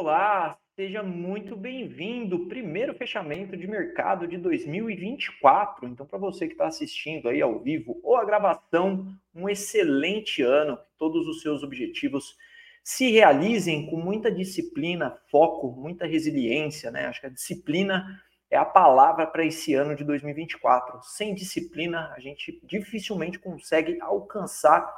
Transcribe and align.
Olá, 0.00 0.56
seja 0.76 1.02
muito 1.02 1.56
bem-vindo. 1.56 2.46
Primeiro 2.46 2.94
fechamento 2.94 3.56
de 3.56 3.66
mercado 3.66 4.28
de 4.28 4.38
2024. 4.38 5.88
Então, 5.88 6.06
para 6.06 6.20
você 6.20 6.46
que 6.46 6.52
está 6.52 6.68
assistindo 6.68 7.28
aí 7.28 7.42
ao 7.42 7.58
vivo 7.58 7.98
ou 8.04 8.14
a 8.14 8.24
gravação, 8.24 9.12
um 9.34 9.48
excelente 9.48 10.40
ano. 10.40 10.76
Que 10.76 10.84
todos 10.96 11.26
os 11.26 11.42
seus 11.42 11.64
objetivos 11.64 12.36
se 12.84 13.10
realizem 13.10 13.90
com 13.90 13.96
muita 13.96 14.30
disciplina, 14.30 15.18
foco, 15.32 15.72
muita 15.72 16.06
resiliência, 16.06 16.92
né? 16.92 17.06
Acho 17.06 17.22
que 17.22 17.26
a 17.26 17.30
disciplina 17.30 18.22
é 18.48 18.56
a 18.56 18.64
palavra 18.64 19.26
para 19.26 19.44
esse 19.44 19.74
ano 19.74 19.96
de 19.96 20.04
2024. 20.04 21.00
Sem 21.02 21.34
disciplina, 21.34 22.14
a 22.16 22.20
gente 22.20 22.60
dificilmente 22.62 23.36
consegue 23.36 24.00
alcançar 24.00 24.88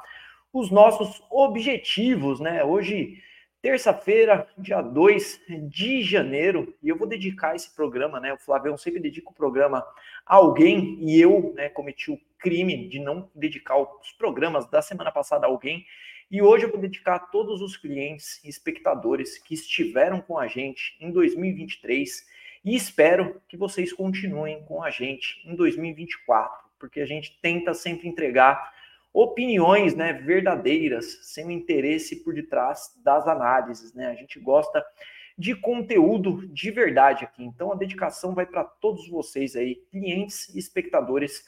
os 0.53 0.69
nossos 0.69 1.23
objetivos, 1.31 2.39
né? 2.39 2.63
Hoje 2.63 3.19
Terça-feira, 3.61 4.47
dia 4.57 4.81
2 4.81 5.41
de 5.69 6.01
janeiro, 6.01 6.75
e 6.81 6.89
eu 6.89 6.97
vou 6.97 7.07
dedicar 7.07 7.55
esse 7.55 7.69
programa, 7.75 8.19
né? 8.19 8.33
O 8.33 8.37
Flavião 8.39 8.75
sempre 8.75 8.99
dedica 8.99 9.29
o 9.29 9.33
programa 9.33 9.85
a 10.25 10.35
alguém, 10.35 10.97
e 10.99 11.21
eu 11.21 11.53
né, 11.55 11.69
cometi 11.69 12.09
o 12.09 12.19
crime 12.39 12.89
de 12.89 12.99
não 12.99 13.29
dedicar 13.35 13.77
os 13.77 14.11
programas 14.13 14.67
da 14.67 14.81
semana 14.81 15.11
passada 15.11 15.45
a 15.45 15.49
alguém. 15.49 15.85
E 16.31 16.41
hoje 16.41 16.65
eu 16.65 16.71
vou 16.71 16.79
dedicar 16.79 17.15
a 17.15 17.19
todos 17.19 17.61
os 17.61 17.77
clientes 17.77 18.43
e 18.43 18.49
espectadores 18.49 19.37
que 19.37 19.53
estiveram 19.53 20.21
com 20.21 20.39
a 20.39 20.47
gente 20.47 20.97
em 20.99 21.11
2023 21.11 22.25
e 22.63 22.75
espero 22.75 23.41
que 23.47 23.57
vocês 23.57 23.91
continuem 23.91 24.63
com 24.65 24.83
a 24.83 24.89
gente 24.89 25.39
em 25.45 25.55
2024, 25.55 26.67
porque 26.79 26.99
a 26.99 27.05
gente 27.05 27.37
tenta 27.41 27.73
sempre 27.73 28.07
entregar 28.07 28.73
opiniões 29.13 29.95
né, 29.95 30.13
verdadeiras, 30.13 31.19
sem 31.23 31.51
interesse 31.51 32.23
por 32.23 32.33
detrás 32.33 32.97
das 33.03 33.27
análises. 33.27 33.93
Né? 33.93 34.07
A 34.07 34.15
gente 34.15 34.39
gosta 34.39 34.83
de 35.37 35.55
conteúdo 35.55 36.47
de 36.47 36.71
verdade 36.71 37.25
aqui. 37.25 37.43
Então 37.43 37.71
a 37.71 37.75
dedicação 37.75 38.33
vai 38.33 38.45
para 38.45 38.63
todos 38.63 39.09
vocês 39.09 39.55
aí, 39.55 39.75
clientes 39.91 40.53
e 40.53 40.59
espectadores 40.59 41.45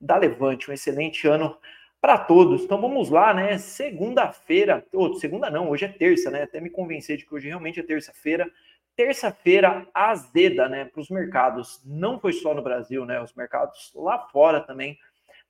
da 0.00 0.16
Levante. 0.16 0.70
Um 0.70 0.74
excelente 0.74 1.26
ano 1.26 1.56
para 2.00 2.18
todos. 2.18 2.62
Então 2.62 2.80
vamos 2.80 3.08
lá, 3.08 3.32
né? 3.32 3.56
Segunda-feira, 3.58 4.84
ou 4.92 5.14
segunda 5.14 5.50
não, 5.50 5.70
hoje 5.70 5.84
é 5.84 5.88
terça, 5.88 6.30
né? 6.30 6.42
Até 6.42 6.60
me 6.60 6.70
convencer 6.70 7.16
de 7.16 7.26
que 7.26 7.34
hoje 7.34 7.48
realmente 7.48 7.80
é 7.80 7.82
terça-feira. 7.82 8.50
Terça-feira 8.94 9.86
azeda, 9.92 10.70
né, 10.70 10.86
para 10.86 11.00
os 11.00 11.10
mercados. 11.10 11.82
Não 11.84 12.18
foi 12.18 12.32
só 12.32 12.54
no 12.54 12.62
Brasil, 12.62 13.04
né? 13.04 13.20
Os 13.20 13.34
mercados 13.34 13.92
lá 13.94 14.18
fora 14.18 14.60
também 14.60 14.98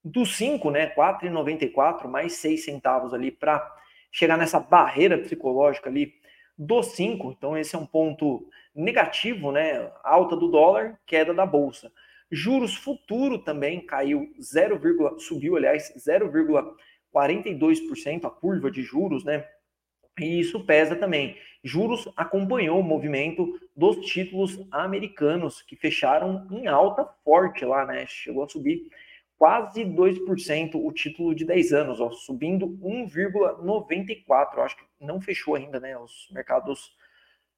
dos 0.03 0.35
5, 0.35 0.69
né, 0.69 0.93
4,94 0.93 2.07
mais 2.07 2.33
6 2.33 2.63
centavos 2.63 3.11
ali 3.13 3.31
para 3.31 3.67
chegar 4.11 4.37
nessa 4.37 4.59
barreira 4.59 5.17
psicológica 5.17 5.89
ali 5.89 6.13
dos 6.57 6.87
5. 6.87 7.31
Então 7.31 7.57
esse 7.57 7.75
é 7.75 7.79
um 7.79 7.85
ponto 7.85 8.49
negativo, 8.75 9.51
né? 9.51 9.91
Alta 10.03 10.35
do 10.35 10.49
dólar, 10.49 10.99
queda 11.05 11.33
da 11.33 11.45
bolsa. 11.45 11.91
Juros 12.31 12.75
futuro 12.75 13.39
também 13.39 13.85
caiu 13.85 14.33
0, 14.41 15.19
subiu, 15.19 15.55
aliás, 15.55 15.93
0,42% 15.97 18.25
a 18.25 18.29
curva 18.29 18.69
de 18.69 18.81
juros, 18.81 19.23
né? 19.23 19.47
E 20.19 20.39
isso 20.39 20.65
pesa 20.65 20.95
também. 20.95 21.37
Juros 21.63 22.11
acompanhou 22.15 22.79
o 22.79 22.83
movimento 22.83 23.59
dos 23.75 23.97
títulos 24.05 24.59
americanos, 24.71 25.61
que 25.61 25.75
fecharam 25.75 26.47
em 26.51 26.67
alta 26.67 27.05
forte 27.23 27.65
lá, 27.65 27.85
né? 27.85 28.05
Chegou 28.07 28.43
a 28.43 28.49
subir 28.49 28.87
quase 29.37 29.83
2% 29.83 30.75
o 30.75 30.91
título 30.91 31.35
de 31.35 31.45
10 31.45 31.73
anos, 31.73 31.99
ó, 31.99 32.11
subindo 32.11 32.67
1,94. 32.81 34.59
Acho 34.59 34.77
que 34.77 34.83
não 34.99 35.19
fechou 35.19 35.55
ainda, 35.55 35.79
né? 35.79 35.97
Os 35.97 36.29
mercados 36.31 36.95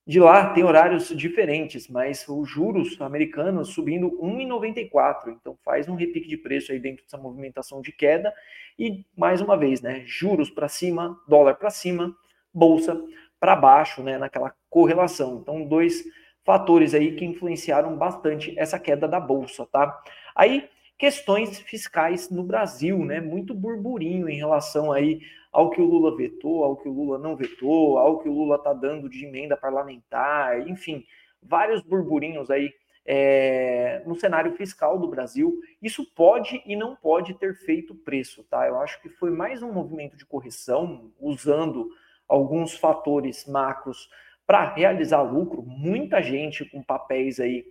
de 0.08 0.22
lá 0.22 0.54
tem 0.54 0.64
horários 0.64 1.10
diferentes, 1.10 1.90
mas 1.90 2.26
os 2.30 2.50
juros 2.50 3.00
americanos 3.02 3.74
subindo 3.74 4.10
1,94, 4.22 5.36
então 5.40 5.58
faz 5.66 5.90
um 5.90 5.96
repique 5.96 6.30
de 6.30 6.38
preço 6.38 6.72
aí 6.72 6.80
dentro 6.80 7.04
dessa 7.04 7.18
movimentação 7.18 7.82
de 7.82 7.92
queda 7.92 8.34
e 8.80 9.06
mais 9.18 9.42
uma 9.42 9.58
vez, 9.58 9.82
né, 9.82 10.04
juros 10.06 10.50
para 10.50 10.70
cima, 10.70 11.20
dólar 11.28 11.56
para 11.56 11.70
cima, 11.70 12.16
bolsa 12.54 12.98
para 13.38 13.54
baixo, 13.54 14.02
né, 14.02 14.18
naquela 14.18 14.56
correlação. 14.70 15.40
Então 15.42 15.66
dois 15.66 16.06
fatores 16.46 16.94
aí 16.94 17.14
que 17.14 17.26
influenciaram 17.26 17.98
bastante 17.98 18.58
essa 18.58 18.80
queda 18.80 19.10
da 19.10 19.20
bolsa, 19.20 19.68
tá? 19.70 20.02
Aí 20.34 20.70
questões 20.98 21.60
fiscais 21.60 22.30
no 22.30 22.44
Brasil, 22.44 22.98
né? 23.04 23.20
Muito 23.20 23.54
burburinho 23.54 24.30
em 24.30 24.38
relação 24.38 24.92
aí 24.92 25.20
ao 25.58 25.72
que 25.72 25.82
o 25.82 25.86
Lula 25.86 26.16
vetou, 26.16 26.64
ao 26.64 26.78
que 26.78 26.88
o 26.88 26.94
Lula 26.94 27.18
não 27.18 27.36
vetou, 27.36 27.98
ao 27.98 28.20
que 28.20 28.30
o 28.30 28.32
Lula 28.32 28.58
está 28.58 28.74
dando 28.74 29.10
de 29.10 29.26
emenda 29.26 29.58
parlamentar, 29.58 30.70
enfim, 30.70 31.04
vários 31.42 31.82
burburinhos 31.82 32.52
aí 32.52 32.72
é, 33.04 34.04
no 34.06 34.14
cenário 34.14 34.56
fiscal 34.56 35.00
do 35.00 35.08
Brasil. 35.08 35.60
Isso 35.82 36.06
pode 36.14 36.62
e 36.64 36.76
não 36.76 36.96
pode 36.96 37.34
ter 37.34 37.56
feito 37.56 37.96
preço, 37.96 38.44
tá? 38.44 38.68
Eu 38.68 38.80
acho 38.80 39.02
que 39.02 39.10
foi 39.10 39.32
mais 39.32 39.64
um 39.64 39.74
movimento 39.74 40.16
de 40.16 40.28
correção, 40.28 41.12
usando 41.20 41.90
alguns 42.28 42.78
fatores 42.78 43.48
macros 43.48 44.12
para 44.46 44.76
realizar 44.76 45.24
lucro. 45.24 45.64
Muita 45.64 46.22
gente 46.22 46.66
com 46.66 46.84
papéis 46.84 47.40
aí 47.40 47.66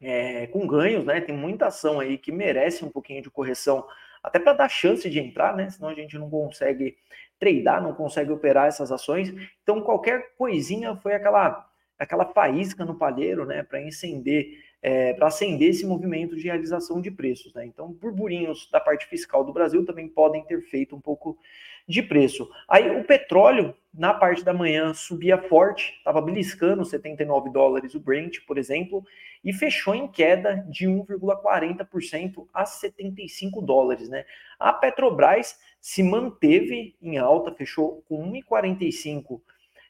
é, 0.00 0.48
com 0.48 0.66
ganhos, 0.66 1.04
né? 1.04 1.20
Tem 1.20 1.36
muita 1.36 1.66
ação 1.66 2.00
aí 2.00 2.18
que 2.18 2.32
merece 2.32 2.84
um 2.84 2.90
pouquinho 2.90 3.22
de 3.22 3.30
correção, 3.30 3.86
até 4.24 4.38
para 4.38 4.54
dar 4.54 4.68
chance 4.70 5.08
de 5.08 5.20
entrar, 5.20 5.54
né? 5.54 5.68
Senão 5.68 5.90
a 5.90 5.94
gente 5.94 6.18
não 6.18 6.30
consegue 6.30 6.96
tradar, 7.38 7.82
não 7.82 7.92
consegue 7.92 8.32
operar 8.32 8.66
essas 8.66 8.90
ações. 8.90 9.32
Então, 9.62 9.82
qualquer 9.82 10.34
coisinha 10.36 10.96
foi 10.96 11.14
aquela 11.14 11.68
aquela 11.96 12.24
faísca 12.26 12.84
no 12.84 12.96
palheiro, 12.96 13.46
né, 13.46 13.62
para 13.62 13.78
acender, 13.78 14.58
é, 14.82 15.12
para 15.14 15.28
acender 15.28 15.70
esse 15.70 15.86
movimento 15.86 16.34
de 16.34 16.42
realização 16.42 17.00
de 17.00 17.08
preços, 17.08 17.54
né? 17.54 17.64
Então, 17.64 17.92
burburinhos 17.92 18.68
da 18.70 18.80
parte 18.80 19.06
fiscal 19.06 19.44
do 19.44 19.52
Brasil 19.52 19.84
também 19.86 20.08
podem 20.08 20.44
ter 20.44 20.60
feito 20.62 20.96
um 20.96 21.00
pouco 21.00 21.38
de 21.86 22.02
preço. 22.02 22.50
Aí 22.68 22.90
o 22.98 23.04
petróleo 23.04 23.74
na 23.92 24.12
parte 24.12 24.44
da 24.44 24.52
manhã 24.52 24.92
subia 24.92 25.38
forte, 25.38 25.94
estava 25.98 26.20
beliscando 26.20 26.84
79 26.84 27.50
dólares 27.50 27.94
o 27.94 28.00
Brent, 28.00 28.38
por 28.46 28.58
exemplo, 28.58 29.04
e 29.44 29.52
fechou 29.52 29.94
em 29.94 30.08
queda 30.08 30.64
de 30.68 30.86
1,40% 30.86 32.48
a 32.52 32.64
75 32.64 33.60
dólares, 33.60 34.08
né? 34.08 34.24
A 34.58 34.72
Petrobras 34.72 35.58
se 35.80 36.02
manteve 36.02 36.96
em 37.02 37.18
alta, 37.18 37.52
fechou 37.52 38.02
com 38.08 38.32
1,45 38.32 39.40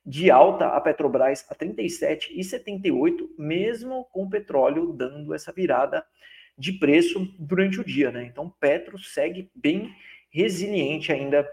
de 0.05 0.31
alta 0.31 0.67
a 0.67 0.81
Petrobras 0.81 1.47
a 1.49 1.55
37,78, 1.55 3.29
mesmo 3.39 4.05
com 4.13 4.25
o 4.25 4.29
petróleo 4.29 4.93
dando 4.93 5.33
essa 5.33 5.53
virada 5.53 6.05
de 6.59 6.73
preço 6.73 7.27
durante 7.39 7.81
o 7.81 7.85
dia, 7.85 8.11
né? 8.11 8.25
Então, 8.25 8.53
Petro 8.61 8.99
segue 8.99 9.51
bem 9.55 9.95
resiliente 10.31 11.13
ainda 11.13 11.49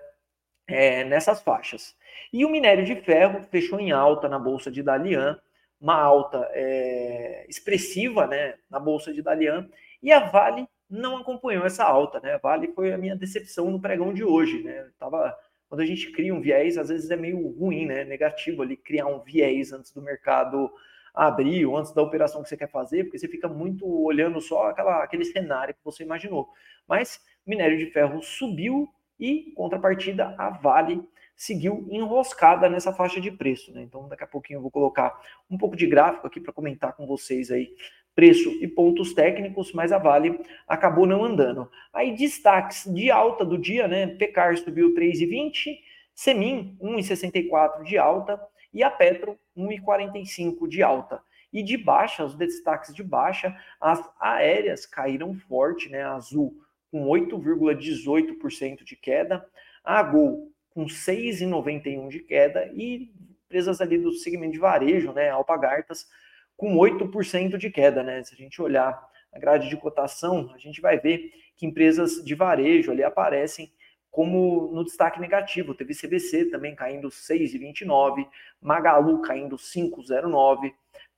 é, 0.68 1.04
nessas 1.04 1.42
faixas. 1.42 1.96
E 2.34 2.44
o 2.44 2.50
minério 2.50 2.84
de 2.84 2.96
ferro 2.96 3.44
fechou 3.44 3.80
em 3.80 3.92
alta 3.92 4.28
na 4.28 4.40
bolsa 4.40 4.72
de 4.72 4.84
Dalian, 4.84 5.40
uma 5.82 5.96
alta 5.96 6.48
é, 6.54 7.46
expressiva, 7.50 8.28
né, 8.28 8.54
na 8.70 8.80
bolsa 8.80 9.12
de 9.12 9.22
Dalian, 9.22 9.68
e 10.02 10.12
a 10.12 10.20
Vale 10.20 10.68
não 10.88 11.18
acompanhou 11.18 11.66
essa 11.66 11.84
alta, 11.84 12.20
né? 12.20 12.34
A 12.34 12.38
Vale 12.38 12.68
foi 12.74 12.94
a 12.94 12.98
minha 12.98 13.16
decepção 13.16 13.72
no 13.72 13.82
pregão 13.82 14.14
de 14.14 14.24
hoje, 14.24 14.62
né? 14.62 14.90
tava 15.00 15.36
quando 15.70 15.82
a 15.82 15.86
gente 15.86 16.12
cria 16.12 16.36
um 16.36 16.42
viés, 16.42 16.78
às 16.78 16.90
vezes 16.90 17.10
é 17.10 17.16
meio 17.16 17.48
ruim, 17.48 17.86
né? 17.86 18.04
Negativo 18.04 18.62
ali 18.62 18.76
criar 18.76 19.08
um 19.08 19.22
viés 19.22 19.72
antes 19.72 19.94
do 19.94 20.02
mercado 20.02 20.70
abrir 21.14 21.66
ou 21.66 21.78
antes 21.78 21.94
da 21.94 22.02
operação 22.02 22.44
que 22.44 22.50
você 22.50 22.58
quer 22.58 22.70
fazer, 22.70 23.06
porque 23.06 23.18
você 23.18 23.28
fica 23.28 23.48
muito 23.48 23.88
olhando 23.88 24.40
só 24.42 24.68
aquela, 24.70 25.04
aquele 25.04 25.26
cenário 25.26 25.74
que 25.74 25.80
você 25.84 26.04
imaginou. 26.04 26.50
Mas 26.88 27.22
minério 27.46 27.78
de 27.78 27.86
ferro 27.88 28.22
subiu 28.22 28.88
e, 29.20 29.54
contrapartida, 29.56 30.36
a 30.38 30.50
Vale 30.50 31.02
seguiu 31.42 31.88
enroscada 31.90 32.70
nessa 32.70 32.94
faixa 32.94 33.20
de 33.20 33.32
preço. 33.32 33.74
Né? 33.74 33.82
Então, 33.82 34.08
daqui 34.08 34.24
a 34.24 34.28
pouquinho 34.28 34.58
eu 34.58 34.62
vou 34.62 34.70
colocar 34.70 35.20
um 35.50 35.58
pouco 35.58 35.76
de 35.76 35.88
gráfico 35.88 36.28
aqui 36.28 36.40
para 36.40 36.54
comentar 36.54 36.96
com 36.96 37.08
vocês 37.08 37.50
aí 37.50 37.74
preço 38.14 38.52
e 38.62 38.68
pontos 38.68 39.12
técnicos, 39.16 39.74
mas 39.74 39.92
a 39.92 39.98
Vale 39.98 40.40
acabou 40.68 41.08
não 41.08 41.24
andando. 41.26 41.68
Aí 41.92 42.16
destaques 42.16 42.86
de 42.94 43.10
alta 43.10 43.44
do 43.44 43.58
dia, 43.58 43.88
né? 43.88 44.06
Pecar 44.06 44.56
subiu 44.56 44.94
3,20, 44.94 45.80
Semin 46.14 46.78
1,64 46.80 47.86
de 47.86 47.98
alta 47.98 48.40
e 48.72 48.84
a 48.84 48.92
Petro 48.92 49.36
1,45 49.58 50.68
de 50.68 50.84
alta. 50.84 51.24
E 51.52 51.64
de 51.64 51.76
baixa, 51.76 52.24
os 52.24 52.36
destaques 52.36 52.94
de 52.94 53.04
baixa, 53.04 53.58
as 53.80 54.08
aéreas 54.20 54.86
caíram 54.86 55.34
forte, 55.34 55.90
né? 55.90 56.04
A 56.04 56.14
Azul 56.14 56.54
com 56.92 57.08
8,18% 57.08 58.84
de 58.84 58.96
queda, 58.96 59.44
a 59.84 60.04
Gol 60.04 60.51
com 60.72 60.86
6,91 60.86 62.10
de 62.10 62.20
queda 62.20 62.70
e 62.74 63.12
empresas 63.46 63.82
ali 63.82 63.98
do 63.98 64.14
segmento 64.14 64.54
de 64.54 64.60
varejo, 64.60 65.12
né? 65.12 65.30
Alpagartas 65.30 66.08
com 66.56 66.76
8% 66.76 67.58
de 67.58 67.70
queda, 67.70 68.02
né? 68.02 68.24
Se 68.24 68.34
a 68.34 68.38
gente 68.38 68.62
olhar 68.62 68.98
a 69.34 69.40
grade 69.40 69.70
de 69.70 69.78
cotação, 69.78 70.52
a 70.54 70.58
gente 70.58 70.82
vai 70.82 71.00
ver 71.00 71.32
que 71.56 71.66
empresas 71.66 72.24
de 72.24 72.36
varejo 72.36 72.92
ali 72.92 73.04
aparecem 73.04 73.72
como 74.10 74.72
no 74.74 74.84
destaque 74.84 75.20
negativo. 75.20 75.74
Teve 75.74 75.96
CBC 75.96 76.52
também 76.52 76.76
caindo 76.76 77.10
6,29, 77.10 78.28
Magalu 78.62 79.22
caindo 79.22 79.56
5,09, 79.56 80.74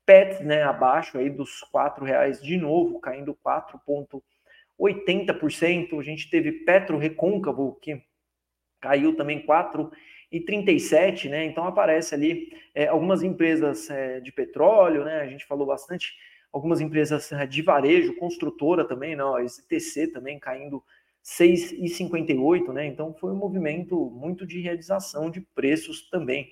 Pet, 0.05 0.43
né, 0.43 0.63
abaixo 0.63 1.17
aí 1.17 1.29
dos 1.29 1.61
R$ 1.73 2.05
reais 2.05 2.41
de 2.41 2.57
novo, 2.57 2.99
caindo 2.99 3.37
4,80%. 3.45 5.99
A 5.99 6.03
gente 6.03 6.29
teve 6.29 6.51
Petro 6.65 6.97
Recôncavo, 6.97 7.79
que 7.81 8.01
caiu 8.83 9.15
também 9.15 9.39
4 9.39 9.89
e 10.29 10.41
37, 10.41 11.29
né? 11.29 11.45
Então 11.45 11.65
aparece 11.65 12.13
ali 12.13 12.51
é, 12.75 12.87
algumas 12.87 13.23
empresas 13.23 13.89
é, 13.89 14.19
de 14.19 14.31
petróleo, 14.31 15.05
né? 15.05 15.21
A 15.21 15.27
gente 15.27 15.45
falou 15.45 15.65
bastante, 15.65 16.13
algumas 16.51 16.81
empresas 16.81 17.31
é, 17.31 17.47
de 17.47 17.61
varejo, 17.61 18.17
construtora 18.17 18.83
também, 18.83 19.15
não, 19.15 19.37
STC 19.47 20.07
também 20.07 20.37
caindo 20.37 20.83
6,58, 21.23 22.73
né? 22.73 22.85
Então 22.85 23.13
foi 23.13 23.31
um 23.31 23.37
movimento 23.37 23.95
muito 24.11 24.45
de 24.45 24.59
realização 24.59 25.31
de 25.31 25.39
preços 25.39 26.09
também. 26.09 26.51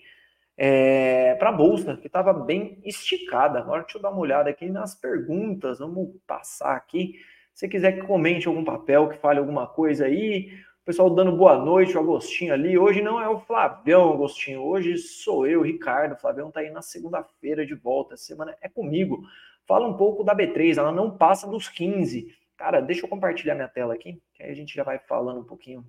É, 0.56 1.36
para 1.36 1.50
a 1.50 1.54
bolsa, 1.54 1.98
que 1.98 2.08
estava 2.08 2.32
bem 2.32 2.80
esticada. 2.86 3.60
Agora 3.60 3.82
deixa 3.82 3.98
eu 3.98 4.02
dar 4.02 4.12
uma 4.12 4.20
olhada 4.20 4.50
aqui 4.50 4.70
nas 4.70 4.96
perguntas, 4.96 5.80
vamos 5.80 6.16
passar 6.26 6.76
aqui. 6.76 7.16
Se 7.54 7.68
quiser 7.68 7.94
que 7.94 8.06
comente 8.06 8.48
algum 8.48 8.64
papel, 8.64 9.10
que 9.10 9.18
fale 9.18 9.40
alguma 9.40 9.68
coisa 9.68 10.06
aí, 10.06 10.52
o 10.82 10.86
pessoal 10.86 11.12
dando 11.12 11.38
boa 11.38 11.64
noite, 11.64 11.96
o 11.96 12.00
Agostinho 12.00 12.54
ali. 12.54 12.76
Hoje 12.76 13.04
não 13.04 13.22
é 13.22 13.30
o 13.30 13.40
Flavião, 13.40 14.14
Agostinho. 14.14 14.64
Hoje 14.64 14.98
sou 14.98 15.46
eu, 15.46 15.62
Ricardo. 15.62 16.14
O 16.14 16.18
Flavião 16.18 16.50
tá 16.50 16.62
aí 16.62 16.72
na 16.72 16.82
segunda-feira 16.82 17.64
de 17.64 17.76
volta. 17.76 18.16
Essa 18.16 18.24
semana 18.24 18.58
é 18.60 18.68
comigo. 18.68 19.24
Fala 19.68 19.88
um 19.88 19.96
pouco 19.96 20.24
da 20.24 20.36
B3. 20.36 20.80
Ela 20.80 20.92
não 20.92 21.16
passa 21.16 21.48
dos 21.48 21.70
15. 21.70 22.36
Cara, 22.58 22.82
deixa 22.82 23.06
eu 23.06 23.10
compartilhar 23.10 23.54
minha 23.54 23.68
tela 23.68 23.94
aqui, 23.94 24.20
que 24.34 24.42
aí 24.42 24.50
a 24.50 24.56
gente 24.56 24.74
já 24.74 24.84
vai 24.84 24.98
falando 24.98 25.42
um 25.42 25.44
pouquinho 25.44 25.86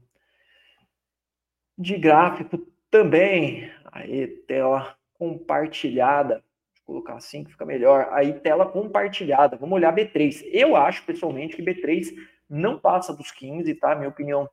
de 1.78 1.96
gráfico 1.96 2.58
também. 2.90 3.72
Aí, 3.90 4.26
tela 4.46 4.94
compartilhada. 5.14 6.34
Deixa 6.34 6.82
eu 6.82 6.84
colocar 6.84 7.14
assim 7.14 7.44
que 7.44 7.52
fica 7.52 7.64
melhor. 7.64 8.08
Aí, 8.10 8.34
tela 8.40 8.66
compartilhada. 8.66 9.56
Vamos 9.56 9.74
olhar 9.74 9.94
B3. 9.94 10.42
Eu 10.52 10.76
acho, 10.76 11.02
pessoalmente, 11.06 11.56
que 11.56 11.62
B3 11.62 12.14
não 12.48 12.78
passa 12.78 13.14
dos 13.14 13.30
15, 13.30 13.74
tá? 13.76 13.94
Minha 13.94 14.10
opinião 14.10 14.46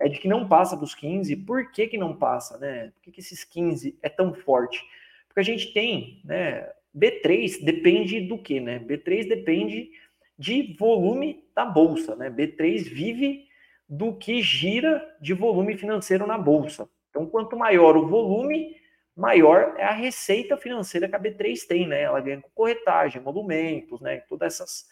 é 0.00 0.08
de 0.08 0.18
que 0.18 0.26
não 0.26 0.48
passa 0.48 0.74
dos 0.76 0.94
15. 0.94 1.36
Por 1.36 1.70
que, 1.70 1.86
que 1.86 1.98
não 1.98 2.16
passa, 2.16 2.58
né? 2.58 2.90
Por 2.94 3.02
que, 3.02 3.12
que 3.12 3.20
esses 3.20 3.44
15 3.44 3.98
é 4.02 4.08
tão 4.08 4.32
forte? 4.32 4.82
Porque 5.28 5.40
a 5.40 5.44
gente 5.44 5.72
tem, 5.72 6.20
né? 6.24 6.68
B3 6.96 7.62
depende 7.62 8.20
do 8.22 8.38
que, 8.38 8.58
né? 8.58 8.80
B3 8.80 9.28
depende 9.28 9.90
de 10.38 10.74
volume 10.78 11.44
da 11.54 11.64
bolsa, 11.66 12.16
né? 12.16 12.30
B3 12.30 12.82
vive 12.82 13.46
do 13.86 14.14
que 14.14 14.40
gira 14.40 15.16
de 15.20 15.34
volume 15.34 15.76
financeiro 15.76 16.26
na 16.26 16.38
bolsa. 16.38 16.88
Então, 17.10 17.26
quanto 17.26 17.56
maior 17.56 17.96
o 17.96 18.08
volume, 18.08 18.76
maior 19.14 19.74
é 19.76 19.84
a 19.84 19.92
receita 19.92 20.56
financeira 20.56 21.08
que 21.08 21.14
a 21.14 21.20
B3 21.20 21.66
tem, 21.66 21.86
né? 21.86 22.02
Ela 22.02 22.20
ganha 22.20 22.40
com 22.40 22.48
corretagem, 22.54 23.20
monumentos, 23.20 24.00
né? 24.00 24.22
Todas 24.28 24.54
essas 24.54 24.88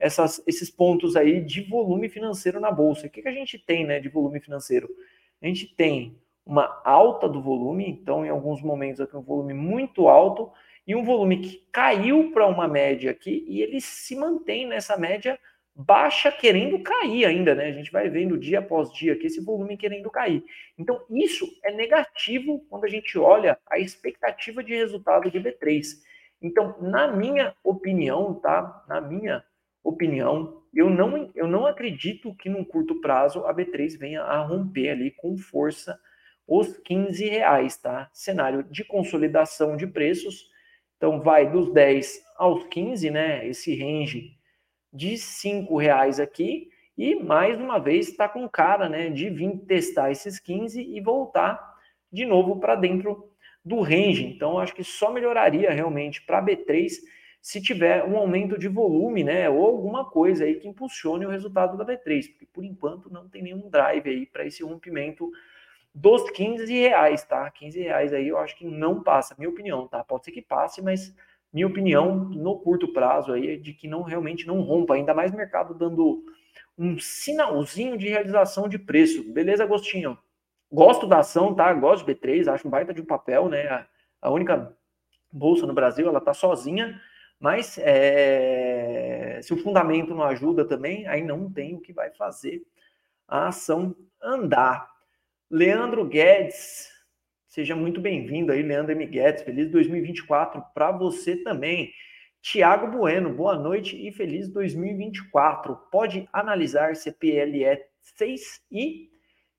essas, 0.00 0.42
esses 0.46 0.70
pontos 0.70 1.14
aí 1.14 1.40
de 1.40 1.60
volume 1.60 2.08
financeiro 2.08 2.58
na 2.58 2.72
bolsa. 2.72 3.06
O 3.06 3.10
que, 3.10 3.22
que 3.22 3.28
a 3.28 3.32
gente 3.32 3.58
tem 3.58 3.86
né, 3.86 4.00
de 4.00 4.08
volume 4.08 4.40
financeiro? 4.40 4.88
A 5.40 5.46
gente 5.46 5.66
tem 5.76 6.18
uma 6.44 6.80
alta 6.84 7.28
do 7.28 7.40
volume, 7.40 7.88
então 7.88 8.24
em 8.24 8.30
alguns 8.30 8.62
momentos 8.62 9.00
aqui 9.00 9.16
um 9.16 9.22
volume 9.22 9.52
muito 9.52 10.08
alto, 10.08 10.50
e 10.86 10.94
um 10.96 11.04
volume 11.04 11.38
que 11.38 11.68
caiu 11.70 12.32
para 12.32 12.46
uma 12.46 12.66
média 12.66 13.10
aqui, 13.10 13.44
e 13.46 13.62
ele 13.62 13.80
se 13.80 14.16
mantém 14.16 14.66
nessa 14.66 14.96
média 14.96 15.38
baixa, 15.74 16.32
querendo 16.32 16.82
cair 16.82 17.24
ainda, 17.26 17.54
né? 17.54 17.66
A 17.66 17.72
gente 17.72 17.92
vai 17.92 18.08
vendo 18.08 18.38
dia 18.38 18.58
após 18.58 18.92
dia 18.92 19.12
aqui 19.12 19.26
esse 19.26 19.42
volume 19.42 19.76
querendo 19.76 20.10
cair. 20.10 20.42
Então, 20.76 21.00
isso 21.10 21.46
é 21.62 21.72
negativo 21.72 22.66
quando 22.68 22.84
a 22.84 22.88
gente 22.88 23.18
olha 23.18 23.58
a 23.68 23.78
expectativa 23.78 24.64
de 24.64 24.74
resultado 24.74 25.30
de 25.30 25.38
B3. 25.38 25.84
Então, 26.42 26.76
na 26.80 27.12
minha 27.12 27.54
opinião, 27.62 28.34
tá? 28.34 28.84
Na 28.88 29.00
minha 29.00 29.44
opinião, 29.82 30.62
eu 30.72 30.88
não, 30.88 31.30
eu 31.34 31.46
não 31.46 31.66
acredito 31.66 32.34
que 32.34 32.48
num 32.48 32.64
curto 32.64 33.00
prazo 33.00 33.44
a 33.46 33.54
B3 33.54 33.98
venha 33.98 34.22
a 34.22 34.40
romper 34.42 34.90
ali 34.90 35.10
com 35.10 35.36
força 35.36 35.98
os 36.46 36.76
15 36.78 37.28
reais, 37.28 37.76
tá? 37.76 38.10
Cenário 38.12 38.64
de 38.64 38.84
consolidação 38.84 39.76
de 39.76 39.86
preços, 39.86 40.48
então 40.96 41.20
vai 41.20 41.48
dos 41.48 41.72
10 41.72 42.20
aos 42.36 42.64
15, 42.64 43.10
né? 43.10 43.46
Esse 43.46 43.74
range 43.74 44.36
de 44.92 45.16
5 45.16 45.76
reais 45.76 46.18
aqui, 46.18 46.68
e 46.98 47.14
mais 47.14 47.58
uma 47.58 47.78
vez 47.78 48.08
está 48.08 48.28
com 48.28 48.48
cara, 48.48 48.88
né, 48.88 49.08
de 49.08 49.30
vir 49.30 49.56
testar 49.66 50.10
esses 50.10 50.38
15 50.38 50.82
e 50.82 51.00
voltar 51.00 51.58
de 52.12 52.26
novo 52.26 52.60
para 52.60 52.74
dentro 52.74 53.30
do 53.64 53.80
range. 53.80 54.26
Então 54.26 54.58
acho 54.58 54.74
que 54.74 54.84
só 54.84 55.10
melhoraria 55.10 55.70
realmente 55.70 56.20
para 56.22 56.38
a 56.38 56.44
B3 56.44 56.90
se 57.40 57.60
tiver 57.60 58.04
um 58.04 58.16
aumento 58.16 58.58
de 58.58 58.68
volume, 58.68 59.24
né, 59.24 59.48
ou 59.48 59.64
alguma 59.64 60.04
coisa 60.04 60.44
aí 60.44 60.56
que 60.56 60.68
impulsione 60.68 61.24
o 61.24 61.30
resultado 61.30 61.76
da 61.76 61.84
B3, 61.84 62.28
porque 62.30 62.46
por 62.46 62.64
enquanto 62.64 63.10
não 63.10 63.28
tem 63.28 63.42
nenhum 63.42 63.68
drive 63.68 64.08
aí 64.08 64.26
para 64.26 64.44
esse 64.44 64.62
rompimento 64.62 65.30
dos 65.94 66.30
15 66.30 66.72
reais, 66.72 67.24
tá? 67.24 67.50
15 67.50 67.80
reais 67.80 68.12
aí 68.12 68.28
eu 68.28 68.38
acho 68.38 68.56
que 68.56 68.64
não 68.64 69.02
passa, 69.02 69.34
minha 69.38 69.48
opinião, 69.48 69.88
tá? 69.88 70.04
Pode 70.04 70.24
ser 70.24 70.32
que 70.32 70.42
passe, 70.42 70.82
mas 70.82 71.14
minha 71.52 71.66
opinião 71.66 72.14
no 72.14 72.58
curto 72.60 72.92
prazo 72.92 73.32
aí 73.32 73.54
é 73.54 73.56
de 73.56 73.72
que 73.72 73.88
não 73.88 74.02
realmente 74.02 74.46
não 74.46 74.60
rompa, 74.60 74.94
ainda 74.94 75.14
mais 75.14 75.32
mercado 75.32 75.74
dando 75.74 76.22
um 76.78 76.98
sinalzinho 76.98 77.96
de 77.96 78.08
realização 78.08 78.68
de 78.68 78.78
preço. 78.78 79.24
Beleza, 79.32 79.64
Agostinho? 79.64 80.16
Gosto 80.70 81.06
da 81.06 81.18
ação, 81.18 81.54
tá? 81.54 81.72
Gosto 81.72 82.06
de 82.06 82.14
B3, 82.14 82.46
acho 82.48 82.68
um 82.68 82.70
baita 82.70 82.94
de 82.94 83.00
um 83.00 83.04
papel, 83.04 83.48
né? 83.48 83.86
A 84.22 84.30
única 84.30 84.76
bolsa 85.32 85.66
no 85.66 85.74
Brasil, 85.74 86.06
ela 86.06 86.18
está 86.18 86.32
sozinha, 86.32 87.00
mas 87.40 87.78
é, 87.78 89.40
se 89.42 89.54
o 89.54 89.56
fundamento 89.56 90.14
não 90.14 90.22
ajuda 90.24 90.62
também, 90.64 91.06
aí 91.06 91.24
não 91.24 91.50
tem 91.50 91.74
o 91.74 91.80
que 91.80 91.92
vai 91.92 92.10
fazer 92.10 92.62
a 93.26 93.48
ação 93.48 93.96
andar. 94.22 94.86
Leandro 95.50 96.04
Guedes, 96.04 96.90
seja 97.48 97.74
muito 97.74 97.98
bem-vindo 97.98 98.52
aí, 98.52 98.62
Leandro 98.62 98.92
M. 98.92 99.06
Guedes, 99.06 99.42
feliz 99.42 99.70
2024 99.70 100.62
para 100.74 100.92
você 100.92 101.36
também. 101.36 101.90
Tiago 102.42 102.86
Bueno, 102.98 103.34
boa 103.34 103.58
noite 103.58 103.96
e 103.96 104.12
feliz 104.12 104.48
2024. 104.48 105.76
Pode 105.90 106.28
analisar 106.32 106.94
CPLE 106.94 107.64
6 108.16 108.62
e 108.70 109.10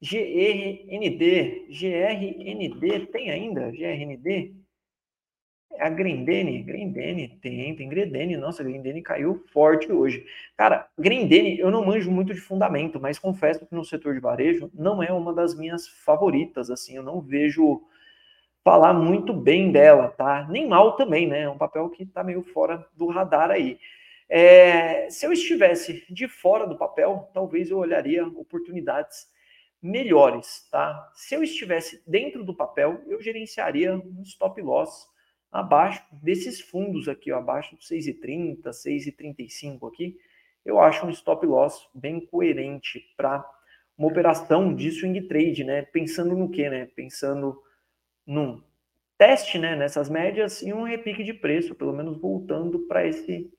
GRND. 0.01 1.67
GRND 1.69 3.07
tem 3.07 3.31
ainda? 3.31 3.71
GRND? 3.71 4.60
A 5.79 5.89
Grendene, 5.89 6.61
Grendene, 6.61 7.39
tem, 7.41 7.75
tem 7.75 7.89
Grendene, 7.89 8.37
nossa, 8.37 8.63
Grendene 8.63 9.01
caiu 9.01 9.43
forte 9.51 9.91
hoje. 9.91 10.25
Cara, 10.57 10.87
Grendene, 10.97 11.57
eu 11.59 11.71
não 11.71 11.85
manjo 11.85 12.11
muito 12.11 12.33
de 12.33 12.41
fundamento, 12.41 12.99
mas 12.99 13.17
confesso 13.17 13.65
que 13.65 13.73
no 13.73 13.83
setor 13.83 14.13
de 14.13 14.19
varejo 14.19 14.69
não 14.73 15.01
é 15.01 15.11
uma 15.11 15.33
das 15.33 15.55
minhas 15.55 15.87
favoritas, 15.87 16.69
assim, 16.69 16.95
eu 16.95 17.03
não 17.03 17.21
vejo 17.21 17.81
falar 18.63 18.93
muito 18.93 19.33
bem 19.33 19.71
dela, 19.71 20.09
tá? 20.09 20.47
Nem 20.49 20.67
mal 20.67 20.95
também, 20.95 21.27
né? 21.27 21.41
É 21.41 21.49
um 21.49 21.57
papel 21.57 21.89
que 21.89 22.05
tá 22.05 22.23
meio 22.23 22.43
fora 22.43 22.85
do 22.95 23.07
radar 23.07 23.49
aí. 23.49 23.79
É, 24.29 25.09
se 25.09 25.25
eu 25.25 25.33
estivesse 25.33 26.05
de 26.09 26.27
fora 26.27 26.65
do 26.65 26.77
papel, 26.77 27.29
talvez 27.33 27.69
eu 27.69 27.77
olharia 27.79 28.25
oportunidades 28.25 29.27
melhores, 29.81 30.67
tá? 30.71 31.11
Se 31.15 31.35
eu 31.35 31.43
estivesse 31.43 32.03
dentro 32.05 32.43
do 32.43 32.55
papel, 32.55 33.01
eu 33.07 33.19
gerenciaria 33.21 33.95
um 33.95 34.21
stop 34.21 34.61
loss 34.61 35.10
abaixo 35.51 36.03
desses 36.11 36.61
fundos 36.61 37.07
aqui, 37.07 37.31
ó, 37.31 37.37
abaixo 37.37 37.75
do 37.75 37.81
6,30, 37.81 38.71
6,35 38.71 39.87
aqui. 39.87 40.17
Eu 40.63 40.79
acho 40.79 41.05
um 41.05 41.09
stop 41.09 41.45
loss 41.45 41.89
bem 41.93 42.25
coerente 42.25 43.03
para 43.17 43.45
uma 43.97 44.07
operação 44.07 44.73
de 44.73 44.91
swing 44.91 45.21
trade, 45.27 45.63
né? 45.63 45.81
Pensando 45.81 46.35
no 46.35 46.49
quê, 46.49 46.69
né? 46.69 46.85
Pensando 46.95 47.61
num 48.25 48.63
teste, 49.17 49.59
né, 49.59 49.75
nessas 49.75 50.09
médias 50.09 50.63
e 50.63 50.73
um 50.73 50.83
repique 50.83 51.23
de 51.23 51.33
preço, 51.33 51.75
pelo 51.75 51.93
menos 51.93 52.17
voltando 52.19 52.79
para 52.87 53.05
esse 53.05 53.51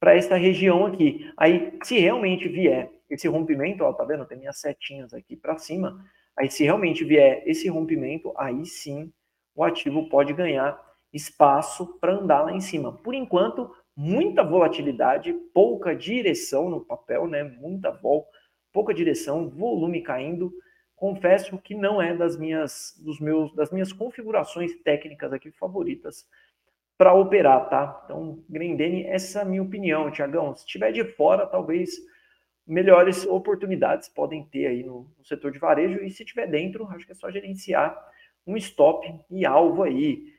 para 0.00 0.14
essa 0.14 0.36
região 0.36 0.84
aqui. 0.84 1.30
Aí, 1.36 1.78
se 1.82 1.98
realmente 1.98 2.48
vier 2.48 2.90
esse 3.08 3.26
rompimento, 3.28 3.82
ó, 3.82 3.92
tá 3.92 4.04
vendo? 4.04 4.26
Tem 4.26 4.36
minhas 4.36 4.60
setinhas 4.60 5.14
aqui 5.14 5.36
para 5.36 5.56
cima. 5.58 6.04
Aí, 6.36 6.50
se 6.50 6.64
realmente 6.64 7.02
vier 7.04 7.42
esse 7.46 7.68
rompimento, 7.68 8.32
aí 8.36 8.66
sim 8.66 9.10
o 9.54 9.64
ativo 9.64 10.08
pode 10.08 10.32
ganhar 10.34 10.78
espaço 11.16 11.98
para 12.00 12.12
andar 12.12 12.42
lá 12.42 12.52
em 12.52 12.60
cima. 12.60 12.92
Por 12.92 13.14
enquanto, 13.14 13.74
muita 13.96 14.44
volatilidade, 14.44 15.32
pouca 15.52 15.96
direção 15.96 16.70
no 16.70 16.84
papel, 16.84 17.26
né? 17.26 17.42
Muita 17.42 17.90
vol, 17.90 18.26
pouca 18.72 18.94
direção, 18.94 19.48
volume 19.48 20.02
caindo 20.02 20.52
confesso 20.96 21.58
que 21.58 21.74
não 21.74 22.00
é 22.00 22.16
das 22.16 22.36
minhas, 22.36 22.98
dos 23.04 23.20
meus, 23.20 23.54
das 23.54 23.70
minhas 23.70 23.92
configurações 23.92 24.74
técnicas 24.82 25.32
aqui 25.32 25.50
favoritas 25.52 26.26
para 26.96 27.12
operar, 27.12 27.68
tá? 27.68 28.02
Então, 28.04 28.42
Grendene, 28.48 29.04
essa 29.04 29.40
é 29.40 29.42
a 29.42 29.44
minha 29.44 29.62
opinião, 29.62 30.10
Tiagão. 30.10 30.56
Se 30.56 30.64
estiver 30.64 30.90
de 30.92 31.04
fora, 31.04 31.46
talvez 31.46 31.90
melhores 32.66 33.26
oportunidades 33.26 34.08
podem 34.08 34.44
ter 34.46 34.66
aí 34.66 34.82
no, 34.82 35.06
no 35.18 35.24
setor 35.24 35.52
de 35.52 35.58
varejo 35.58 36.02
e 36.02 36.10
se 36.10 36.22
estiver 36.22 36.46
dentro, 36.46 36.88
acho 36.88 37.04
que 37.04 37.12
é 37.12 37.14
só 37.14 37.30
gerenciar 37.30 37.96
um 38.46 38.56
stop 38.56 39.06
e 39.30 39.44
alvo 39.44 39.82
aí. 39.82 40.34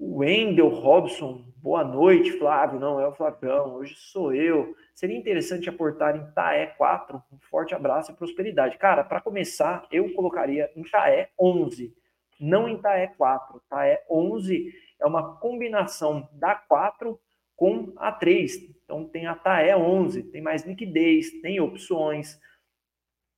Wendel 0.00 0.68
Robson, 0.68 1.44
boa 1.56 1.84
noite, 1.84 2.32
Flávio. 2.32 2.80
Não, 2.80 2.98
é 2.98 3.06
o 3.06 3.14
Flavião, 3.14 3.76
hoje 3.76 3.94
sou 3.96 4.34
eu. 4.34 4.74
Seria 4.92 5.16
interessante 5.16 5.68
aportar 5.68 6.16
em 6.16 6.32
Taé 6.32 6.66
4. 6.66 7.22
Um 7.32 7.38
forte 7.38 7.74
abraço 7.74 8.10
e 8.10 8.16
prosperidade. 8.16 8.76
Cara, 8.76 9.04
para 9.04 9.20
começar, 9.20 9.86
eu 9.92 10.12
colocaria 10.12 10.70
em 10.74 10.82
Taé 10.82 11.30
11, 11.38 11.94
não 12.40 12.68
em 12.68 12.76
Taé 12.76 13.06
4. 13.06 13.62
Taé 13.68 14.04
11 14.10 14.72
é 15.00 15.06
uma 15.06 15.36
combinação 15.36 16.28
da 16.32 16.56
4 16.56 17.18
com 17.54 17.92
a 17.96 18.10
3. 18.10 18.56
Então 18.84 19.08
tem 19.08 19.28
a 19.28 19.34
Taé 19.36 19.76
11, 19.76 20.24
tem 20.24 20.42
mais 20.42 20.64
liquidez, 20.64 21.40
tem 21.40 21.60
opções, 21.60 22.40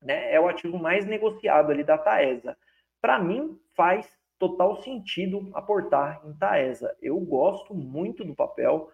né? 0.00 0.32
É 0.32 0.40
o 0.40 0.48
ativo 0.48 0.78
mais 0.78 1.04
negociado 1.04 1.70
ali 1.70 1.84
da 1.84 1.98
Taesa. 1.98 2.56
Para 3.00 3.18
mim, 3.18 3.60
faz 3.74 4.10
total 4.38 4.82
sentido 4.82 5.50
aportar 5.54 6.20
em 6.24 6.32
Taesa. 6.34 6.94
Eu 7.00 7.18
gosto 7.20 7.74
muito 7.74 8.24
do 8.24 8.34
papel, 8.34 8.90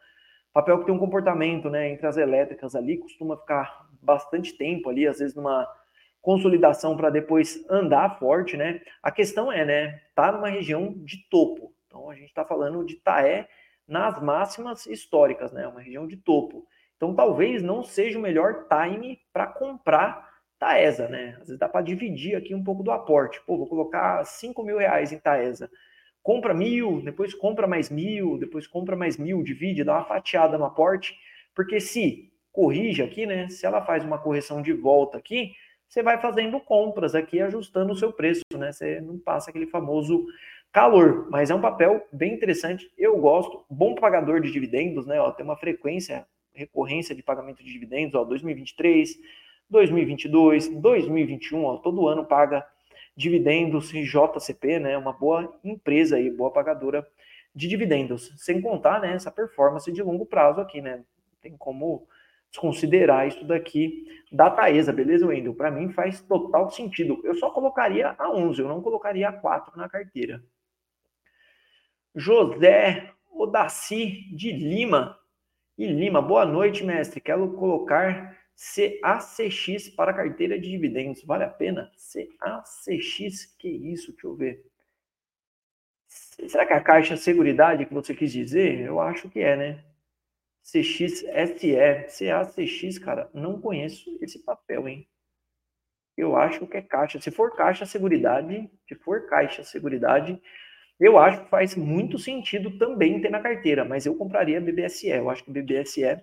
papel 0.52 0.78
que 0.78 0.86
tem 0.86 0.94
um 0.94 0.98
comportamento, 0.98 1.68
né, 1.70 1.90
entre 1.90 2.06
as 2.06 2.16
elétricas 2.16 2.74
ali, 2.74 2.98
costuma 2.98 3.36
ficar 3.36 3.86
bastante 4.00 4.56
tempo 4.56 4.88
ali, 4.88 5.06
às 5.06 5.18
vezes 5.18 5.34
numa 5.34 5.66
consolidação 6.20 6.96
para 6.96 7.10
depois 7.10 7.64
andar 7.68 8.18
forte, 8.18 8.56
né? 8.56 8.80
A 9.02 9.10
questão 9.10 9.50
é, 9.50 9.64
né, 9.64 10.00
tá 10.14 10.30
numa 10.30 10.48
região 10.48 10.92
de 10.92 11.28
topo. 11.28 11.74
Então 11.86 12.08
a 12.08 12.14
gente 12.14 12.28
está 12.28 12.44
falando 12.44 12.84
de 12.84 12.94
Taé 12.96 13.48
nas 13.86 14.22
máximas 14.22 14.86
históricas, 14.86 15.52
né? 15.52 15.66
Uma 15.66 15.80
região 15.80 16.06
de 16.06 16.16
topo. 16.16 16.64
Então 16.96 17.14
talvez 17.14 17.62
não 17.62 17.82
seja 17.82 18.18
o 18.18 18.22
melhor 18.22 18.66
time 18.68 19.20
para 19.32 19.46
comprar 19.48 20.31
Taesa, 20.62 21.08
né? 21.08 21.30
Às 21.40 21.48
vezes 21.48 21.58
dá 21.58 21.68
para 21.68 21.82
dividir 21.82 22.36
aqui 22.36 22.54
um 22.54 22.62
pouco 22.62 22.84
do 22.84 22.92
aporte. 22.92 23.40
Pô, 23.44 23.58
vou 23.58 23.66
colocar 23.66 24.24
5 24.24 24.62
mil 24.62 24.78
reais 24.78 25.10
em 25.10 25.18
Taesa. 25.18 25.68
Compra 26.22 26.54
mil, 26.54 27.02
depois 27.02 27.34
compra 27.34 27.66
mais 27.66 27.90
mil, 27.90 28.38
depois 28.38 28.64
compra 28.68 28.94
mais 28.94 29.18
mil, 29.18 29.42
divide, 29.42 29.82
dá 29.82 29.94
uma 29.94 30.04
fatiada 30.04 30.56
no 30.56 30.64
aporte, 30.64 31.18
porque 31.52 31.80
se 31.80 32.32
corrige 32.52 33.02
aqui, 33.02 33.26
né? 33.26 33.48
Se 33.48 33.66
ela 33.66 33.84
faz 33.84 34.04
uma 34.04 34.18
correção 34.18 34.62
de 34.62 34.72
volta 34.72 35.18
aqui, 35.18 35.50
você 35.88 36.00
vai 36.00 36.20
fazendo 36.20 36.60
compras 36.60 37.16
aqui, 37.16 37.40
ajustando 37.40 37.92
o 37.92 37.96
seu 37.96 38.12
preço, 38.12 38.42
né? 38.54 38.70
Você 38.70 39.00
não 39.00 39.18
passa 39.18 39.50
aquele 39.50 39.66
famoso 39.66 40.24
calor, 40.70 41.28
mas 41.28 41.50
é 41.50 41.54
um 41.56 41.60
papel 41.60 42.06
bem 42.12 42.34
interessante. 42.34 42.88
Eu 42.96 43.18
gosto, 43.18 43.64
bom 43.68 43.96
pagador 43.96 44.40
de 44.40 44.52
dividendos, 44.52 45.08
né? 45.08 45.20
Ó, 45.20 45.32
tem 45.32 45.44
uma 45.44 45.56
frequência, 45.56 46.24
recorrência 46.54 47.16
de 47.16 47.22
pagamento 47.22 47.64
de 47.64 47.72
dividendos, 47.72 48.14
ó, 48.14 48.22
2023, 48.22 49.18
2022, 49.72 50.68
2021, 50.68 51.64
ó, 51.64 51.76
todo 51.78 52.06
ano 52.06 52.24
paga 52.24 52.64
dividendos 53.16 53.90
JCP, 53.90 54.78
né? 54.78 54.96
Uma 54.98 55.12
boa 55.12 55.58
empresa 55.64 56.16
aí, 56.16 56.30
boa 56.30 56.50
pagadora 56.50 57.06
de 57.54 57.66
dividendos. 57.66 58.32
Sem 58.36 58.60
contar, 58.60 59.00
né, 59.00 59.14
essa 59.14 59.30
performance 59.30 59.90
de 59.90 60.02
longo 60.02 60.26
prazo 60.26 60.60
aqui, 60.60 60.80
né? 60.80 61.02
Tem 61.40 61.56
como 61.56 62.06
desconsiderar 62.50 63.26
isso 63.26 63.44
daqui 63.46 64.06
da 64.30 64.50
Taesa, 64.50 64.92
beleza, 64.92 65.26
Wendel? 65.26 65.54
Para 65.54 65.70
mim 65.70 65.90
faz 65.90 66.20
total 66.20 66.70
sentido. 66.70 67.20
Eu 67.24 67.34
só 67.34 67.50
colocaria 67.50 68.14
a 68.18 68.30
11, 68.30 68.60
eu 68.60 68.68
não 68.68 68.82
colocaria 68.82 69.28
a 69.28 69.32
4 69.32 69.76
na 69.76 69.88
carteira. 69.88 70.42
José 72.14 73.10
Odaci 73.30 74.28
de 74.36 74.52
Lima. 74.52 75.18
E 75.78 75.86
Lima, 75.86 76.20
boa 76.20 76.44
noite, 76.44 76.84
mestre. 76.84 77.22
Quero 77.22 77.54
colocar 77.54 78.36
CACX 78.62 79.88
para 79.90 80.14
carteira 80.14 80.58
de 80.58 80.70
dividendos. 80.70 81.24
Vale 81.24 81.44
a 81.44 81.48
pena? 81.48 81.90
CACX, 82.38 83.46
que 83.58 83.68
isso? 83.68 84.12
Deixa 84.12 84.26
eu 84.26 84.36
ver. 84.36 84.64
Será 86.48 86.64
que 86.64 86.72
é 86.72 86.76
a 86.76 86.80
Caixa 86.80 87.16
Seguridade 87.16 87.86
que 87.86 87.94
você 87.94 88.14
quis 88.14 88.32
dizer? 88.32 88.80
Eu 88.80 89.00
acho 89.00 89.28
que 89.28 89.40
é, 89.40 89.56
né? 89.56 89.84
CXSE, 90.62 91.26
CACX, 92.18 92.98
cara, 92.98 93.28
não 93.34 93.60
conheço 93.60 94.16
esse 94.20 94.38
papel, 94.38 94.86
hein? 94.86 95.08
Eu 96.16 96.36
acho 96.36 96.66
que 96.66 96.76
é 96.76 96.82
Caixa. 96.82 97.20
Se 97.20 97.30
for 97.30 97.56
Caixa 97.56 97.84
Seguridade, 97.84 98.70
se 98.86 98.94
for 98.94 99.26
Caixa 99.26 99.64
Seguridade, 99.64 100.40
eu 101.00 101.18
acho 101.18 101.42
que 101.42 101.50
faz 101.50 101.74
muito 101.74 102.18
sentido 102.18 102.78
também 102.78 103.20
ter 103.20 103.30
na 103.30 103.40
carteira, 103.40 103.84
mas 103.84 104.06
eu 104.06 104.14
compraria 104.14 104.60
BBSE. 104.60 105.08
Eu 105.08 105.28
acho 105.30 105.42
que 105.42 105.50
BBSE 105.50 106.22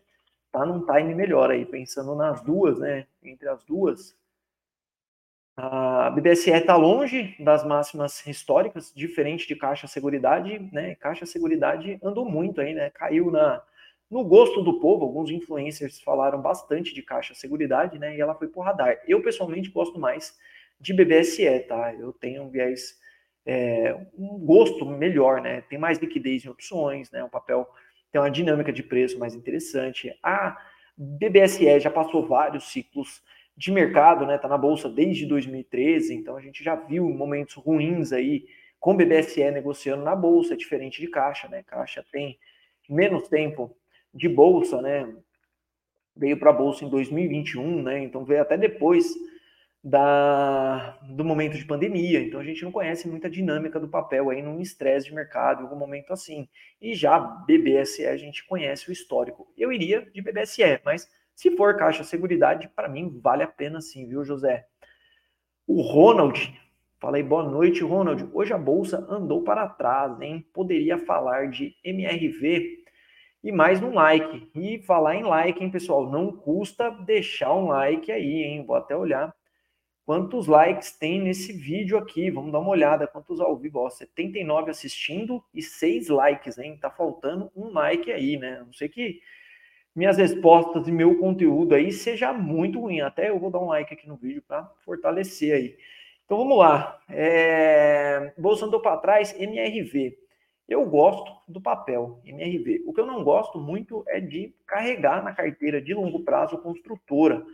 tá 0.51 0.65
num 0.65 0.85
time 0.85 1.13
melhor 1.15 1.51
aí, 1.51 1.65
pensando 1.65 2.15
nas 2.15 2.41
duas, 2.41 2.79
né? 2.79 3.05
Entre 3.23 3.47
as 3.47 3.63
duas. 3.63 4.17
A 5.61 6.09
BBSE 6.11 6.51
está 6.51 6.77
longe 6.77 7.35
das 7.37 7.65
máximas 7.65 8.25
históricas, 8.25 8.93
diferente 8.95 9.45
de 9.45 9.57
Caixa 9.57 9.87
Seguridade, 9.87 10.57
né? 10.71 10.95
Caixa 10.95 11.25
Seguridade 11.25 11.99
andou 12.01 12.23
muito 12.23 12.61
aí, 12.61 12.73
né? 12.73 12.89
Caiu 12.91 13.29
na, 13.29 13.61
no 14.09 14.23
gosto 14.23 14.63
do 14.63 14.79
povo, 14.79 15.03
alguns 15.03 15.29
influencers 15.29 15.99
falaram 15.99 16.41
bastante 16.41 16.93
de 16.93 17.01
Caixa 17.01 17.33
Seguridade, 17.33 17.99
né? 17.99 18.15
E 18.15 18.21
ela 18.21 18.33
foi 18.35 18.47
por 18.47 18.61
radar. 18.61 18.99
Eu, 19.05 19.21
pessoalmente, 19.21 19.69
gosto 19.69 19.99
mais 19.99 20.37
de 20.79 20.93
BBSE, 20.93 21.59
tá? 21.67 21.93
Eu 21.93 22.13
tenho 22.13 22.43
um 22.43 22.49
viés, 22.49 22.97
é, 23.45 23.95
um 24.17 24.39
gosto 24.39 24.85
melhor, 24.85 25.41
né? 25.41 25.61
Tem 25.61 25.77
mais 25.77 25.97
liquidez 25.97 26.45
em 26.45 26.49
opções, 26.49 27.11
né? 27.11 27.21
Um 27.21 27.29
papel 27.29 27.67
tem 28.11 28.21
uma 28.21 28.31
dinâmica 28.31 28.71
de 28.71 28.83
preço 28.83 29.19
mais 29.19 29.35
interessante. 29.35 30.17
A 30.23 30.57
BBSE 30.97 31.79
já 31.79 31.89
passou 31.89 32.27
vários 32.27 32.71
ciclos 32.71 33.23
de 33.55 33.71
mercado, 33.71 34.25
né? 34.25 34.37
Tá 34.37 34.47
na 34.47 34.57
bolsa 34.57 34.89
desde 34.89 35.25
2013, 35.25 36.15
então 36.15 36.35
a 36.35 36.41
gente 36.41 36.63
já 36.63 36.75
viu 36.75 37.09
momentos 37.09 37.55
ruins 37.55 38.11
aí 38.11 38.45
com 38.79 38.95
BBSE 38.95 39.51
negociando 39.51 40.03
na 40.03 40.15
bolsa, 40.15 40.53
é 40.53 40.57
diferente 40.57 41.01
de 41.01 41.07
caixa, 41.07 41.47
né? 41.49 41.63
Caixa 41.63 42.03
tem 42.11 42.39
menos 42.89 43.27
tempo 43.27 43.75
de 44.13 44.29
bolsa, 44.29 44.81
né? 44.81 45.13
Veio 46.15 46.37
para 46.37 46.49
a 46.49 46.53
bolsa 46.53 46.85
em 46.85 46.89
2021, 46.89 47.83
né? 47.83 47.99
Então 47.99 48.23
veio 48.23 48.41
até 48.41 48.57
depois 48.57 49.13
da, 49.83 50.97
do 51.03 51.23
momento 51.23 51.57
de 51.57 51.65
pandemia. 51.65 52.19
Então 52.19 52.39
a 52.39 52.43
gente 52.43 52.63
não 52.63 52.71
conhece 52.71 53.07
muita 53.07 53.29
dinâmica 53.29 53.79
do 53.79 53.87
papel 53.87 54.29
aí 54.29 54.41
num 54.41 54.59
estresse 54.59 55.07
de 55.07 55.15
mercado, 55.15 55.61
em 55.61 55.63
algum 55.63 55.77
momento 55.77 56.11
assim. 56.11 56.47
E 56.81 56.93
já 56.93 57.19
BBSE 57.19 58.05
a 58.05 58.17
gente 58.17 58.45
conhece 58.45 58.89
o 58.89 58.91
histórico. 58.91 59.51
Eu 59.57 59.71
iria 59.71 60.01
de 60.13 60.21
BBSE, 60.21 60.81
mas 60.83 61.09
se 61.33 61.55
for 61.55 61.77
Caixa 61.77 62.03
Seguridade, 62.03 62.69
para 62.75 62.89
mim 62.89 63.19
vale 63.21 63.43
a 63.43 63.47
pena 63.47 63.79
sim, 63.79 64.07
viu, 64.07 64.23
José? 64.25 64.65
O 65.65 65.81
Ronald, 65.81 66.53
falei 66.99 67.23
boa 67.23 67.43
noite, 67.43 67.83
Ronald. 67.83 68.29
Hoje 68.33 68.51
a 68.53 68.57
bolsa 68.57 69.05
andou 69.09 69.43
para 69.43 69.67
trás, 69.67 70.19
hein? 70.19 70.45
Poderia 70.53 70.97
falar 70.97 71.49
de 71.49 71.75
MRV 71.83 72.79
e 73.41 73.51
mais 73.53 73.81
um 73.81 73.93
like. 73.93 74.51
E 74.53 74.79
falar 74.79 75.15
em 75.15 75.23
like, 75.23 75.63
hein, 75.63 75.71
pessoal? 75.71 76.09
Não 76.11 76.33
custa 76.33 76.89
deixar 76.89 77.53
um 77.53 77.67
like 77.67 78.11
aí, 78.11 78.43
hein? 78.43 78.65
Vou 78.65 78.75
até 78.75 78.93
olhar 78.93 79.33
quantos 80.09 80.47
likes 80.47 80.91
tem 80.91 81.21
nesse 81.21 81.53
vídeo 81.53 81.95
aqui. 81.95 82.31
Vamos 82.31 82.51
dar 82.51 82.57
uma 82.57 82.71
olhada 82.71 83.05
quantos 83.05 83.39
ao 83.39 83.55
vivo. 83.55 83.77
Ó, 83.77 83.91
79 83.91 84.71
assistindo 84.71 85.43
e 85.53 85.61
6 85.61 86.09
likes, 86.09 86.57
hein? 86.57 86.79
Tá 86.81 86.89
faltando 86.89 87.51
um 87.55 87.71
like 87.71 88.11
aí, 88.11 88.35
né? 88.35 88.63
Não 88.65 88.73
sei 88.73 88.89
que 88.89 89.21
minhas 89.95 90.17
respostas 90.17 90.87
e 90.87 90.91
meu 90.91 91.19
conteúdo 91.19 91.75
aí 91.75 91.91
seja 91.91 92.33
muito 92.33 92.79
ruim. 92.79 93.01
Até 93.01 93.29
eu 93.29 93.37
vou 93.37 93.51
dar 93.51 93.59
um 93.59 93.67
like 93.67 93.93
aqui 93.93 94.07
no 94.07 94.15
vídeo 94.15 94.41
para 94.47 94.65
fortalecer 94.83 95.53
aí. 95.53 95.77
Então 96.25 96.39
vamos 96.39 96.57
lá. 96.57 96.99
É... 97.07 98.33
Bolsa 98.35 98.65
andou 98.65 98.79
para 98.79 98.97
trás, 98.97 99.39
MRV. 99.39 100.17
Eu 100.67 100.87
gosto 100.87 101.31
do 101.47 101.61
papel 101.61 102.19
MRV. 102.25 102.81
O 102.87 102.93
que 102.93 102.99
eu 102.99 103.05
não 103.05 103.23
gosto 103.23 103.59
muito 103.59 104.03
é 104.07 104.19
de 104.19 104.55
carregar 104.65 105.23
na 105.23 105.33
carteira 105.33 105.79
de 105.79 105.93
longo 105.93 106.21
prazo 106.21 106.57
construtora. 106.57 107.45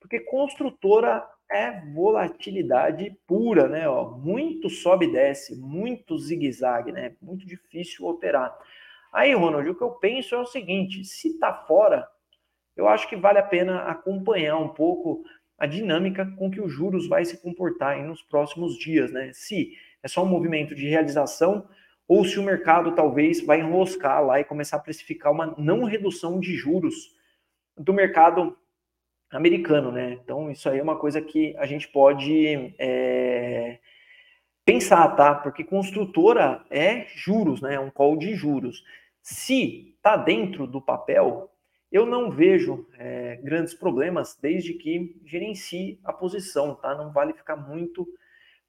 Porque 0.00 0.20
construtora 0.20 1.22
é 1.50 1.80
volatilidade 1.92 3.16
pura, 3.26 3.68
né? 3.68 3.88
Ó, 3.88 4.10
muito 4.10 4.68
sobe 4.68 5.06
e 5.06 5.12
desce, 5.12 5.56
muito 5.56 6.18
zigue-zague, 6.18 6.92
né? 6.92 7.14
Muito 7.20 7.46
difícil 7.46 8.06
operar. 8.06 8.56
Aí, 9.12 9.32
Ronald, 9.34 9.68
o 9.68 9.74
que 9.74 9.82
eu 9.82 9.92
penso 9.92 10.34
é 10.34 10.38
o 10.38 10.46
seguinte: 10.46 11.04
se 11.04 11.38
tá 11.38 11.52
fora, 11.66 12.06
eu 12.76 12.86
acho 12.86 13.08
que 13.08 13.16
vale 13.16 13.38
a 13.38 13.42
pena 13.42 13.82
acompanhar 13.82 14.56
um 14.58 14.68
pouco 14.68 15.22
a 15.58 15.66
dinâmica 15.66 16.24
com 16.38 16.50
que 16.50 16.60
os 16.60 16.72
juros 16.72 17.08
vai 17.08 17.24
se 17.24 17.42
comportar 17.42 18.00
nos 18.04 18.22
próximos 18.22 18.78
dias, 18.78 19.10
né? 19.10 19.32
Se 19.32 19.72
é 20.02 20.08
só 20.08 20.22
um 20.22 20.28
movimento 20.28 20.74
de 20.74 20.86
realização 20.88 21.68
ou 22.06 22.24
se 22.24 22.38
o 22.38 22.42
mercado 22.42 22.94
talvez 22.94 23.44
vai 23.44 23.60
enroscar 23.60 24.24
lá 24.24 24.40
e 24.40 24.44
começar 24.44 24.76
a 24.76 24.80
precificar 24.80 25.32
uma 25.32 25.54
não 25.58 25.84
redução 25.84 26.38
de 26.38 26.54
juros 26.54 27.14
do 27.76 27.92
mercado 27.92 28.56
americano, 29.30 29.92
né? 29.92 30.18
Então, 30.22 30.50
isso 30.50 30.68
aí 30.68 30.78
é 30.78 30.82
uma 30.82 30.96
coisa 30.96 31.20
que 31.20 31.56
a 31.58 31.66
gente 31.66 31.88
pode 31.88 32.74
é, 32.78 33.78
pensar, 34.64 35.08
tá? 35.16 35.34
Porque 35.34 35.64
construtora 35.64 36.64
é 36.70 37.06
juros, 37.14 37.60
né? 37.60 37.74
É 37.74 37.80
um 37.80 37.90
call 37.90 38.16
de 38.16 38.34
juros. 38.34 38.84
Se 39.22 39.96
tá 40.02 40.16
dentro 40.16 40.66
do 40.66 40.80
papel, 40.80 41.50
eu 41.90 42.04
não 42.06 42.30
vejo 42.30 42.86
é, 42.98 43.36
grandes 43.42 43.74
problemas 43.74 44.38
desde 44.40 44.74
que 44.74 45.20
gerencie 45.24 45.98
a 46.04 46.12
posição, 46.12 46.74
tá? 46.74 46.94
Não 46.94 47.12
vale 47.12 47.32
ficar 47.32 47.56
muito 47.56 48.06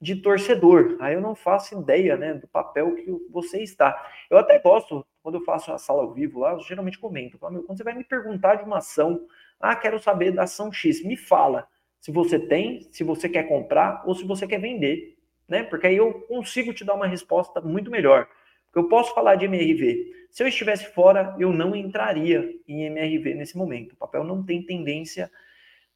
de 0.02 0.16
torcedor. 0.16 0.98
Aí 1.00 1.14
eu 1.14 1.22
não 1.22 1.36
faço 1.36 1.78
ideia, 1.80 2.16
né, 2.16 2.34
do 2.34 2.48
papel 2.48 2.96
que 2.96 3.12
você 3.30 3.62
está. 3.62 4.10
Eu 4.30 4.38
até 4.38 4.60
gosto, 4.60 5.06
quando 5.22 5.36
eu 5.36 5.44
faço 5.44 5.72
a 5.72 5.78
sala 5.78 6.04
ao 6.04 6.14
vivo 6.14 6.40
lá, 6.40 6.54
eu 6.54 6.60
geralmente 6.60 7.00
comento. 7.00 7.38
Quando 7.38 7.66
você 7.68 7.84
vai 7.84 7.94
me 7.94 8.04
perguntar 8.04 8.56
de 8.56 8.64
uma 8.64 8.78
ação, 8.78 9.28
ah, 9.60 9.76
quero 9.76 10.00
saber 10.00 10.32
da 10.32 10.44
ação 10.44 10.72
X. 10.72 11.04
Me 11.04 11.18
fala 11.18 11.68
se 12.00 12.12
você 12.12 12.40
tem, 12.40 12.88
se 12.92 13.04
você 13.04 13.28
quer 13.28 13.44
comprar 13.44 14.04
ou 14.06 14.16
se 14.16 14.24
você 14.24 14.48
quer 14.48 14.60
vender, 14.60 15.18
né? 15.48 15.64
Porque 15.64 15.88
aí 15.88 15.98
eu 15.98 16.14
consigo 16.22 16.74
te 16.74 16.86
dar 16.86 16.94
uma 16.94 17.08
resposta 17.08 17.60
muito 17.60 17.92
melhor. 17.92 18.28
Porque 18.66 18.80
eu 18.80 18.88
posso 18.88 19.14
falar 19.14 19.36
de 19.36 19.46
MRV. 19.46 20.14
Se 20.30 20.44
eu 20.44 20.48
estivesse 20.48 20.86
fora, 20.94 21.36
eu 21.40 21.52
não 21.52 21.76
entraria 21.76 22.50
em 22.68 22.84
MRV 22.84 23.34
nesse 23.34 23.58
momento. 23.58 23.94
O 23.94 23.98
papel 23.98 24.24
não 24.24 24.44
tem 24.44 24.62
tendência 24.62 25.30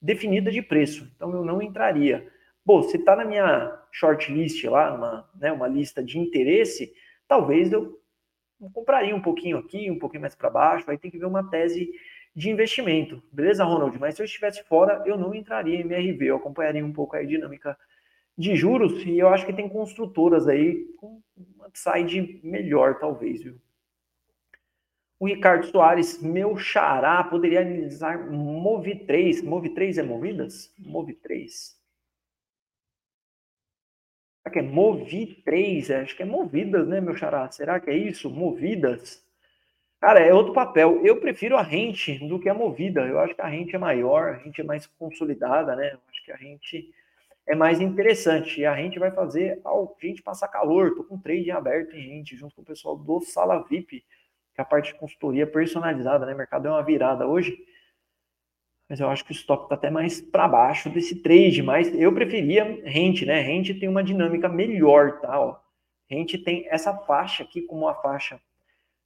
definida 0.01 0.51
de 0.51 0.61
preço, 0.61 1.09
então 1.15 1.31
eu 1.31 1.45
não 1.45 1.61
entraria. 1.61 2.27
Bom, 2.65 2.83
se 2.83 2.97
está 2.97 3.15
na 3.15 3.23
minha 3.23 3.79
shortlist 3.91 4.63
lá, 4.65 4.93
uma, 4.93 5.29
né, 5.35 5.51
uma 5.51 5.67
lista 5.67 6.03
de 6.03 6.19
interesse, 6.19 6.93
talvez 7.27 7.71
eu 7.71 8.01
compraria 8.71 9.15
um 9.15 9.21
pouquinho 9.21 9.57
aqui, 9.57 9.89
um 9.89 9.99
pouquinho 9.99 10.21
mais 10.21 10.35
para 10.35 10.49
baixo, 10.49 10.89
aí 10.89 10.97
tem 10.97 11.11
que 11.11 11.17
ver 11.17 11.25
uma 11.25 11.49
tese 11.49 11.91
de 12.35 12.49
investimento. 12.49 13.21
Beleza, 13.31 13.63
Ronald? 13.63 13.97
Mas 13.99 14.15
se 14.15 14.21
eu 14.21 14.25
estivesse 14.25 14.63
fora, 14.63 15.03
eu 15.05 15.17
não 15.17 15.33
entraria 15.33 15.75
em 15.75 15.81
MRV, 15.81 16.25
eu 16.25 16.35
acompanharia 16.37 16.85
um 16.85 16.93
pouco 16.93 17.15
a 17.15 17.23
dinâmica 17.23 17.77
de 18.37 18.55
juros 18.55 19.05
e 19.05 19.19
eu 19.19 19.29
acho 19.29 19.45
que 19.45 19.53
tem 19.53 19.69
construtoras 19.69 20.47
aí 20.47 20.85
com 20.97 21.21
uma 21.37 21.67
upside 21.67 22.39
melhor, 22.43 22.99
talvez, 22.99 23.43
viu? 23.43 23.59
O 25.19 25.27
Ricardo 25.27 25.65
Soares, 25.67 26.21
meu 26.21 26.57
xará, 26.57 27.23
poderia 27.23 27.61
analisar 27.61 28.29
Move 28.29 28.95
3. 29.05 29.41
Move 29.41 29.69
3 29.69 29.99
é 29.99 30.03
movidas? 30.03 30.73
Move 30.77 31.13
3. 31.13 31.81
Será 34.43 34.53
que 34.53 34.59
é 34.59 34.61
Movi 34.61 35.41
3? 35.45 35.89
Acho 35.91 36.17
que 36.17 36.21
é 36.21 36.25
movidas, 36.25 36.85
né, 36.85 36.99
meu 36.99 37.15
xará? 37.15 37.49
Será 37.49 37.79
que 37.79 37.89
é 37.89 37.95
isso? 37.95 38.29
Movidas? 38.29 39.23
Cara, 40.01 40.19
é 40.19 40.33
outro 40.33 40.51
papel. 40.53 40.99
Eu 41.05 41.21
prefiro 41.21 41.55
a 41.55 41.61
rente 41.61 42.19
do 42.27 42.37
que 42.37 42.49
a 42.49 42.53
movida. 42.53 43.07
Eu 43.07 43.19
acho 43.19 43.33
que 43.33 43.41
a 43.41 43.47
rente 43.47 43.73
é 43.73 43.79
maior, 43.79 44.33
a 44.33 44.37
rente 44.37 44.59
é 44.59 44.63
mais 44.63 44.85
consolidada, 44.85 45.77
né? 45.77 45.93
Eu 45.93 45.99
acho 46.09 46.25
que 46.25 46.31
a 46.33 46.35
rente 46.35 46.93
é 47.47 47.55
mais 47.55 47.79
interessante. 47.79 48.59
E 48.59 48.65
a 48.65 48.75
gente 48.75 48.99
vai 48.99 49.11
fazer 49.11 49.61
a 49.63 50.05
gente 50.05 50.21
passar 50.21 50.49
calor. 50.49 50.93
Tô 50.93 51.05
com 51.05 51.17
trade 51.17 51.49
aberto 51.49 51.95
em 51.95 52.05
rente, 52.05 52.35
junto 52.35 52.53
com 52.53 52.63
o 52.63 52.65
pessoal 52.65 52.97
do 52.97 53.21
Sala 53.21 53.63
VIP, 53.63 54.01
que 54.01 54.59
é 54.59 54.61
a 54.61 54.65
parte 54.65 54.91
de 54.91 54.99
consultoria 54.99 55.47
personalizada, 55.47 56.25
né? 56.25 56.33
O 56.33 56.37
mercado 56.37 56.67
é 56.67 56.71
uma 56.71 56.83
virada 56.83 57.25
hoje. 57.25 57.57
Mas 58.93 58.99
eu 58.99 59.09
acho 59.09 59.25
que 59.25 59.31
o 59.31 59.33
stop 59.33 59.63
está 59.63 59.73
até 59.73 59.89
mais 59.89 60.21
para 60.21 60.47
baixo 60.47 60.87
desse 60.87 61.15
trade, 61.15 61.63
mas 61.63 61.91
eu 61.95 62.13
preferia 62.13 62.79
rente, 62.85 63.25
né? 63.25 63.41
Rente 63.41 63.73
tem 63.73 63.89
uma 63.89 64.03
dinâmica 64.03 64.47
melhor, 64.47 65.19
tá? 65.19 65.39
Ó. 65.39 65.57
Rente 66.07 66.37
tem 66.37 66.67
essa 66.69 66.95
faixa 66.95 67.41
aqui 67.41 67.63
como 67.63 67.85
uma 67.85 67.95
faixa 67.95 68.39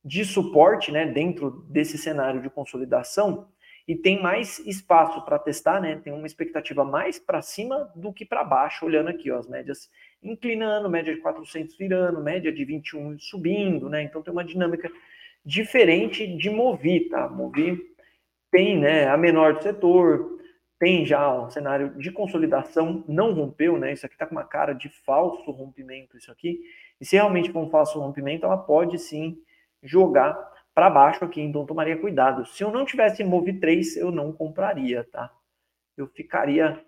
de 0.03 0.25
suporte, 0.25 0.91
né, 0.91 1.05
dentro 1.05 1.65
desse 1.69 1.97
cenário 1.97 2.41
de 2.41 2.49
consolidação 2.49 3.47
e 3.87 3.95
tem 3.95 4.21
mais 4.21 4.59
espaço 4.59 5.23
para 5.23 5.39
testar, 5.39 5.79
né? 5.79 5.95
Tem 6.03 6.11
uma 6.11 6.27
expectativa 6.27 6.83
mais 6.83 7.17
para 7.17 7.41
cima 7.41 7.89
do 7.95 8.11
que 8.11 8.25
para 8.25 8.43
baixo, 8.43 8.85
olhando 8.85 9.07
aqui, 9.07 9.31
ó, 9.31 9.37
as 9.37 9.47
médias 9.47 9.89
inclinando, 10.21 10.89
média 10.89 11.15
de 11.15 11.21
400 11.21 11.77
virando, 11.77 12.21
média 12.21 12.51
de 12.51 12.65
21 12.65 13.17
subindo, 13.19 13.87
né? 13.87 14.03
Então 14.03 14.21
tem 14.21 14.33
uma 14.33 14.43
dinâmica 14.43 14.91
diferente 15.45 16.27
de 16.35 16.49
Movi, 16.49 17.07
tá? 17.07 17.29
Movi 17.29 17.95
tem, 18.51 18.79
né, 18.79 19.07
a 19.07 19.17
menor 19.17 19.55
do 19.55 19.63
setor, 19.63 20.37
tem 20.79 21.05
já 21.05 21.33
um 21.33 21.49
cenário 21.49 21.97
de 21.97 22.11
consolidação, 22.11 23.03
não 23.07 23.33
rompeu, 23.33 23.77
né? 23.77 23.93
Isso 23.93 24.05
aqui 24.05 24.17
tá 24.17 24.27
com 24.27 24.35
uma 24.35 24.43
cara 24.43 24.73
de 24.73 24.89
falso 24.89 25.49
rompimento, 25.51 26.17
isso 26.17 26.31
aqui. 26.31 26.61
E 27.01 27.05
se 27.05 27.15
realmente 27.15 27.51
for 27.51 27.63
um 27.63 27.69
falso 27.69 27.99
rompimento, 27.99 28.45
ela 28.45 28.57
pode 28.57 28.99
sim 28.99 29.41
jogar 29.81 30.33
para 30.73 30.89
baixo 30.89 31.25
aqui, 31.25 31.41
então 31.41 31.65
tomaria 31.65 31.97
cuidado. 31.97 32.45
Se 32.45 32.63
eu 32.63 32.71
não 32.71 32.85
tivesse 32.85 33.23
Move 33.23 33.53
3, 33.53 33.97
eu 33.97 34.11
não 34.11 34.31
compraria, 34.31 35.03
tá? 35.11 35.31
Eu 35.97 36.07
ficaria 36.07 36.79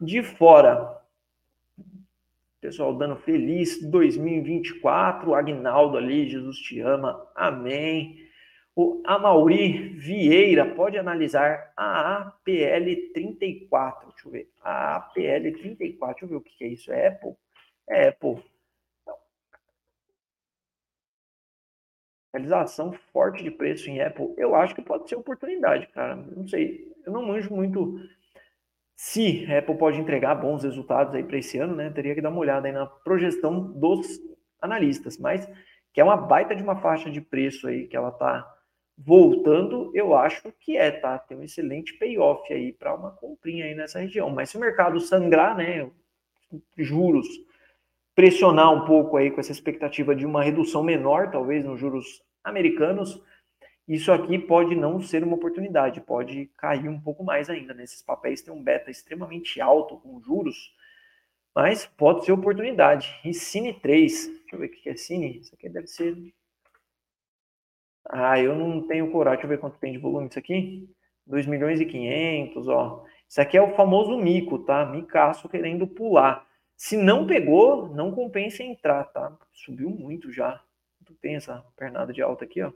de 0.00 0.22
fora. 0.22 1.00
Pessoal 2.60 2.96
dando 2.96 3.16
feliz 3.16 3.82
2024, 3.90 5.34
Agnaldo 5.34 5.98
ali, 5.98 6.30
Jesus 6.30 6.56
te 6.58 6.80
ama, 6.80 7.28
amém. 7.34 8.23
O 8.76 9.02
Amauri 9.04 9.90
Vieira 9.90 10.74
pode 10.74 10.98
analisar 10.98 11.72
a 11.76 12.18
APL 12.18 13.12
34. 13.12 14.08
Deixa 14.08 14.28
eu 14.28 14.32
ver. 14.32 14.50
A 14.60 14.96
APL 14.96 15.52
34, 15.52 15.88
deixa 15.98 16.24
eu 16.24 16.28
ver 16.28 16.36
o 16.36 16.40
que 16.40 16.64
é 16.64 16.68
isso. 16.68 16.92
É 16.92 17.08
Apple? 17.08 17.34
É 17.88 18.08
Apple. 18.08 18.42
realização 22.34 22.92
forte 23.12 23.44
de 23.44 23.50
preço 23.50 23.88
em 23.88 24.02
Apple, 24.02 24.34
eu 24.36 24.56
acho 24.56 24.74
que 24.74 24.82
pode 24.82 25.08
ser 25.08 25.14
oportunidade, 25.14 25.86
cara. 25.88 26.16
Não 26.16 26.46
sei, 26.48 26.92
eu 27.06 27.12
não 27.12 27.24
manjo 27.24 27.54
muito 27.54 27.96
se 28.96 29.46
a 29.50 29.58
Apple 29.58 29.78
pode 29.78 30.00
entregar 30.00 30.34
bons 30.34 30.64
resultados 30.64 31.14
aí 31.14 31.22
para 31.22 31.38
esse 31.38 31.58
ano, 31.58 31.76
né? 31.76 31.90
Teria 31.90 32.14
que 32.14 32.20
dar 32.20 32.30
uma 32.30 32.40
olhada 32.40 32.66
aí 32.66 32.72
na 32.72 32.86
projeção 32.86 33.72
dos 33.72 34.20
analistas, 34.60 35.16
mas 35.16 35.48
que 35.92 36.00
é 36.00 36.04
uma 36.04 36.16
baita 36.16 36.56
de 36.56 36.62
uma 36.62 36.76
faixa 36.76 37.08
de 37.08 37.20
preço 37.20 37.68
aí 37.68 37.86
que 37.86 37.96
ela 37.96 38.10
tá 38.10 38.52
voltando, 38.96 39.90
eu 39.94 40.14
acho 40.14 40.52
que 40.60 40.76
é, 40.76 40.90
tá? 40.90 41.18
Tem 41.18 41.36
um 41.36 41.42
excelente 41.42 41.94
payoff 41.94 42.52
aí 42.52 42.72
para 42.72 42.94
uma 42.94 43.10
comprinha 43.10 43.64
aí 43.64 43.74
nessa 43.74 43.98
região. 43.98 44.30
Mas 44.30 44.50
se 44.50 44.56
o 44.56 44.60
mercado 44.60 45.00
sangrar, 45.00 45.56
né, 45.56 45.90
juros 46.76 47.26
pressionar 48.14 48.72
um 48.72 48.84
pouco 48.84 49.16
aí 49.16 49.30
com 49.30 49.40
essa 49.40 49.52
expectativa 49.52 50.14
de 50.14 50.24
uma 50.24 50.42
redução 50.42 50.82
menor, 50.82 51.30
talvez, 51.30 51.64
nos 51.64 51.80
juros 51.80 52.22
americanos, 52.44 53.20
isso 53.86 54.12
aqui 54.12 54.38
pode 54.38 54.74
não 54.74 55.00
ser 55.00 55.22
uma 55.24 55.34
oportunidade, 55.34 56.00
pode 56.00 56.46
cair 56.56 56.88
um 56.88 57.00
pouco 57.00 57.24
mais 57.24 57.50
ainda. 57.50 57.74
Nesses 57.74 58.00
né? 58.00 58.04
papéis 58.06 58.40
tem 58.40 58.54
um 58.54 58.62
beta 58.62 58.90
extremamente 58.90 59.60
alto 59.60 59.98
com 59.98 60.20
juros, 60.20 60.74
mas 61.54 61.84
pode 61.84 62.24
ser 62.24 62.32
oportunidade. 62.32 63.14
E 63.24 63.34
Cine 63.34 63.74
3, 63.74 64.28
deixa 64.28 64.54
eu 64.54 64.58
ver 64.60 64.66
o 64.66 64.70
que 64.70 64.88
é 64.88 64.96
Cine, 64.96 65.38
isso 65.38 65.54
aqui 65.54 65.68
deve 65.68 65.86
ser... 65.86 66.16
Ah, 68.08 68.38
eu 68.38 68.54
não 68.54 68.82
tenho 68.86 69.10
coragem, 69.10 69.38
deixa 69.38 69.46
eu 69.46 69.56
ver 69.56 69.60
quanto 69.60 69.78
tem 69.78 69.92
de 69.92 69.98
volume 69.98 70.28
isso 70.28 70.38
aqui. 70.38 70.88
2 71.26 71.46
milhões 71.46 71.80
e 71.80 71.86
500, 71.86 72.68
ó. 72.68 73.04
Isso 73.28 73.40
aqui 73.40 73.56
é 73.56 73.62
o 73.62 73.74
famoso 73.74 74.16
mico, 74.18 74.58
tá? 74.60 74.84
Micaço 74.84 75.48
querendo 75.48 75.86
pular. 75.86 76.46
Se 76.76 76.96
não 76.96 77.26
pegou, 77.26 77.88
não 77.88 78.12
compensa 78.12 78.62
entrar, 78.62 79.04
tá? 79.04 79.36
Subiu 79.52 79.90
muito 79.90 80.30
já. 80.30 80.62
Tem 81.20 81.36
essa 81.36 81.64
pernada 81.76 82.12
de 82.12 82.22
alta 82.22 82.44
aqui, 82.44 82.62
ó. 82.62 82.72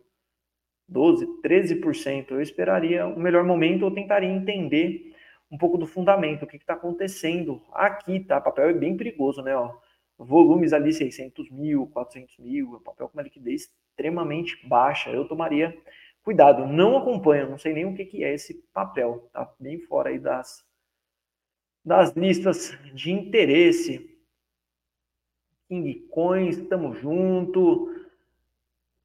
12, 0.88 1.26
13%. 1.42 2.30
Eu 2.30 2.40
esperaria 2.40 3.06
um 3.06 3.18
melhor 3.20 3.44
momento, 3.44 3.84
eu 3.84 3.90
tentaria 3.90 4.30
entender 4.30 5.14
um 5.50 5.58
pouco 5.58 5.78
do 5.78 5.86
fundamento, 5.86 6.44
o 6.44 6.46
que 6.46 6.56
está 6.56 6.74
acontecendo 6.74 7.62
aqui, 7.72 8.20
tá? 8.20 8.38
O 8.38 8.42
papel 8.42 8.70
é 8.70 8.72
bem 8.72 8.96
perigoso, 8.96 9.42
né? 9.42 9.54
Ó, 9.56 9.74
volumes 10.18 10.72
ali 10.72 10.92
600 10.92 11.50
mil, 11.50 11.86
400 11.88 12.38
mil, 12.38 12.76
é 12.76 12.84
papel 12.84 13.08
com 13.08 13.16
uma 13.16 13.22
liquidez 13.22 13.70
extremamente 13.98 14.64
baixa. 14.66 15.10
Eu 15.10 15.26
tomaria 15.26 15.76
cuidado, 16.22 16.66
não 16.66 16.96
acompanho, 16.96 17.50
não 17.50 17.58
sei 17.58 17.72
nem 17.72 17.84
o 17.84 17.94
que, 17.94 18.04
que 18.04 18.22
é 18.22 18.32
esse 18.32 18.54
papel, 18.72 19.28
tá? 19.32 19.52
Bem 19.58 19.80
fora 19.80 20.10
aí 20.10 20.18
das, 20.18 20.64
das 21.84 22.12
listas 22.12 22.78
de 22.94 23.10
interesse. 23.10 24.16
King 25.68 26.06
Coins, 26.10 26.56
estamos 26.56 26.98
junto. 26.98 27.94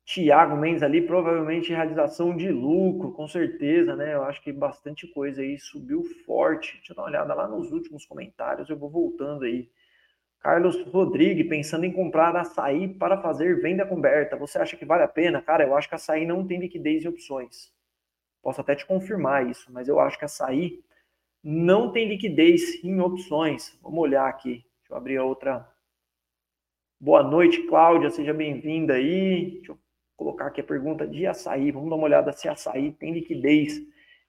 Tiago 0.06 0.58
Mendes 0.58 0.84
ali, 0.84 1.02
provavelmente 1.02 1.72
realização 1.72 2.36
de 2.36 2.52
lucro, 2.52 3.14
com 3.14 3.26
certeza, 3.26 3.96
né? 3.96 4.14
Eu 4.14 4.24
acho 4.24 4.42
que 4.42 4.52
bastante 4.52 5.08
coisa 5.08 5.42
aí 5.42 5.58
subiu 5.58 6.04
forte. 6.26 6.76
Deixa 6.76 6.92
eu 6.92 6.96
dar 6.98 7.04
uma 7.04 7.08
olhada 7.08 7.34
lá 7.34 7.48
nos 7.48 7.72
últimos 7.72 8.06
comentários, 8.06 8.70
eu 8.70 8.78
vou 8.78 8.90
voltando 8.90 9.46
aí. 9.46 9.70
Carlos 10.44 10.82
Rodrigues, 10.88 11.48
pensando 11.48 11.86
em 11.86 11.92
comprar 11.94 12.36
açaí 12.36 12.90
para 12.90 13.22
fazer 13.22 13.62
venda 13.62 13.86
coberta. 13.86 14.36
Você 14.36 14.58
acha 14.58 14.76
que 14.76 14.84
vale 14.84 15.04
a 15.04 15.08
pena? 15.08 15.42
Cara, 15.42 15.64
eu 15.64 15.74
acho 15.74 15.88
que 15.88 15.96
açaí 15.96 16.26
não 16.26 16.46
tem 16.46 16.60
liquidez 16.60 17.06
e 17.06 17.08
opções. 17.08 17.72
Posso 18.42 18.60
até 18.60 18.76
te 18.76 18.86
confirmar 18.86 19.50
isso, 19.50 19.72
mas 19.72 19.88
eu 19.88 20.02
acho 20.02 20.20
que 20.20 20.26
açaí 20.26 20.84
não 21.42 21.94
tem 21.94 22.10
liquidez 22.10 22.84
em 22.84 23.00
opções. 23.00 23.80
Vamos 23.82 24.00
olhar 24.00 24.28
aqui. 24.28 24.66
Deixa 24.80 24.92
eu 24.92 24.98
abrir 24.98 25.16
a 25.16 25.24
outra. 25.24 25.66
Boa 27.00 27.24
noite, 27.24 27.64
Cláudia. 27.64 28.10
Seja 28.10 28.34
bem-vinda 28.34 28.96
aí. 28.96 29.52
Deixa 29.52 29.72
eu 29.72 29.80
colocar 30.18 30.48
aqui 30.48 30.60
a 30.60 30.66
pergunta 30.66 31.08
de 31.08 31.26
açaí. 31.26 31.72
Vamos 31.72 31.90
dar 31.90 31.96
uma 31.96 32.04
olhada 32.04 32.34
se 32.34 32.50
açaí 32.50 32.92
tem 32.92 33.14
liquidez. 33.14 33.82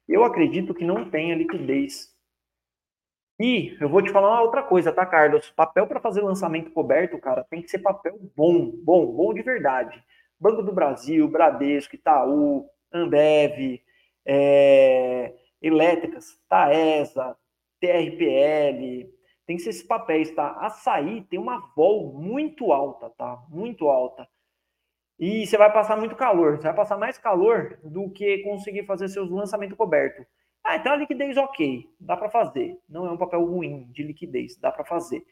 Eu 0.08 0.22
acredito 0.22 0.74
que 0.74 0.84
não 0.84 1.10
tenha 1.10 1.34
liquidez. 1.34 2.13
E 3.38 3.76
eu 3.80 3.88
vou 3.88 4.02
te 4.02 4.10
falar 4.12 4.30
uma 4.30 4.42
outra 4.42 4.62
coisa, 4.62 4.92
tá, 4.92 5.04
Carlos? 5.04 5.50
Papel 5.50 5.86
para 5.86 6.00
fazer 6.00 6.22
lançamento 6.22 6.70
coberto, 6.70 7.18
cara, 7.18 7.44
tem 7.44 7.62
que 7.62 7.68
ser 7.68 7.80
papel 7.80 8.16
bom, 8.36 8.70
bom, 8.82 9.06
bom 9.06 9.34
de 9.34 9.42
verdade. 9.42 10.02
Banco 10.38 10.62
do 10.62 10.72
Brasil, 10.72 11.26
Bradesco, 11.28 11.96
Itaú, 11.96 12.68
Ambev, 12.92 13.80
é, 14.24 15.34
Elétricas, 15.60 16.38
Taesa, 16.48 17.36
TRPL, 17.80 19.10
tem 19.46 19.56
que 19.56 19.62
ser 19.62 19.70
esses 19.70 19.82
papéis, 19.82 20.30
tá? 20.34 20.52
Açaí 20.60 21.22
tem 21.22 21.38
uma 21.38 21.72
vol 21.76 22.12
muito 22.14 22.72
alta, 22.72 23.10
tá? 23.10 23.42
Muito 23.50 23.88
alta 23.88 24.28
e 25.18 25.46
você 25.46 25.56
vai 25.56 25.72
passar 25.72 25.96
muito 25.96 26.16
calor. 26.16 26.56
Você 26.56 26.64
vai 26.64 26.74
passar 26.74 26.96
mais 26.98 27.18
calor 27.18 27.78
do 27.82 28.10
que 28.10 28.38
conseguir 28.38 28.84
fazer 28.84 29.08
seus 29.08 29.30
lançamentos 29.30 29.76
cobertos. 29.76 30.26
Ah, 30.64 30.76
então 30.76 30.92
a 30.92 30.96
liquidez 30.96 31.36
ok, 31.36 31.88
dá 32.00 32.16
para 32.16 32.30
fazer. 32.30 32.78
Não 32.88 33.06
é 33.06 33.10
um 33.12 33.16
papel 33.18 33.44
ruim 33.44 33.84
de 33.92 34.02
liquidez, 34.02 34.56
dá 34.56 34.72
para 34.72 34.84
fazer. 34.84 35.24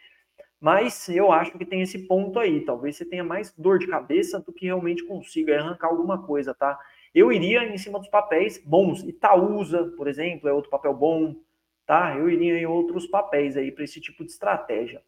Mas 0.61 1.09
eu 1.09 1.33
acho 1.33 1.59
que 1.59 1.66
tem 1.66 1.83
esse 1.83 2.07
ponto 2.09 2.38
aí. 2.38 2.64
Talvez 2.64 2.97
você 2.97 3.05
tenha 3.07 3.25
mais 3.25 3.53
dor 3.57 3.79
de 3.79 3.88
cabeça 3.88 4.40
do 4.40 4.53
que 4.53 4.66
realmente 4.66 5.05
consiga 5.07 5.59
arrancar 5.61 5.88
alguma 5.88 6.23
coisa, 6.27 6.55
tá? 6.55 6.79
Eu 7.14 7.33
iria 7.33 7.64
em 7.64 7.79
cima 7.79 7.99
dos 7.99 8.09
papéis 8.09 8.59
bons. 8.64 9.03
Itaúsa, 9.05 9.85
por 9.97 10.09
exemplo, 10.09 10.49
é 10.49 10.53
outro 10.53 10.71
papel 10.71 10.95
bom, 10.95 11.37
tá? 11.87 12.16
Eu 12.18 12.31
iria 12.31 12.59
em 12.59 12.66
outros 12.66 13.07
papéis 13.07 13.57
aí 13.57 13.73
para 13.73 13.85
esse 13.85 14.01
tipo 14.01 14.25
de 14.25 14.33
estratégia. 14.33 15.03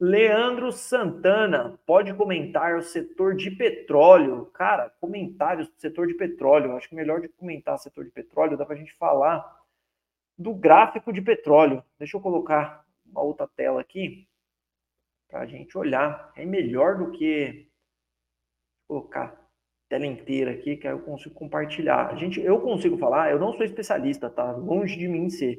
Leandro 0.00 0.70
Santana, 0.70 1.76
pode 1.84 2.14
comentar 2.14 2.76
o 2.76 2.82
setor 2.82 3.34
de 3.34 3.50
petróleo. 3.50 4.46
Cara, 4.46 4.90
comentários 5.00 5.68
do 5.68 5.74
setor 5.80 6.06
de 6.06 6.14
petróleo. 6.14 6.76
Acho 6.76 6.88
que 6.88 6.94
melhor 6.94 7.20
de 7.20 7.28
comentar 7.28 7.74
o 7.74 7.78
setor 7.78 8.04
de 8.04 8.10
petróleo, 8.12 8.56
dá 8.56 8.64
para 8.64 8.76
a 8.76 8.78
gente 8.78 8.94
falar 8.94 9.44
do 10.38 10.54
gráfico 10.54 11.12
de 11.12 11.20
petróleo. 11.20 11.82
Deixa 11.98 12.16
eu 12.16 12.20
colocar 12.20 12.84
uma 13.04 13.22
outra 13.22 13.48
tela 13.48 13.80
aqui 13.80 14.28
para 15.28 15.40
a 15.40 15.46
gente 15.46 15.76
olhar. 15.76 16.32
É 16.36 16.46
melhor 16.46 16.96
do 16.96 17.10
que 17.10 17.68
colocar 18.86 19.24
a 19.24 19.36
tela 19.88 20.06
inteira 20.06 20.52
aqui, 20.52 20.76
que 20.76 20.86
aí 20.86 20.94
eu 20.94 21.02
consigo 21.02 21.34
compartilhar. 21.34 22.06
A 22.06 22.14
gente, 22.14 22.40
eu 22.40 22.60
consigo 22.60 22.96
falar, 22.98 23.32
eu 23.32 23.38
não 23.40 23.52
sou 23.52 23.64
especialista, 23.64 24.30
tá? 24.30 24.52
Longe 24.52 24.96
de 24.96 25.08
mim 25.08 25.28
ser 25.28 25.58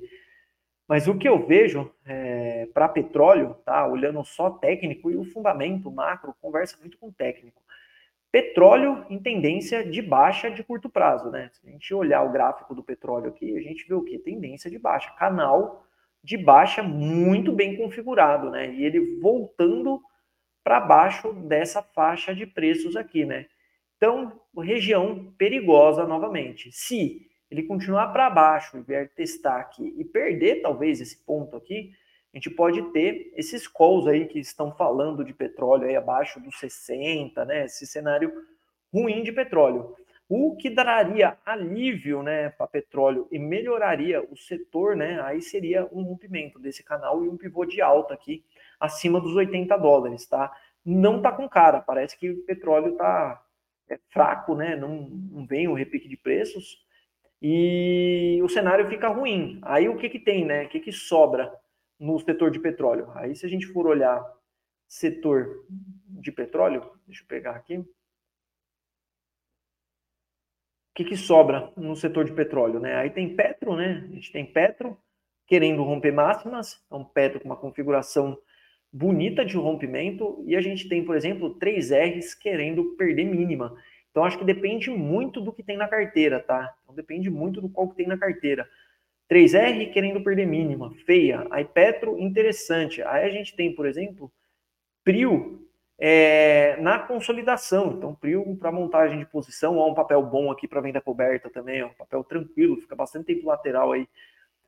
mas 0.90 1.08
o 1.08 1.16
que 1.16 1.30
eu 1.30 1.46
vejo 1.46 1.94
é, 2.04 2.68
para 2.74 2.90
petróleo, 2.90 3.56
tá? 3.64 3.86
Olhando 3.86 4.24
só 4.24 4.50
técnico 4.50 5.12
e 5.12 5.16
o 5.16 5.24
fundamento 5.24 5.92
macro 5.92 6.34
conversa 6.42 6.76
muito 6.80 6.98
com 6.98 7.12
técnico. 7.12 7.62
Petróleo 8.32 9.06
em 9.08 9.20
tendência 9.20 9.88
de 9.88 10.02
baixa 10.02 10.50
de 10.50 10.64
curto 10.64 10.90
prazo, 10.90 11.30
né? 11.30 11.52
Se 11.54 11.68
a 11.68 11.72
gente 11.72 11.94
olhar 11.94 12.24
o 12.24 12.32
gráfico 12.32 12.74
do 12.74 12.84
petróleo 12.84 13.30
aqui, 13.30 13.56
a 13.56 13.62
gente 13.62 13.88
vê 13.88 13.94
o 13.94 14.04
que? 14.04 14.18
Tendência 14.18 14.68
de 14.68 14.80
baixa. 14.80 15.12
Canal 15.12 15.86
de 16.24 16.36
baixa 16.36 16.82
muito 16.82 17.52
bem 17.52 17.78
configurado, 17.78 18.50
né? 18.50 18.74
E 18.74 18.84
ele 18.84 19.20
voltando 19.20 20.02
para 20.64 20.80
baixo 20.80 21.34
dessa 21.34 21.84
faixa 21.84 22.34
de 22.34 22.48
preços 22.48 22.96
aqui, 22.96 23.26
né? 23.26 23.46
Então, 23.96 24.42
região 24.58 25.32
perigosa 25.38 26.08
novamente. 26.08 26.72
Se 26.72 27.29
ele 27.50 27.64
continuar 27.64 28.08
para 28.10 28.30
baixo 28.30 28.78
e 28.78 28.82
vier 28.82 29.10
testar 29.10 29.60
aqui 29.60 29.94
e 29.98 30.06
perder 30.06 30.62
talvez 30.62 31.02
esse 31.02 31.18
ponto 31.18 31.56
aqui, 31.56 31.92
a 32.32 32.38
gente 32.38 32.50
pode 32.50 32.82
ter 32.92 33.34
esses 33.36 33.68
calls 33.68 34.08
aí 34.08 34.28
que 34.28 34.40
estão 34.40 34.72
falando 34.72 35.26
de 35.26 35.34
petróleo 35.34 35.88
aí 35.88 35.96
abaixo 35.96 36.40
dos 36.40 36.60
60, 36.60 37.44
né? 37.46 37.66
Esse 37.66 37.88
cenário 37.88 38.32
ruim 38.94 39.24
de 39.24 39.32
petróleo. 39.32 39.96
O 40.28 40.56
que 40.56 40.70
daria 40.70 41.40
alívio, 41.44 42.22
né, 42.22 42.50
para 42.50 42.68
petróleo 42.68 43.28
e 43.32 43.40
melhoraria 43.40 44.22
o 44.22 44.38
setor, 44.38 44.96
né? 44.96 45.20
Aí 45.24 45.42
seria 45.42 45.88
um 45.92 46.04
rompimento 46.04 46.60
desse 46.60 46.84
canal 46.84 47.26
e 47.26 47.30
um 47.30 47.36
pivô 47.36 47.66
de 47.66 47.82
alta 47.82 48.14
aqui 48.14 48.44
acima 48.80 49.20
dos 49.20 49.36
80 49.36 49.76
dólares, 49.78 50.28
tá? 50.28 50.56
Não 50.86 51.20
tá 51.20 51.32
com 51.32 51.50
cara, 51.50 51.82
parece 51.82 52.16
que 52.16 52.30
o 52.30 52.44
petróleo 52.46 52.96
tá 52.96 53.44
é, 53.90 54.00
fraco, 54.10 54.54
né? 54.54 54.76
Não, 54.76 55.10
não 55.10 55.48
vem 55.48 55.68
o 55.68 55.74
repique 55.74 56.08
de 56.08 56.16
preços 56.16 56.88
e 57.42 58.40
o 58.44 58.50
cenário 58.50 58.90
fica 58.90 59.08
ruim. 59.08 59.60
Aí 59.62 59.88
o 59.88 59.98
que, 59.98 60.10
que 60.10 60.20
tem, 60.20 60.46
né? 60.46 60.66
O 60.66 60.70
que, 60.70 60.80
que 60.80 60.92
sobra 60.92 61.52
no 62.00 62.20
setor 62.20 62.52
de 62.52 62.60
petróleo? 62.60 63.10
Aí, 63.16 63.36
se 63.36 63.46
a 63.46 63.50
gente 63.50 63.68
for 63.68 63.88
olhar 63.88 64.22
setor 64.88 65.66
de 66.08 66.32
petróleo, 66.32 66.92
deixa 67.06 67.24
eu 67.24 67.28
pegar 67.28 67.52
aqui. 67.52 67.78
O 67.78 67.86
que, 70.96 71.06
que 71.06 71.16
sobra 71.16 71.72
no 71.78 71.96
setor 71.96 72.26
de 72.26 72.34
petróleo, 72.34 72.80
né? 72.80 72.96
Aí 72.96 73.10
tem 73.10 73.36
Petro, 73.36 73.76
né? 73.76 74.06
A 74.10 74.14
gente 74.14 74.32
tem 74.32 74.46
Petro 74.46 74.98
querendo 75.48 75.84
romper 75.84 76.12
máximas, 76.12 76.84
é 76.92 76.96
um 76.96 77.06
Petro 77.06 77.40
com 77.40 77.46
uma 77.46 77.56
configuração 77.56 78.38
bonita 78.92 79.46
de 79.46 79.56
rompimento, 79.56 80.44
e 80.46 80.56
a 80.56 80.62
gente 80.62 80.90
tem, 80.90 81.06
por 81.06 81.16
exemplo, 81.16 81.58
3Rs 81.58 82.38
querendo 82.40 82.96
perder 82.96 83.26
mínima. 83.26 83.76
Então, 84.12 84.24
acho 84.24 84.38
que 84.38 84.46
depende 84.46 84.90
muito 84.90 85.40
do 85.40 85.54
que 85.54 85.64
tem 85.64 85.78
na 85.78 85.88
carteira, 85.88 86.40
tá? 86.40 86.74
Então, 86.84 86.96
depende 86.96 87.30
muito 87.30 87.62
do 87.62 87.70
qual 87.70 87.88
que 87.90 87.96
tem 87.96 88.08
na 88.08 88.18
carteira. 88.18 88.68
3R 89.30 89.92
querendo 89.94 90.24
perder 90.24 90.48
mínima, 90.48 90.92
feia. 91.06 91.46
Aí 91.52 91.64
Petro, 91.64 92.18
interessante. 92.18 93.02
Aí 93.04 93.26
a 93.26 93.30
gente 93.30 93.56
tem, 93.56 93.74
por 93.74 93.86
exemplo, 93.86 94.32
Prio 95.04 95.70
é, 96.00 96.78
na 96.82 96.98
consolidação. 96.98 97.94
Então, 97.96 98.16
Prio 98.16 98.56
para 98.58 98.72
montagem 98.72 99.20
de 99.20 99.26
posição, 99.26 99.78
ó, 99.78 99.92
um 99.92 99.94
papel 99.94 100.24
bom 100.24 100.50
aqui 100.50 100.68
para 100.68 100.82
venda 100.82 101.00
coberta 101.00 101.50
também, 101.50 101.84
ó, 101.84 101.88
um 101.88 101.94
papel 101.94 102.24
tranquilo, 102.24 102.82
fica 102.82 102.96
bastante 102.96 103.28
tempo 103.28 103.48
lateral 103.48 103.92
aí. 103.92 104.08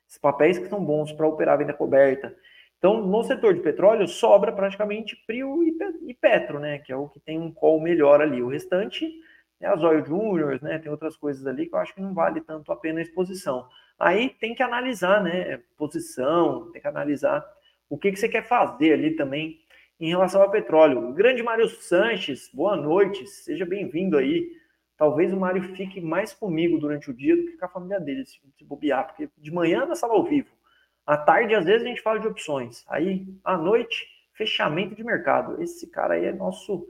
Esses 0.08 0.19
papéis 0.19 0.60
que 0.60 0.67
são 0.67 0.84
bons 0.84 1.12
para 1.12 1.27
operar 1.27 1.58
venda 1.58 1.73
coberta. 1.73 2.36
Então, 2.77 3.01
no 3.01 3.23
setor 3.23 3.54
de 3.54 3.62
petróleo, 3.62 4.08
sobra 4.08 4.51
praticamente 4.51 5.15
Prio 5.25 5.63
e 5.63 6.13
Petro, 6.13 6.60
né? 6.60 6.80
Que 6.80 6.91
é 6.91 6.95
o 6.95 7.08
que 7.08 7.19
tem 7.19 7.39
um 7.39 7.51
call 7.51 7.80
melhor 7.80 8.21
ali. 8.21 8.41
O 8.41 8.49
restante 8.49 9.08
é 9.62 9.67
a 9.67 9.76
Zóio 9.76 10.04
Júnior, 10.06 10.60
né? 10.62 10.80
Tem 10.80 10.91
outras 10.91 11.15
coisas 11.15 11.45
ali 11.45 11.67
que 11.67 11.76
eu 11.76 11.80
acho 11.80 11.93
que 11.93 12.02
não 12.02 12.13
vale 12.13 12.41
tanto 12.41 12.71
a 12.71 12.76
pena 12.76 13.00
a 13.00 13.04
exposição. 13.04 13.67
Aí 13.97 14.30
tem 14.30 14.56
que 14.56 14.63
analisar, 14.63 15.24
né? 15.24 15.62
Posição, 15.78 16.71
tem 16.71 16.82
que 16.82 16.88
analisar 16.88 17.45
o 17.88 17.97
que, 17.97 18.12
que 18.12 18.19
você 18.19 18.28
quer 18.28 18.43
fazer 18.47 18.93
ali 18.93 19.15
também 19.15 19.60
em 20.00 20.10
relação 20.10 20.41
ao 20.41 20.50
petróleo. 20.50 21.13
grande 21.13 21.43
Mário 21.43 21.69
Sanches, 21.69 22.50
boa 22.52 22.76
noite, 22.76 23.28
seja 23.28 23.65
bem-vindo 23.65 24.17
aí. 24.17 24.50
Talvez 24.97 25.32
o 25.32 25.38
Mário 25.38 25.62
fique 25.76 26.02
mais 26.02 26.34
comigo 26.34 26.80
durante 26.80 27.12
o 27.12 27.13
dia 27.13 27.36
do 27.36 27.45
que 27.45 27.58
com 27.58 27.65
a 27.65 27.69
família 27.69 28.00
dele, 28.00 28.26
se, 28.26 28.39
se 28.58 28.63
bobear, 28.63 29.08
porque 29.08 29.30
de 29.38 29.52
manhã 29.52 29.86
na 29.86 29.93
sala 29.93 30.13
ao 30.13 30.24
vivo, 30.24 30.50
à 31.06 31.17
tarde 31.17 31.54
às 31.54 31.65
vezes 31.65 31.84
a 31.84 31.88
gente 31.88 32.02
fala 32.02 32.19
de 32.19 32.28
opções, 32.28 32.84
aí 32.88 33.28
à 33.43 33.56
noite, 33.58 34.08
fechamento 34.34 34.95
de 34.95 35.04
mercado. 35.04 35.62
Esse 35.62 35.86
cara 35.88 36.15
aí 36.15 36.26
é 36.26 36.34
nosso 36.34 36.88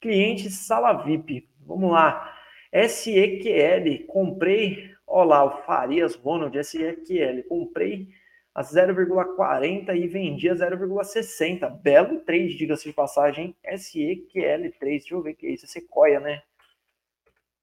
cliente 0.00 0.48
sala 0.50 0.92
VIP. 1.04 1.48
Vamos 1.66 1.90
lá. 1.90 2.32
SEQL, 2.72 4.06
comprei, 4.06 4.90
olha 5.06 5.28
lá, 5.28 5.44
o 5.44 5.62
Farias 5.64 6.14
Ronald, 6.14 6.56
SEQL, 6.64 7.42
comprei 7.48 8.08
a 8.54 8.62
0,40 8.62 9.94
e 9.94 10.08
vendia 10.08 10.54
0,60. 10.54 11.68
Belo 11.82 12.20
trade, 12.20 12.56
diga-se 12.56 12.88
de 12.88 12.94
passagem, 12.94 13.54
SEQL3. 13.66 14.78
Deixa 14.80 15.14
eu 15.14 15.22
ver 15.22 15.32
o 15.32 15.36
que 15.36 15.46
é 15.46 15.50
isso. 15.50 15.66
É 15.66 15.68
Sequoia, 15.68 16.20
né? 16.20 16.42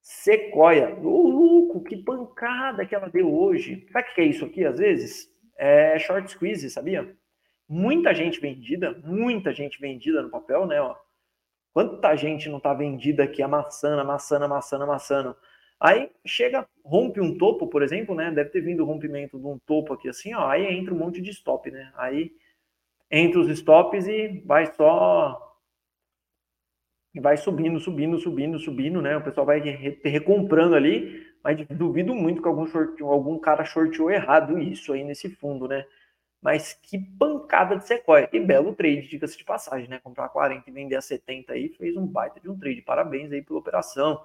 Sequoia. 0.02 0.96
Ô, 1.00 1.28
louco, 1.28 1.84
que 1.84 1.98
pancada 1.98 2.86
que 2.86 2.94
ela 2.94 3.10
deu 3.10 3.34
hoje. 3.34 3.88
Sabe 3.92 4.10
o 4.12 4.13
que 4.13 4.22
é 4.22 4.26
isso 4.26 4.46
aqui, 4.46 4.66
às 4.66 4.78
vezes? 4.78 5.28
É 5.58 5.98
short 5.98 6.30
squeeze, 6.30 6.70
sabia? 6.70 7.16
Muita 7.68 8.13
gente 8.13 8.39
vendida, 8.39 8.92
muita 9.04 9.52
gente 9.54 9.80
vendida 9.80 10.22
no 10.22 10.30
papel, 10.30 10.68
né? 10.68 10.80
Ó. 10.80 10.96
Quanta 11.74 12.16
gente 12.16 12.50
não 12.50 12.60
tá 12.60 12.74
vendida 12.74 13.24
aqui, 13.24 13.42
amassando, 13.42 14.00
amassando, 14.00 14.46
amassando, 14.46 14.84
amassando. 14.84 15.36
Aí 15.80 16.10
chega, 16.26 16.68
rompe 16.86 17.20
um 17.20 17.38
topo, 17.38 17.68
por 17.68 17.82
exemplo, 17.82 18.16
né? 18.16 18.32
Deve 18.32 18.52
ter 18.52 18.62
vindo 18.62 18.84
o 18.84 18.86
rompimento 18.86 19.40
de 19.40 19.46
um 19.46 19.58
topo 19.66 19.94
aqui 19.94 20.08
assim, 20.08 20.34
ó. 20.34 20.48
Aí 20.48 20.66
entra 20.66 20.94
um 20.94 20.98
monte 20.98 21.22
de 21.22 21.32
stop, 21.32 21.70
né? 21.72 21.92
Aí 21.96 22.32
entra 23.12 23.40
os 23.40 23.50
stops 23.50 24.08
e 24.08 24.44
vai 24.46 24.68
só. 24.74 25.40
E 27.14 27.20
vai 27.20 27.38
subindo, 27.38 27.80
subindo, 27.80 28.18
subindo, 28.20 28.60
subindo, 28.60 29.02
né? 29.02 29.18
O 29.18 29.24
pessoal 29.24 29.46
vai 29.46 29.60
re 29.60 30.00
recomprando 30.04 30.76
ali, 30.76 31.26
mas 31.44 31.68
duvido 31.68 32.16
muito 32.16 32.42
que 32.42 32.48
algum, 32.48 32.66
short, 32.66 33.02
algum 33.04 33.38
cara 33.40 33.66
shorteou 33.66 34.10
errado 34.10 34.58
isso 34.60 34.94
aí 34.94 35.04
nesse 35.04 35.30
fundo, 35.30 35.68
né? 35.68 35.86
Mas 36.43 36.73
que 36.73 36.99
pancada 36.99 37.77
de 37.77 37.88
Sequoia. 37.88 38.27
Que 38.27 38.38
belo 38.38 38.75
trade, 38.75 39.08
diga-se 39.08 39.38
de 39.38 39.45
passagem, 39.45 39.88
né? 39.88 39.99
Comprar 40.03 40.27
40 40.27 40.69
e 40.69 40.73
vender 40.73 40.97
a 40.97 41.01
70 41.01 41.53
aí, 41.53 41.69
fez 41.69 41.95
um 41.95 42.06
baita 42.06 42.38
de 42.41 42.49
um 42.49 42.60
trade. 42.60 42.82
Parabéns 42.82 43.32
aí 43.32 43.41
pela 43.41 43.60
operação. 43.60 44.21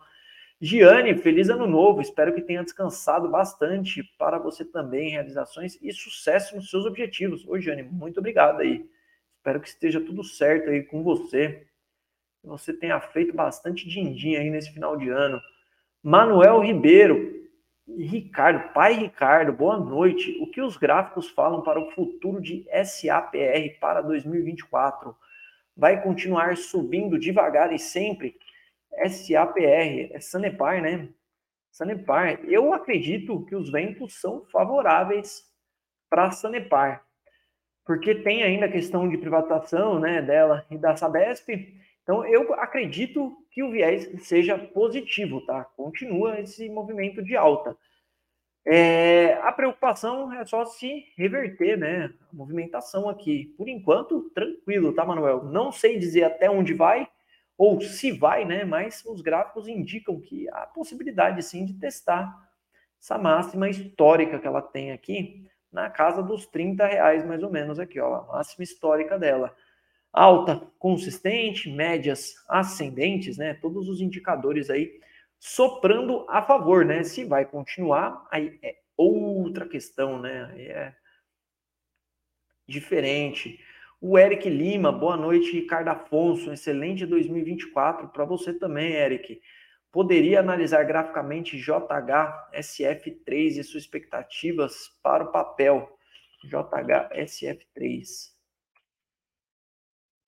Giane, 0.61 1.16
feliz 1.16 1.48
ano 1.48 1.68
novo. 1.68 2.00
Espero 2.00 2.35
que 2.35 2.42
tenha 2.42 2.64
descansado 2.64 3.28
bastante 3.28 4.02
para 4.18 4.37
você 4.37 4.64
também, 4.64 5.11
realizações 5.11 5.78
e 5.81 5.92
sucesso 5.92 6.57
nos 6.57 6.68
seus 6.68 6.85
objetivos. 6.85 7.46
Ô, 7.46 7.57
Giane, 7.57 7.85
muito 7.85 8.18
obrigado 8.18 8.61
aí. 8.61 8.85
Espero 9.37 9.61
que 9.61 9.68
esteja 9.68 10.00
tudo 10.00 10.24
certo 10.24 10.70
aí 10.70 10.83
com 10.83 11.04
você. 11.04 11.68
Que 12.42 12.48
você 12.48 12.72
tenha 12.72 13.00
feito 13.00 13.33
bastante 13.33 13.88
din-din 13.88 14.35
aí 14.35 14.50
nesse 14.50 14.72
final 14.72 14.96
de 14.96 15.09
ano. 15.09 15.40
Manuel 16.02 16.59
Ribeiro, 16.61 17.38
Ricardo, 17.96 18.72
pai 18.74 18.92
Ricardo, 18.92 19.53
boa 19.53 19.79
noite. 19.79 20.37
O 20.42 20.46
que 20.51 20.61
os 20.61 20.77
gráficos 20.77 21.31
falam 21.31 21.62
para 21.62 21.81
o 21.81 21.90
futuro 21.92 22.40
de 22.40 22.66
SAPR 22.85 23.79
para 23.81 24.03
2024? 24.03 25.16
Vai 25.74 26.03
continuar 26.03 26.57
subindo 26.57 27.18
devagar 27.18 27.72
e 27.72 27.79
sempre? 27.79 28.37
SAPR, 29.09 30.11
é 30.12 30.20
Sanepar, 30.20 30.83
né? 30.83 31.09
Sanepar. 31.70 32.40
Eu 32.44 32.74
acredito 32.74 33.44
que 33.46 33.57
os 33.57 33.70
ventos 33.70 34.20
são 34.20 34.44
favoráveis 34.53 35.46
para 36.11 36.31
Sanepar, 36.31 37.03
porque 37.87 38.14
tem 38.14 38.42
ainda 38.42 38.66
a 38.66 38.72
questão 38.72 39.09
de 39.09 39.16
privatização, 39.16 39.98
né, 39.98 40.20
dela 40.20 40.66
e 40.70 40.77
da 40.77 40.94
Sabesp. 40.94 41.48
Então 42.09 42.25
eu 42.25 42.55
acredito 42.55 43.37
que 43.51 43.62
o 43.62 43.71
viés 43.71 44.09
seja 44.27 44.57
positivo, 44.57 45.42
tá? 45.42 45.62
Continua 45.77 46.40
esse 46.40 46.66
movimento 46.71 47.23
de 47.23 47.37
alta. 47.37 47.77
É, 48.66 49.35
a 49.42 49.53
preocupação 49.53 50.33
é 50.33 50.42
só 50.47 50.64
se 50.64 51.05
reverter, 51.18 51.77
né? 51.77 52.11
A 52.33 52.35
movimentação 52.35 53.11
aqui. 53.11 53.55
Por 53.59 53.68
enquanto, 53.68 54.31
tranquilo, 54.31 54.94
tá, 54.94 55.05
Manuel? 55.05 55.44
Não 55.44 55.71
sei 55.71 55.99
dizer 55.99 56.25
até 56.25 56.49
onde 56.49 56.73
vai, 56.73 57.07
ou 57.59 57.79
se 57.83 58.11
vai, 58.11 58.47
né? 58.47 58.64
Mas 58.64 59.05
os 59.05 59.21
gráficos 59.21 59.68
indicam 59.68 60.18
que 60.18 60.49
há 60.49 60.64
possibilidade 60.64 61.42
sim 61.42 61.66
de 61.66 61.75
testar 61.75 62.35
essa 62.99 63.18
máxima 63.18 63.68
histórica 63.68 64.38
que 64.38 64.47
ela 64.47 64.62
tem 64.62 64.92
aqui 64.92 65.47
na 65.71 65.90
casa 65.90 66.23
dos 66.23 66.47
30 66.47 66.87
reais, 66.87 67.23
mais 67.27 67.42
ou 67.42 67.51
menos, 67.51 67.79
aqui, 67.79 68.01
ó, 68.01 68.14
a 68.14 68.27
máxima 68.38 68.64
histórica 68.64 69.18
dela. 69.18 69.55
Alta, 70.12 70.57
consistente, 70.79 71.71
médias 71.71 72.35
ascendentes, 72.49 73.37
né? 73.37 73.55
Todos 73.55 73.88
os 73.88 74.01
indicadores 74.01 74.71
aí 74.71 75.01
soprando 75.38 76.27
a 76.29 76.42
favor, 76.42 76.85
né? 76.85 77.03
Se 77.05 77.25
vai 77.25 77.44
continuar, 77.44 78.27
aí 78.31 78.59
é 78.62 78.77
outra 78.97 79.66
questão, 79.66 80.21
né? 80.21 80.51
Aí 80.53 80.66
é 80.66 80.94
diferente. 82.66 83.61
O 84.01 84.18
Eric 84.18 84.49
Lima, 84.49 84.92
boa 84.92 85.16
noite, 85.16 85.53
Ricardo 85.53 85.88
Afonso, 85.88 86.53
excelente 86.53 87.05
2024 87.05 88.09
para 88.09 88.25
você 88.25 88.53
também, 88.53 88.92
Eric. 88.92 89.40
Poderia 89.90 90.40
analisar 90.40 90.85
graficamente 90.85 91.59
JHSF3 91.59 93.59
e 93.59 93.64
suas 93.64 93.83
expectativas 93.83 94.88
para 95.03 95.25
o 95.25 95.33
papel? 95.33 95.99
JHSF3. 96.44 98.38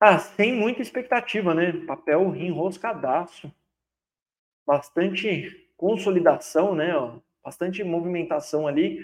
Ah, 0.00 0.18
sem 0.18 0.52
muita 0.52 0.82
expectativa, 0.82 1.54
né? 1.54 1.72
Papel 1.86 2.34
enroscadaço. 2.34 3.52
Bastante 4.66 5.68
consolidação, 5.76 6.74
né? 6.74 6.92
Bastante 7.44 7.82
movimentação 7.84 8.66
ali. 8.66 9.00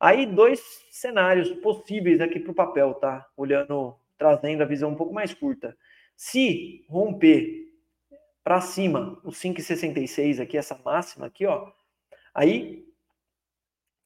Aí, 0.00 0.26
dois 0.26 0.60
cenários 0.90 1.50
possíveis 1.60 2.20
aqui 2.20 2.40
para 2.40 2.52
o 2.52 2.54
papel, 2.54 2.94
tá? 2.94 3.26
Olhando, 3.36 3.94
trazendo 4.18 4.62
a 4.62 4.66
visão 4.66 4.90
um 4.90 4.96
pouco 4.96 5.12
mais 5.14 5.34
curta. 5.34 5.76
Se 6.16 6.84
romper 6.88 7.68
para 8.44 8.60
cima 8.60 9.20
o 9.24 9.30
5,66 9.32 10.40
aqui, 10.40 10.58
essa 10.58 10.80
máxima 10.84 11.26
aqui, 11.26 11.46
ó, 11.46 11.70
aí 12.34 12.84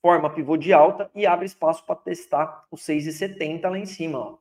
forma 0.03 0.33
pivô 0.33 0.57
de 0.57 0.73
alta 0.73 1.11
e 1.15 1.27
abre 1.27 1.47
espaço 1.47 1.85
para 1.85 1.97
testar 1.97 2.67
o 2.71 2.77
6,70 2.77 3.69
lá 3.69 3.79
em 3.79 3.87
cima, 3.87 4.19
ó. 4.19 4.39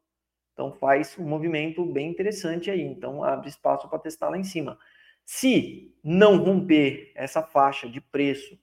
Então 0.56 0.72
faz 0.72 1.18
um 1.20 1.28
movimento 1.28 1.86
bem 1.86 2.10
interessante 2.10 2.72
aí. 2.72 2.82
Então 2.82 3.22
abre 3.24 3.50
espaço 3.50 3.90
para 3.90 4.00
testar 4.00 4.30
lá 4.30 4.38
em 4.38 4.44
cima. 4.44 4.80
Se 5.26 5.94
não 6.02 6.38
romper 6.38 7.12
essa 7.14 7.44
faixa 7.44 7.90
de 7.90 8.00
preço 8.00 8.58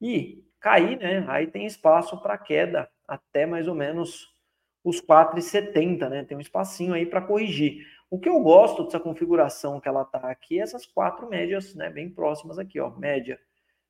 e 0.00 0.42
cair, 0.58 0.98
né? 0.98 1.26
Aí 1.28 1.46
tem 1.46 1.66
espaço 1.66 2.20
para 2.22 2.38
queda 2.38 2.88
até 3.06 3.44
mais 3.44 3.68
ou 3.68 3.74
menos 3.74 4.34
os 4.82 5.00
4,70, 5.00 6.08
né? 6.08 6.24
Tem 6.24 6.38
um 6.38 6.40
espacinho 6.40 6.94
aí 6.94 7.04
para 7.04 7.20
corrigir. 7.20 7.86
O 8.08 8.18
que 8.18 8.28
eu 8.28 8.40
gosto 8.40 8.84
dessa 8.84 9.00
configuração 9.00 9.78
que 9.78 9.88
ela 9.88 10.04
tá 10.04 10.30
aqui 10.30 10.58
é 10.58 10.62
essas 10.62 10.86
quatro 10.86 11.28
médias, 11.28 11.74
né, 11.74 11.90
bem 11.90 12.08
próximas 12.08 12.56
aqui, 12.58 12.78
ó, 12.78 12.88
média 12.90 13.38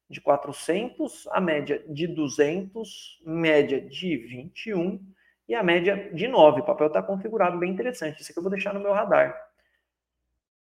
de 0.09 0.21
400, 0.23 1.29
a 1.29 1.41
média 1.41 1.85
de 1.87 2.07
200, 2.07 3.21
média 3.25 3.81
de 3.81 4.17
21 4.17 5.05
e 5.49 5.55
a 5.55 5.63
média 5.63 6.11
de 6.13 6.27
9. 6.27 6.61
O 6.61 6.65
papel 6.65 6.89
está 6.89 7.03
configurado 7.03 7.59
bem 7.59 7.71
interessante. 7.73 8.21
Isso 8.21 8.31
aqui 8.31 8.39
eu 8.39 8.43
vou 8.43 8.51
deixar 8.51 8.75
no 8.75 8.81
meu 8.81 8.93
radar. 8.93 9.37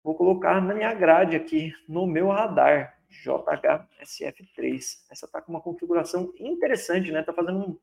Vou 0.03 0.15
colocar 0.15 0.59
na 0.61 0.73
minha 0.73 0.93
grade 0.93 1.35
aqui, 1.35 1.73
no 1.87 2.07
meu 2.07 2.29
radar. 2.29 2.97
JHSF3. 3.11 4.75
Essa 5.11 5.25
está 5.25 5.41
com 5.41 5.51
uma 5.51 5.61
configuração 5.61 6.33
interessante, 6.39 7.11
né? 7.11 7.19
Está 7.19 7.33
fazendo 7.33 7.59
um, 7.59 7.77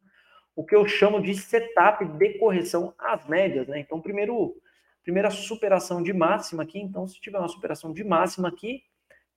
o 0.57 0.65
que 0.65 0.75
eu 0.75 0.87
chamo 0.87 1.21
de 1.21 1.35
setup 1.35 2.05
de 2.05 2.39
correção 2.39 2.95
às 2.99 3.27
médias, 3.27 3.69
né? 3.69 3.79
Então, 3.79 4.01
primeiro, 4.01 4.57
primeira 5.03 5.31
superação 5.31 6.03
de 6.03 6.13
máxima 6.13 6.63
aqui. 6.63 6.81
Então, 6.81 7.07
se 7.07 7.21
tiver 7.21 7.39
uma 7.39 7.49
superação 7.49 7.93
de 7.93 8.03
máxima 8.03 8.49
aqui, 8.49 8.83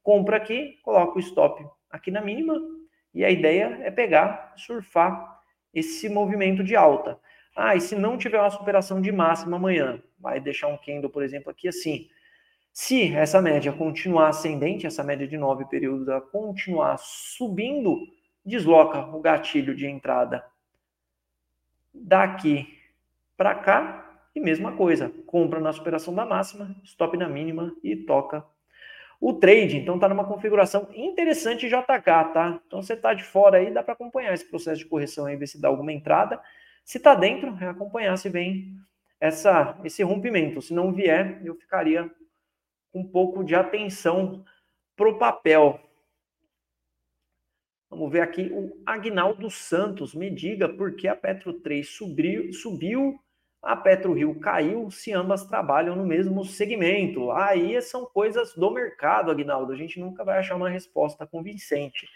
compra 0.01 0.37
aqui, 0.37 0.79
coloca 0.81 1.17
o 1.17 1.19
stop 1.19 1.63
aqui 1.89 2.09
na 2.09 2.21
mínima. 2.21 2.59
E 3.13 3.25
a 3.25 3.29
ideia 3.29 3.79
é 3.83 3.91
pegar, 3.91 4.53
surfar 4.55 5.41
esse 5.73 6.07
movimento 6.07 6.63
de 6.63 6.75
alta. 6.75 7.19
Ah, 7.55 7.75
e 7.75 7.81
se 7.81 7.95
não 7.95 8.17
tiver 8.17 8.39
uma 8.39 8.49
superação 8.49 9.01
de 9.01 9.11
máxima 9.11 9.57
amanhã, 9.57 10.01
vai 10.19 10.39
deixar 10.39 10.67
um 10.67 10.77
candle, 10.77 11.09
por 11.09 11.23
exemplo, 11.23 11.51
aqui 11.51 11.67
assim. 11.67 12.07
Se 12.73 13.13
essa 13.13 13.41
média 13.41 13.73
continuar 13.73 14.29
ascendente, 14.29 14.87
essa 14.87 15.03
média 15.03 15.27
de 15.27 15.37
nove 15.37 15.65
períodos, 15.65 16.07
continuar 16.31 16.97
subindo, 16.97 17.97
desloca 18.45 18.99
o 19.15 19.19
gatilho 19.19 19.75
de 19.75 19.85
entrada 19.87 20.45
daqui 21.93 22.77
para 23.35 23.55
cá 23.55 24.21
e 24.33 24.39
mesma 24.39 24.71
coisa, 24.71 25.11
compra 25.27 25.59
na 25.59 25.73
superação 25.73 26.13
da 26.15 26.25
máxima, 26.25 26.73
stop 26.83 27.17
na 27.17 27.27
mínima 27.27 27.75
e 27.83 27.95
toca 27.95 28.45
o 29.19 29.33
trade. 29.33 29.77
Então 29.77 29.99
tá 29.99 30.07
numa 30.07 30.25
configuração 30.25 30.87
interessante 30.93 31.67
JK, 31.67 32.33
tá? 32.33 32.59
Então 32.65 32.81
você 32.81 32.95
tá 32.95 33.13
de 33.13 33.23
fora 33.23 33.57
aí, 33.57 33.71
dá 33.71 33.83
para 33.83 33.93
acompanhar 33.93 34.33
esse 34.33 34.49
processo 34.49 34.79
de 34.79 34.85
correção 34.85 35.25
aí, 35.25 35.35
ver 35.35 35.47
se 35.47 35.61
dá 35.61 35.67
alguma 35.67 35.91
entrada. 35.91 36.41
Se 36.83 36.99
tá 36.99 37.15
dentro, 37.15 37.57
é 37.61 37.67
acompanhar 37.67 38.17
se 38.17 38.29
vem 38.29 38.75
essa, 39.19 39.79
esse 39.83 40.03
rompimento. 40.03 40.61
Se 40.61 40.73
não 40.73 40.93
vier, 40.93 41.41
eu 41.45 41.55
ficaria 41.55 42.09
com 42.91 43.01
um 43.01 43.07
pouco 43.07 43.43
de 43.43 43.55
atenção 43.55 44.43
para 44.95 45.09
o 45.09 45.17
papel. 45.17 45.79
Vamos 47.89 48.11
ver 48.11 48.21
aqui 48.21 48.51
o 48.53 48.81
Agnaldo 48.85 49.49
Santos. 49.49 50.15
Me 50.15 50.29
diga 50.29 50.67
por 50.69 50.95
que 50.95 51.07
a 51.07 51.15
Petro 51.15 51.53
3 51.53 51.87
subiu, 51.87 52.51
subiu 52.53 53.19
a 53.61 53.75
Petro 53.75 54.13
Rio 54.13 54.39
caiu 54.39 54.89
se 54.89 55.13
ambas 55.13 55.45
trabalham 55.45 55.95
no 55.95 56.05
mesmo 56.05 56.43
segmento. 56.43 57.31
Aí 57.31 57.79
são 57.81 58.05
coisas 58.05 58.55
do 58.55 58.71
mercado, 58.71 59.29
Agnaldo. 59.29 59.71
A 59.71 59.75
gente 59.75 59.99
nunca 59.99 60.23
vai 60.23 60.39
achar 60.39 60.55
uma 60.55 60.69
resposta 60.69 61.27
convincente. 61.27 62.09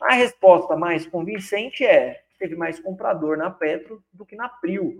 A 0.00 0.14
resposta 0.14 0.74
mais 0.74 1.06
convincente 1.06 1.84
é: 1.84 2.22
teve 2.36 2.54
mais 2.54 2.78
comprador 2.78 3.36
na 3.36 3.50
Petro 3.50 4.02
do 4.12 4.24
que 4.24 4.36
na 4.36 4.48
Prio. 4.48 4.96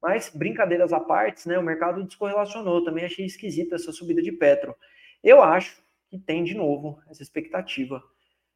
Mas, 0.00 0.30
brincadeiras 0.30 0.92
à 0.92 1.00
parte, 1.00 1.46
né, 1.48 1.58
o 1.58 1.62
mercado 1.62 2.02
descorrelacionou. 2.04 2.84
Também 2.84 3.04
achei 3.04 3.26
esquisita 3.26 3.74
essa 3.74 3.92
subida 3.92 4.22
de 4.22 4.32
Petro. 4.32 4.74
Eu 5.22 5.42
acho 5.42 5.82
que 6.08 6.18
tem 6.18 6.42
de 6.42 6.54
novo 6.54 7.00
essa 7.08 7.22
expectativa 7.22 8.02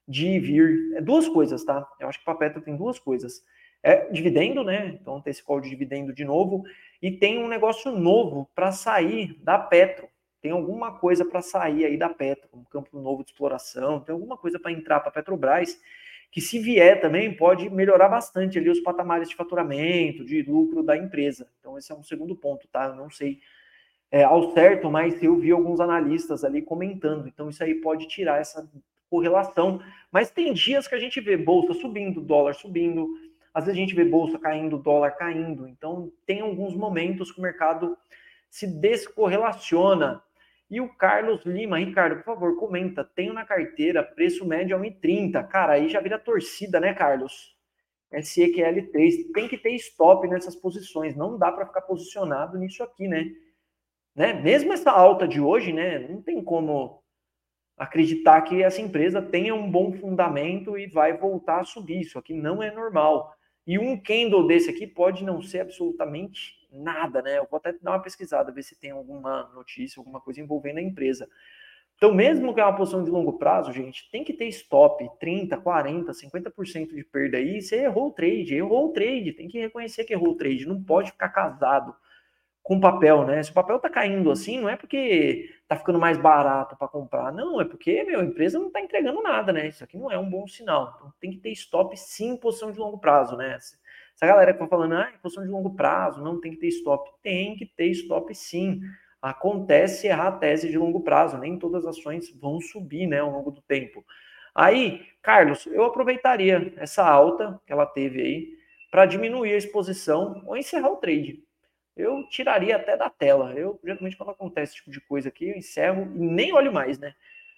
de 0.08 0.38
vir. 0.40 0.94
É 0.96 1.00
duas 1.00 1.28
coisas, 1.28 1.64
tá? 1.64 1.86
Eu 2.00 2.08
acho 2.08 2.18
que 2.18 2.24
para 2.24 2.34
Petro 2.34 2.62
tem 2.62 2.76
duas 2.76 2.98
coisas. 2.98 3.44
É 3.82 4.10
dividendo, 4.10 4.64
né? 4.64 4.98
Então 5.00 5.20
tem 5.20 5.30
esse 5.30 5.42
call 5.42 5.60
de 5.60 5.68
dividendo 5.68 6.12
de 6.14 6.24
novo. 6.24 6.64
E 7.02 7.10
tem 7.10 7.38
um 7.38 7.48
negócio 7.48 7.92
novo 7.92 8.50
para 8.54 8.72
sair 8.72 9.38
da 9.42 9.58
Petro. 9.58 10.08
Tem 10.44 10.52
alguma 10.52 10.98
coisa 10.98 11.24
para 11.24 11.40
sair 11.40 11.86
aí 11.86 11.96
da 11.96 12.10
Petro, 12.10 12.50
um 12.52 12.64
campo 12.64 12.98
novo 12.98 13.24
de 13.24 13.30
exploração, 13.30 14.00
tem 14.00 14.12
alguma 14.12 14.36
coisa 14.36 14.60
para 14.60 14.72
entrar 14.72 15.00
para 15.00 15.10
Petrobras, 15.10 15.80
que 16.34 16.40
se 16.40 16.58
vier 16.58 17.00
também 17.00 17.32
pode 17.32 17.70
melhorar 17.70 18.08
bastante 18.08 18.58
ali 18.58 18.68
os 18.68 18.80
patamares 18.80 19.28
de 19.28 19.36
faturamento, 19.36 20.24
de 20.24 20.42
lucro 20.42 20.82
da 20.82 20.96
empresa. 20.96 21.46
Então 21.60 21.78
esse 21.78 21.92
é 21.92 21.94
um 21.94 22.02
segundo 22.02 22.34
ponto, 22.34 22.66
tá? 22.66 22.86
Eu 22.86 22.96
não 22.96 23.08
sei 23.08 23.38
é, 24.10 24.24
ao 24.24 24.52
certo, 24.52 24.90
mas 24.90 25.22
eu 25.22 25.36
vi 25.36 25.52
alguns 25.52 25.78
analistas 25.78 26.42
ali 26.42 26.60
comentando. 26.60 27.28
Então 27.28 27.48
isso 27.48 27.62
aí 27.62 27.76
pode 27.76 28.08
tirar 28.08 28.40
essa 28.40 28.68
correlação. 29.08 29.80
Mas 30.10 30.28
tem 30.28 30.52
dias 30.52 30.88
que 30.88 30.96
a 30.96 30.98
gente 30.98 31.20
vê 31.20 31.36
bolsa 31.36 31.72
subindo, 31.72 32.20
dólar 32.20 32.54
subindo, 32.54 33.06
às 33.54 33.66
vezes 33.66 33.78
a 33.78 33.80
gente 33.80 33.94
vê 33.94 34.04
bolsa 34.04 34.36
caindo, 34.36 34.76
dólar 34.76 35.12
caindo. 35.12 35.68
Então 35.68 36.10
tem 36.26 36.40
alguns 36.40 36.74
momentos 36.74 37.30
que 37.30 37.38
o 37.38 37.42
mercado 37.42 37.96
se 38.50 38.66
descorrelaciona. 38.66 40.20
E 40.70 40.80
o 40.80 40.88
Carlos 40.96 41.44
Lima, 41.44 41.78
Ricardo, 41.78 42.16
por 42.16 42.24
favor, 42.24 42.56
comenta. 42.56 43.04
Tenho 43.04 43.32
na 43.32 43.44
carteira 43.44 44.02
preço 44.02 44.46
médio 44.46 44.76
a 44.76 44.80
1,30. 44.80 45.46
Cara, 45.48 45.74
aí 45.74 45.88
já 45.88 46.00
vira 46.00 46.18
torcida, 46.18 46.80
né, 46.80 46.94
Carlos? 46.94 47.54
SEQL3. 48.12 49.32
Tem 49.32 49.48
que 49.48 49.58
ter 49.58 49.74
stop 49.74 50.26
nessas 50.28 50.56
posições. 50.56 51.16
Não 51.16 51.38
dá 51.38 51.52
para 51.52 51.66
ficar 51.66 51.82
posicionado 51.82 52.58
nisso 52.58 52.82
aqui, 52.82 53.06
né? 53.08 53.30
né? 54.14 54.32
Mesmo 54.32 54.72
essa 54.72 54.90
alta 54.90 55.26
de 55.26 55.40
hoje, 55.40 55.72
né? 55.72 55.98
Não 56.08 56.22
tem 56.22 56.42
como 56.42 57.02
acreditar 57.76 58.40
que 58.42 58.62
essa 58.62 58.80
empresa 58.80 59.20
tenha 59.20 59.54
um 59.54 59.70
bom 59.70 59.92
fundamento 59.92 60.78
e 60.78 60.86
vai 60.86 61.16
voltar 61.16 61.60
a 61.60 61.64
subir. 61.64 62.00
Isso 62.00 62.18
aqui 62.18 62.32
não 62.32 62.62
é 62.62 62.70
normal. 62.70 63.34
E 63.66 63.78
um 63.78 64.00
candle 64.00 64.46
desse 64.46 64.70
aqui 64.70 64.86
pode 64.86 65.24
não 65.24 65.42
ser 65.42 65.60
absolutamente 65.60 66.63
nada, 66.74 67.22
né? 67.22 67.38
Eu 67.38 67.46
vou 67.50 67.58
até 67.58 67.72
dar 67.72 67.92
uma 67.92 68.02
pesquisada, 68.02 68.52
ver 68.52 68.62
se 68.62 68.78
tem 68.78 68.90
alguma 68.90 69.50
notícia, 69.54 70.00
alguma 70.00 70.20
coisa 70.20 70.40
envolvendo 70.40 70.78
a 70.78 70.82
empresa. 70.82 71.28
Então, 71.96 72.12
mesmo 72.12 72.52
que 72.52 72.60
é 72.60 72.64
uma 72.64 72.76
posição 72.76 73.04
de 73.04 73.10
longo 73.10 73.38
prazo, 73.38 73.72
gente, 73.72 74.10
tem 74.10 74.24
que 74.24 74.32
ter 74.32 74.46
stop, 74.48 75.08
30, 75.20 75.56
40, 75.56 76.12
50% 76.12 76.94
de 76.94 77.04
perda 77.04 77.38
aí. 77.38 77.62
Você 77.62 77.76
errou 77.76 78.08
o 78.08 78.12
trade, 78.12 78.54
errou 78.54 78.88
o 78.88 78.92
trade, 78.92 79.32
tem 79.32 79.48
que 79.48 79.60
reconhecer 79.60 80.04
que 80.04 80.12
errou 80.12 80.30
o 80.30 80.36
trade, 80.36 80.66
não 80.66 80.82
pode 80.82 81.12
ficar 81.12 81.28
casado 81.28 81.94
com 82.62 82.80
papel, 82.80 83.26
né? 83.26 83.42
Se 83.42 83.50
o 83.50 83.54
papel 83.54 83.78
tá 83.78 83.90
caindo 83.90 84.30
assim, 84.30 84.58
não 84.58 84.68
é 84.70 84.76
porque 84.76 85.50
tá 85.68 85.76
ficando 85.76 85.98
mais 85.98 86.16
barato 86.16 86.74
para 86.76 86.88
comprar, 86.88 87.30
não, 87.30 87.60
é 87.60 87.64
porque, 87.64 88.02
meu, 88.04 88.20
a 88.20 88.24
empresa 88.24 88.58
não 88.58 88.70
tá 88.70 88.80
entregando 88.80 89.22
nada, 89.22 89.52
né? 89.52 89.68
Isso 89.68 89.84
aqui 89.84 89.98
não 89.98 90.10
é 90.10 90.18
um 90.18 90.28
bom 90.28 90.48
sinal. 90.48 90.94
Então 90.96 91.12
tem 91.20 91.30
que 91.30 91.38
ter 91.38 91.50
stop 91.50 91.94
sim 91.96 92.36
posição 92.36 92.72
de 92.72 92.78
longo 92.78 92.98
prazo, 92.98 93.36
né? 93.36 93.58
Essa 94.14 94.26
galera 94.26 94.52
que 94.52 94.58
tá 94.58 94.66
falando, 94.66 94.94
ah, 94.94 95.10
em 95.14 95.18
posição 95.18 95.44
de 95.44 95.50
longo 95.50 95.74
prazo, 95.74 96.22
não 96.22 96.40
tem 96.40 96.52
que 96.52 96.58
ter 96.58 96.68
stop. 96.68 97.10
Tem 97.22 97.56
que 97.56 97.66
ter 97.66 97.86
stop 97.88 98.34
sim. 98.34 98.80
Acontece 99.20 100.06
errar 100.06 100.28
a 100.28 100.32
tese 100.32 100.68
de 100.68 100.78
longo 100.78 101.00
prazo, 101.00 101.38
nem 101.38 101.58
todas 101.58 101.84
as 101.84 101.96
ações 101.98 102.30
vão 102.38 102.60
subir, 102.60 103.06
né, 103.06 103.20
ao 103.20 103.30
longo 103.30 103.50
do 103.50 103.62
tempo. 103.62 104.04
Aí, 104.54 105.06
Carlos, 105.22 105.66
eu 105.66 105.84
aproveitaria 105.84 106.72
essa 106.76 107.04
alta 107.04 107.60
que 107.66 107.72
ela 107.72 107.86
teve 107.86 108.20
aí 108.20 108.48
para 108.90 109.06
diminuir 109.06 109.52
a 109.54 109.56
exposição 109.56 110.42
ou 110.46 110.56
encerrar 110.56 110.90
o 110.90 110.96
trade 110.96 111.42
eu 111.96 112.26
tiraria 112.28 112.76
até 112.76 112.96
da 112.96 113.08
tela. 113.08 113.52
Eu, 113.52 113.78
geralmente, 113.84 114.16
quando 114.16 114.30
acontece 114.30 114.72
esse 114.72 114.76
tipo 114.76 114.90
de 114.90 115.00
coisa 115.00 115.28
aqui, 115.28 115.48
eu 115.48 115.56
encerro 115.56 116.02
e 116.14 116.18
nem 116.18 116.52
olho 116.52 116.72
mais, 116.72 116.98
né? 116.98 117.14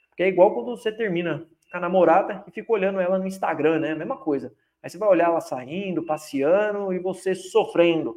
Porque 0.08 0.22
é 0.22 0.28
igual 0.28 0.54
quando 0.54 0.76
você 0.76 0.92
termina 0.92 1.46
com 1.70 1.76
a 1.76 1.80
namorada 1.80 2.44
e 2.46 2.50
fica 2.50 2.72
olhando 2.72 3.00
ela 3.00 3.18
no 3.18 3.26
Instagram, 3.26 3.80
né? 3.80 3.94
Mesma 3.94 4.16
coisa. 4.16 4.52
Aí 4.82 4.90
você 4.90 4.98
vai 4.98 5.08
olhar 5.08 5.26
ela 5.26 5.40
saindo, 5.40 6.04
passeando 6.04 6.92
e 6.92 6.98
você 6.98 7.34
sofrendo. 7.34 8.16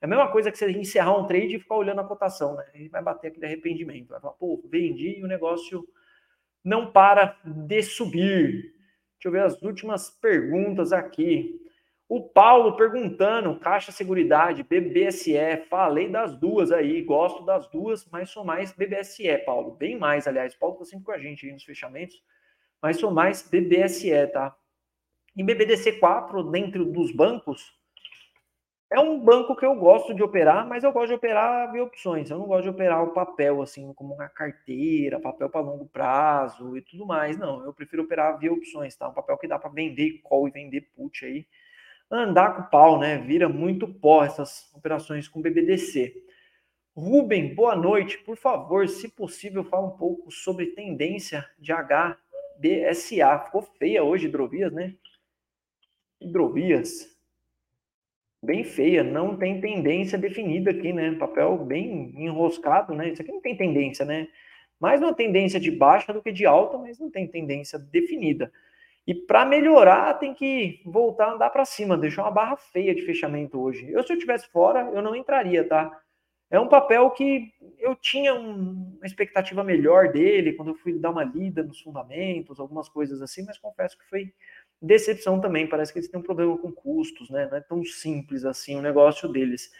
É 0.00 0.06
a 0.06 0.08
mesma 0.08 0.30
coisa 0.30 0.50
que 0.50 0.58
você 0.58 0.70
encerrar 0.70 1.16
um 1.16 1.26
trade 1.26 1.54
e 1.54 1.60
ficar 1.60 1.76
olhando 1.76 2.00
a 2.00 2.04
cotação, 2.04 2.56
né? 2.56 2.64
E 2.74 2.88
vai 2.88 3.02
bater 3.02 3.28
aquele 3.28 3.46
arrependimento. 3.46 4.08
Vai 4.08 4.20
falar, 4.20 4.34
pô, 4.34 4.60
vendi 4.68 5.18
e 5.18 5.24
o 5.24 5.28
negócio 5.28 5.86
não 6.64 6.90
para 6.90 7.38
de 7.44 7.82
subir. 7.82 8.74
Deixa 9.14 9.28
eu 9.28 9.30
ver 9.32 9.42
as 9.42 9.62
últimas 9.62 10.10
perguntas 10.10 10.92
aqui. 10.92 11.58
O 12.08 12.28
Paulo 12.28 12.76
perguntando, 12.76 13.58
Caixa 13.58 13.90
Seguridade, 13.90 14.62
BBSE, 14.62 15.64
falei 15.70 16.10
das 16.10 16.36
duas 16.36 16.70
aí, 16.70 17.00
gosto 17.00 17.42
das 17.42 17.66
duas, 17.70 18.06
mas 18.10 18.28
sou 18.28 18.44
mais 18.44 18.70
BBSE, 18.70 19.38
Paulo, 19.46 19.76
bem 19.76 19.98
mais, 19.98 20.26
aliás, 20.26 20.54
Paulo 20.54 20.76
tá 20.76 20.84
sempre 20.84 21.06
com 21.06 21.12
a 21.12 21.18
gente 21.18 21.46
aí 21.46 21.52
nos 21.52 21.64
fechamentos, 21.64 22.22
mas 22.82 22.98
sou 22.98 23.10
mais 23.10 23.48
BBSE, 23.48 24.26
tá? 24.26 24.54
Em 25.36 25.46
BBDC4, 25.46 26.50
dentro 26.50 26.84
dos 26.84 27.10
bancos, 27.10 27.72
é 28.92 29.00
um 29.00 29.18
banco 29.18 29.56
que 29.56 29.64
eu 29.64 29.74
gosto 29.74 30.14
de 30.14 30.22
operar, 30.22 30.68
mas 30.68 30.84
eu 30.84 30.92
gosto 30.92 31.08
de 31.08 31.14
operar 31.14 31.72
via 31.72 31.82
opções. 31.82 32.30
Eu 32.30 32.38
não 32.38 32.46
gosto 32.46 32.64
de 32.64 32.68
operar 32.68 33.02
o 33.02 33.14
papel, 33.14 33.62
assim, 33.62 33.90
como 33.94 34.14
uma 34.14 34.28
carteira, 34.28 35.18
papel 35.18 35.48
para 35.48 35.62
longo 35.62 35.86
prazo 35.86 36.76
e 36.76 36.82
tudo 36.82 37.06
mais. 37.06 37.38
Não, 37.38 37.64
eu 37.64 37.72
prefiro 37.72 38.02
operar 38.02 38.38
via 38.38 38.52
opções, 38.52 38.94
tá? 38.94 39.08
Um 39.08 39.14
papel 39.14 39.38
que 39.38 39.48
dá 39.48 39.58
para 39.58 39.70
vender 39.70 40.20
call 40.22 40.46
e 40.46 40.50
vender 40.50 40.82
put 40.94 41.24
aí 41.24 41.46
andar 42.10 42.54
com 42.54 42.62
pau, 42.64 42.98
né? 42.98 43.16
Vira 43.16 43.48
muito 43.48 43.88
pó 43.88 44.22
essas 44.22 44.70
operações 44.74 45.26
com 45.26 45.40
BBDC. 45.40 46.14
Rubem, 46.94 47.54
boa 47.54 47.74
noite. 47.74 48.18
Por 48.18 48.36
favor, 48.36 48.86
se 48.86 49.08
possível, 49.08 49.64
fala 49.64 49.86
um 49.86 49.96
pouco 49.96 50.30
sobre 50.30 50.66
tendência 50.66 51.48
de 51.58 51.72
HBSA. 51.72 53.38
Ficou 53.46 53.62
feia 53.62 54.04
hoje, 54.04 54.26
hidrovias, 54.26 54.70
né? 54.70 54.94
Hidrovias. 56.22 57.10
Bem 58.42 58.64
feia, 58.64 59.04
não 59.04 59.36
tem 59.36 59.60
tendência 59.60 60.18
definida 60.18 60.70
aqui, 60.70 60.92
né? 60.92 61.12
Papel 61.12 61.56
bem 61.58 62.12
enroscado, 62.16 62.94
né? 62.94 63.10
Isso 63.10 63.22
aqui 63.22 63.30
não 63.30 63.40
tem 63.40 63.56
tendência, 63.56 64.04
né? 64.04 64.28
Mais 64.80 65.00
uma 65.00 65.14
tendência 65.14 65.60
de 65.60 65.70
baixa 65.70 66.12
do 66.12 66.20
que 66.20 66.32
de 66.32 66.44
alta, 66.44 66.76
mas 66.76 66.98
não 66.98 67.08
tem 67.08 67.28
tendência 67.28 67.78
definida. 67.78 68.52
E 69.06 69.14
para 69.14 69.44
melhorar, 69.44 70.14
tem 70.14 70.34
que 70.34 70.80
voltar 70.84 71.26
a 71.26 71.32
andar 71.34 71.50
para 71.50 71.64
cima, 71.64 71.96
deixar 71.96 72.22
uma 72.22 72.30
barra 72.30 72.56
feia 72.56 72.94
de 72.94 73.02
fechamento 73.02 73.60
hoje. 73.60 73.90
Eu, 73.90 74.02
se 74.02 74.12
eu 74.12 74.18
tivesse 74.18 74.48
fora, 74.50 74.90
eu 74.92 75.02
não 75.02 75.14
entraria, 75.14 75.66
tá? 75.66 76.00
É 76.52 76.60
um 76.60 76.68
papel 76.68 77.10
que 77.10 77.50
eu 77.78 77.96
tinha 77.96 78.34
um, 78.34 78.94
uma 78.96 79.06
expectativa 79.06 79.64
melhor 79.64 80.12
dele 80.12 80.52
quando 80.52 80.68
eu 80.68 80.74
fui 80.74 80.98
dar 80.98 81.10
uma 81.10 81.24
lida 81.24 81.62
nos 81.62 81.80
fundamentos, 81.80 82.60
algumas 82.60 82.88
coisas 82.88 83.22
assim, 83.22 83.42
mas 83.44 83.56
confesso 83.56 83.98
que 83.98 84.04
foi 84.04 84.32
decepção 84.82 85.40
também. 85.40 85.66
Parece 85.66 85.92
que 85.92 85.98
eles 85.98 86.10
têm 86.10 86.20
um 86.20 86.22
problema 86.22 86.58
com 86.58 86.72
custos, 86.72 87.30
né? 87.30 87.48
Não 87.50 87.56
é 87.56 87.60
tão 87.60 87.84
simples 87.84 88.44
assim 88.44 88.76
o 88.76 88.82
negócio 88.82 89.28
deles. 89.28 89.70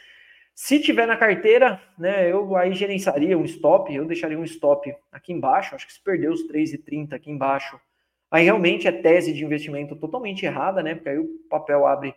Se 0.55 0.78
tiver 0.78 1.07
na 1.07 1.16
carteira, 1.16 1.80
né, 1.98 2.30
eu 2.30 2.55
aí 2.57 2.74
gerenciaria 2.74 3.38
um 3.38 3.44
stop, 3.44 3.94
eu 3.94 4.05
deixaria 4.05 4.38
um 4.38 4.44
stop 4.44 4.94
aqui 5.11 5.32
embaixo, 5.32 5.74
acho 5.74 5.86
que 5.86 5.92
se 5.94 6.03
perder 6.03 6.30
os 6.30 6.46
3,30 6.46 7.14
aqui 7.14 7.30
embaixo, 7.30 7.80
Aí 8.32 8.44
realmente 8.44 8.88
é 8.88 8.92
tese 8.92 9.30
de 9.30 9.44
investimento 9.44 9.94
totalmente 9.94 10.46
errada, 10.46 10.82
né? 10.82 10.94
Porque 10.94 11.11
aí 11.11 11.18
o 11.18 11.28
papel 11.50 11.86
abre 11.86 12.14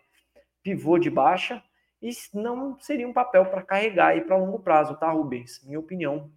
pivô 0.64 0.98
de 0.98 1.10
baixa 1.10 1.62
e 2.02 2.10
não 2.34 2.80
seria 2.80 3.06
um 3.06 3.12
papel 3.12 3.46
para 3.48 3.62
carregar 3.62 4.08
aí 4.08 4.22
para 4.22 4.38
longo 4.38 4.60
prazo, 4.60 4.96
tá, 4.96 5.12
Rubens? 5.12 5.62
Minha 5.66 5.78
opinião. 5.78 6.32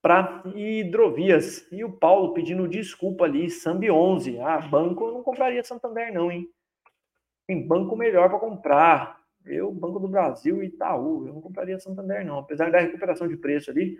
Para 0.00 0.42
hidrovias. 0.54 1.66
E 1.72 1.84
o 1.84 1.92
Paulo 1.92 2.32
pedindo 2.32 2.68
desculpa 2.68 3.24
ali, 3.24 3.50
Sambi 3.50 3.90
11. 3.90 4.38
Ah, 4.40 4.60
banco 4.60 5.06
eu 5.06 5.12
não 5.12 5.22
compraria 5.22 5.62
Santander, 5.64 6.12
não, 6.12 6.30
hein? 6.30 6.48
Tem 7.46 7.66
banco 7.66 7.96
melhor 7.96 8.28
para 8.28 8.38
comprar. 8.38 9.18
Eu, 9.44 9.72
Banco 9.72 9.98
do 9.98 10.08
Brasil 10.08 10.62
Itaú. 10.62 11.26
Eu 11.26 11.34
não 11.34 11.40
compraria 11.40 11.78
Santander, 11.78 12.24
não. 12.24 12.38
Apesar 12.38 12.70
da 12.70 12.80
recuperação 12.80 13.26
de 13.26 13.36
preço 13.36 13.70
ali, 13.70 13.96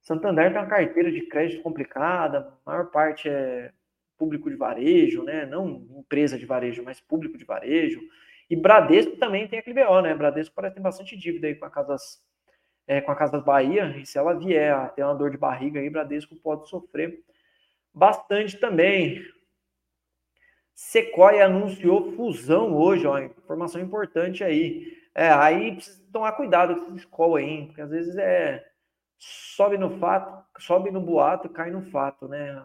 Santander 0.00 0.50
tem 0.50 0.60
uma 0.60 0.66
carteira 0.66 1.12
de 1.12 1.22
crédito 1.22 1.62
complicada, 1.62 2.52
a 2.64 2.70
maior 2.70 2.90
parte 2.90 3.28
é 3.28 3.70
público 4.16 4.50
de 4.50 4.56
varejo, 4.56 5.22
né? 5.22 5.46
Não 5.46 5.86
empresa 5.98 6.38
de 6.38 6.46
varejo, 6.46 6.82
mas 6.82 7.00
público 7.00 7.36
de 7.38 7.44
varejo. 7.44 8.00
E 8.50 8.56
Bradesco 8.56 9.16
também 9.16 9.46
tem 9.46 9.58
aquele 9.58 9.84
BO, 9.84 10.00
né? 10.00 10.14
Bradesco 10.14 10.54
parece 10.54 10.74
tem 10.74 10.82
bastante 10.82 11.16
dívida 11.16 11.46
aí 11.46 11.54
com 11.54 11.66
as 11.66 11.72
casas 11.72 12.27
é, 12.88 13.02
com 13.02 13.12
a 13.12 13.14
Casa 13.14 13.38
Bahia, 13.38 13.94
e 13.98 14.06
se 14.06 14.16
ela 14.16 14.32
vier 14.32 14.72
a 14.72 14.88
ter 14.88 15.04
uma 15.04 15.14
dor 15.14 15.30
de 15.30 15.36
barriga 15.36 15.78
aí, 15.78 15.90
Bradesco 15.90 16.34
pode 16.36 16.66
sofrer 16.70 17.22
bastante 17.92 18.56
também. 18.56 19.22
Sequoia 20.74 21.44
anunciou 21.44 22.12
fusão 22.12 22.74
hoje, 22.74 23.06
ó, 23.06 23.18
informação 23.18 23.78
importante 23.80 24.42
aí. 24.42 24.96
É, 25.14 25.28
aí 25.28 25.74
precisa 25.74 26.02
tomar 26.10 26.32
cuidado 26.32 26.76
com 26.76 26.86
essa 26.86 26.96
escola 26.96 27.38
aí, 27.38 27.66
porque 27.66 27.82
às 27.82 27.90
vezes 27.90 28.16
é 28.16 28.64
sobe 29.18 29.76
no 29.76 29.98
fato, 29.98 30.46
sobe 30.58 30.90
no 30.90 31.00
boato, 31.00 31.48
cai 31.48 31.70
no 31.70 31.82
fato, 31.90 32.26
né? 32.26 32.64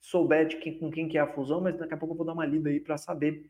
Souber 0.00 0.46
de 0.46 0.56
quem, 0.56 0.78
com 0.78 0.90
quem 0.90 1.08
que 1.08 1.18
é 1.18 1.20
a 1.22 1.32
fusão, 1.32 1.60
mas 1.60 1.76
daqui 1.76 1.94
a 1.94 1.96
pouco 1.96 2.12
eu 2.12 2.18
vou 2.18 2.26
dar 2.26 2.34
uma 2.34 2.46
lida 2.46 2.68
aí 2.68 2.78
para 2.78 2.98
saber 2.98 3.48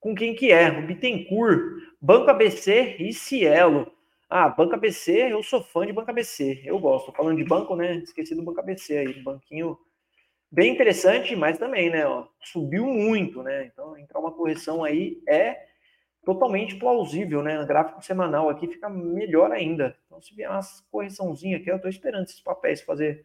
com 0.00 0.14
quem 0.14 0.34
que 0.34 0.50
é. 0.50 0.70
O 0.70 0.86
Bittencourt, 0.86 1.60
Banco 2.00 2.30
ABC 2.30 2.96
e 2.98 3.12
Cielo. 3.12 3.93
Ah, 4.36 4.48
Banco 4.48 4.74
ABC, 4.74 5.30
eu 5.30 5.44
sou 5.44 5.62
fã 5.62 5.86
de 5.86 5.92
Banco 5.92 6.10
ABC, 6.10 6.60
eu 6.64 6.76
gosto. 6.80 7.12
Falando 7.12 7.36
de 7.36 7.44
banco, 7.44 7.76
né? 7.76 7.98
Esqueci 7.98 8.34
do 8.34 8.42
Banco 8.42 8.58
ABC 8.58 8.96
aí, 8.98 9.22
banquinho 9.22 9.78
bem 10.50 10.72
interessante, 10.74 11.36
mas 11.36 11.56
também, 11.56 11.88
né? 11.88 12.04
Ó, 12.04 12.26
subiu 12.42 12.84
muito, 12.84 13.44
né? 13.44 13.66
Então, 13.66 13.96
entrar 13.96 14.18
uma 14.18 14.32
correção 14.32 14.82
aí 14.82 15.22
é 15.28 15.66
totalmente 16.24 16.74
plausível, 16.74 17.44
né? 17.44 17.60
No 17.60 17.64
gráfico 17.64 18.04
semanal 18.04 18.48
aqui 18.48 18.66
fica 18.66 18.90
melhor 18.90 19.52
ainda. 19.52 19.96
Então, 20.06 20.20
se 20.20 20.34
vier 20.34 20.50
uma 20.50 20.58
correçãozinha 20.90 21.58
aqui, 21.58 21.70
eu 21.70 21.76
estou 21.76 21.88
esperando 21.88 22.24
esses 22.24 22.40
papéis 22.40 22.80
fazer 22.80 23.24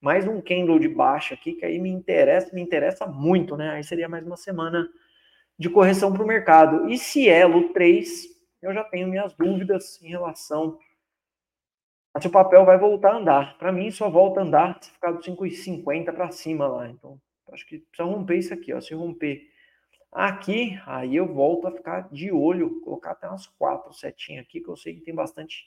mais 0.00 0.24
um 0.28 0.40
candle 0.40 0.78
de 0.78 0.86
baixa 0.86 1.34
aqui, 1.34 1.54
que 1.54 1.66
aí 1.66 1.80
me 1.80 1.90
interessa, 1.90 2.54
me 2.54 2.62
interessa 2.62 3.08
muito, 3.08 3.56
né? 3.56 3.70
Aí 3.70 3.82
seria 3.82 4.08
mais 4.08 4.24
uma 4.24 4.36
semana 4.36 4.88
de 5.58 5.68
correção 5.68 6.12
para 6.12 6.22
o 6.22 6.26
mercado. 6.28 6.88
E 6.88 6.96
Cielo 6.96 7.72
3, 7.72 8.33
eu 8.64 8.74
já 8.74 8.84
tenho 8.84 9.08
minhas 9.08 9.34
dúvidas 9.34 10.00
em 10.02 10.08
relação 10.08 10.78
a 12.12 12.20
se 12.20 12.28
o 12.28 12.30
papel 12.30 12.64
vai 12.64 12.78
voltar 12.78 13.12
a 13.12 13.16
andar. 13.16 13.58
Para 13.58 13.72
mim, 13.72 13.90
só 13.90 14.08
volta 14.08 14.40
a 14.40 14.44
andar 14.44 14.78
se 14.80 14.90
ficar 14.90 15.12
dos 15.12 15.26
5,50 15.26 16.12
para 16.12 16.30
cima 16.30 16.66
lá. 16.66 16.88
Então, 16.88 17.20
acho 17.52 17.66
que 17.66 17.78
precisa 17.78 18.08
romper 18.08 18.36
isso 18.36 18.54
aqui, 18.54 18.72
ó. 18.72 18.80
Se 18.80 18.94
romper 18.94 19.48
Aqui, 20.14 20.78
aí 20.86 21.16
eu 21.16 21.26
volto 21.26 21.66
a 21.66 21.72
ficar 21.72 22.08
de 22.12 22.30
olho, 22.30 22.80
colocar 22.82 23.10
até 23.10 23.26
umas 23.26 23.48
quatro 23.48 23.92
setinhas 23.92 24.44
aqui, 24.44 24.60
que 24.60 24.68
eu 24.68 24.76
sei 24.76 24.94
que 24.94 25.00
tem 25.00 25.12
bastante 25.12 25.64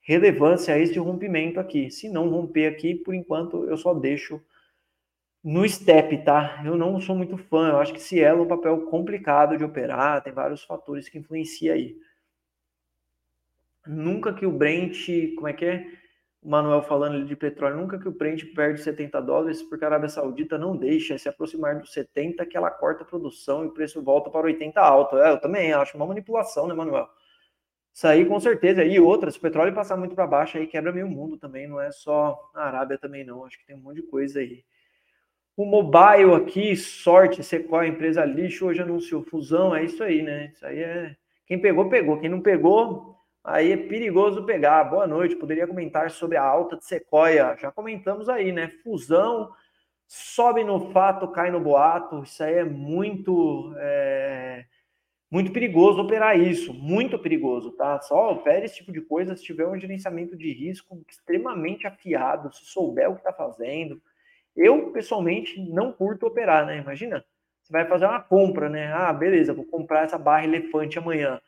relevância 0.00 0.72
a 0.74 0.78
esse 0.78 0.98
rompimento 0.98 1.60
aqui. 1.60 1.90
Se 1.90 2.08
não 2.08 2.30
romper 2.30 2.66
aqui, 2.66 2.94
por 2.94 3.14
enquanto, 3.14 3.64
eu 3.64 3.76
só 3.76 3.92
deixo 3.92 4.40
no 5.42 5.68
step, 5.68 6.24
tá? 6.24 6.62
Eu 6.64 6.78
não 6.78 6.98
sou 6.98 7.14
muito 7.14 7.36
fã, 7.36 7.68
eu 7.68 7.78
acho 7.78 7.92
que 7.92 8.00
se 8.00 8.18
é 8.22 8.32
um 8.32 8.48
papel 8.48 8.86
complicado 8.86 9.58
de 9.58 9.64
operar, 9.64 10.22
tem 10.22 10.32
vários 10.32 10.64
fatores 10.64 11.06
que 11.06 11.18
influenciam 11.18 11.74
aí. 11.74 11.94
Nunca 13.86 14.32
que 14.32 14.46
o 14.46 14.52
Brent, 14.52 15.08
como 15.36 15.48
é 15.48 15.52
que 15.52 15.64
é? 15.64 15.86
o 16.44 16.50
Manuel 16.50 16.82
falando 16.82 17.24
de 17.24 17.34
petróleo, 17.34 17.76
nunca 17.76 17.98
que 17.98 18.06
o 18.06 18.12
Brent 18.12 18.44
perde 18.54 18.82
70 18.82 19.18
dólares, 19.22 19.62
porque 19.62 19.82
a 19.82 19.88
Arábia 19.88 20.10
Saudita 20.10 20.58
não 20.58 20.76
deixa 20.76 21.16
se 21.16 21.26
aproximar 21.26 21.78
dos 21.78 21.90
70, 21.94 22.44
que 22.44 22.54
ela 22.54 22.70
corta 22.70 23.02
a 23.02 23.06
produção 23.06 23.64
e 23.64 23.68
o 23.68 23.70
preço 23.70 24.02
volta 24.02 24.28
para 24.28 24.46
80 24.46 24.78
alto. 24.78 25.16
É, 25.16 25.30
eu 25.30 25.40
também 25.40 25.72
acho 25.72 25.96
uma 25.96 26.06
manipulação, 26.06 26.66
né, 26.66 26.74
Manuel? 26.74 27.08
Isso 27.94 28.06
aí 28.06 28.26
com 28.26 28.38
certeza. 28.38 28.84
E 28.84 29.00
outra, 29.00 29.30
se 29.30 29.38
o 29.38 29.40
petróleo 29.40 29.74
passar 29.74 29.96
muito 29.96 30.14
para 30.14 30.26
baixo, 30.26 30.58
aí 30.58 30.66
quebra 30.66 30.92
meio 30.92 31.08
mundo 31.08 31.38
também, 31.38 31.66
não 31.66 31.80
é 31.80 31.90
só 31.90 32.38
a 32.54 32.66
Arábia 32.66 32.98
também 32.98 33.24
não, 33.24 33.46
acho 33.46 33.58
que 33.58 33.64
tem 33.66 33.76
um 33.76 33.80
monte 33.80 33.96
de 33.96 34.02
coisa 34.02 34.40
aí. 34.40 34.62
O 35.56 35.64
mobile 35.64 36.34
aqui, 36.34 36.76
sorte, 36.76 37.42
Sequoia, 37.42 37.88
empresa 37.88 38.22
lixo, 38.24 38.66
hoje 38.66 38.82
anunciou 38.82 39.22
fusão, 39.22 39.74
é 39.74 39.84
isso 39.84 40.02
aí, 40.02 40.20
né? 40.20 40.50
Isso 40.52 40.66
aí 40.66 40.80
é. 40.80 41.16
Quem 41.46 41.58
pegou, 41.58 41.88
pegou. 41.88 42.18
Quem 42.18 42.28
não 42.28 42.40
pegou, 42.40 43.16
Aí 43.44 43.72
é 43.72 43.76
perigoso 43.76 44.46
pegar. 44.46 44.82
Boa 44.84 45.06
noite. 45.06 45.36
Poderia 45.36 45.66
comentar 45.66 46.10
sobre 46.10 46.38
a 46.38 46.42
alta 46.42 46.78
de 46.78 46.86
Sequoia. 46.86 47.54
Já 47.60 47.70
comentamos 47.70 48.26
aí, 48.30 48.50
né? 48.50 48.68
Fusão, 48.82 49.52
sobe 50.08 50.64
no 50.64 50.90
fato, 50.92 51.28
cai 51.28 51.50
no 51.50 51.60
boato. 51.60 52.22
Isso 52.22 52.42
aí 52.42 52.54
é 52.54 52.64
muito, 52.64 53.74
é, 53.76 54.64
muito 55.30 55.52
perigoso 55.52 56.00
operar 56.00 56.40
isso. 56.40 56.72
Muito 56.72 57.18
perigoso, 57.18 57.72
tá? 57.72 58.00
Só 58.00 58.32
opere 58.32 58.64
esse 58.64 58.76
tipo 58.76 58.90
de 58.90 59.02
coisa 59.02 59.36
se 59.36 59.44
tiver 59.44 59.66
um 59.66 59.78
gerenciamento 59.78 60.34
de 60.38 60.50
risco 60.50 61.04
extremamente 61.06 61.86
afiado, 61.86 62.50
se 62.50 62.64
souber 62.64 63.10
o 63.10 63.14
que 63.14 63.20
está 63.20 63.32
fazendo. 63.32 64.00
Eu, 64.56 64.90
pessoalmente, 64.90 65.60
não 65.70 65.92
curto 65.92 66.26
operar, 66.26 66.64
né? 66.64 66.78
Imagina, 66.78 67.22
você 67.62 67.72
vai 67.72 67.86
fazer 67.86 68.06
uma 68.06 68.22
compra, 68.22 68.70
né? 68.70 68.90
Ah, 68.90 69.12
beleza, 69.12 69.52
vou 69.52 69.66
comprar 69.66 70.04
essa 70.04 70.16
barra 70.16 70.44
elefante 70.44 70.98
amanhã. 70.98 71.38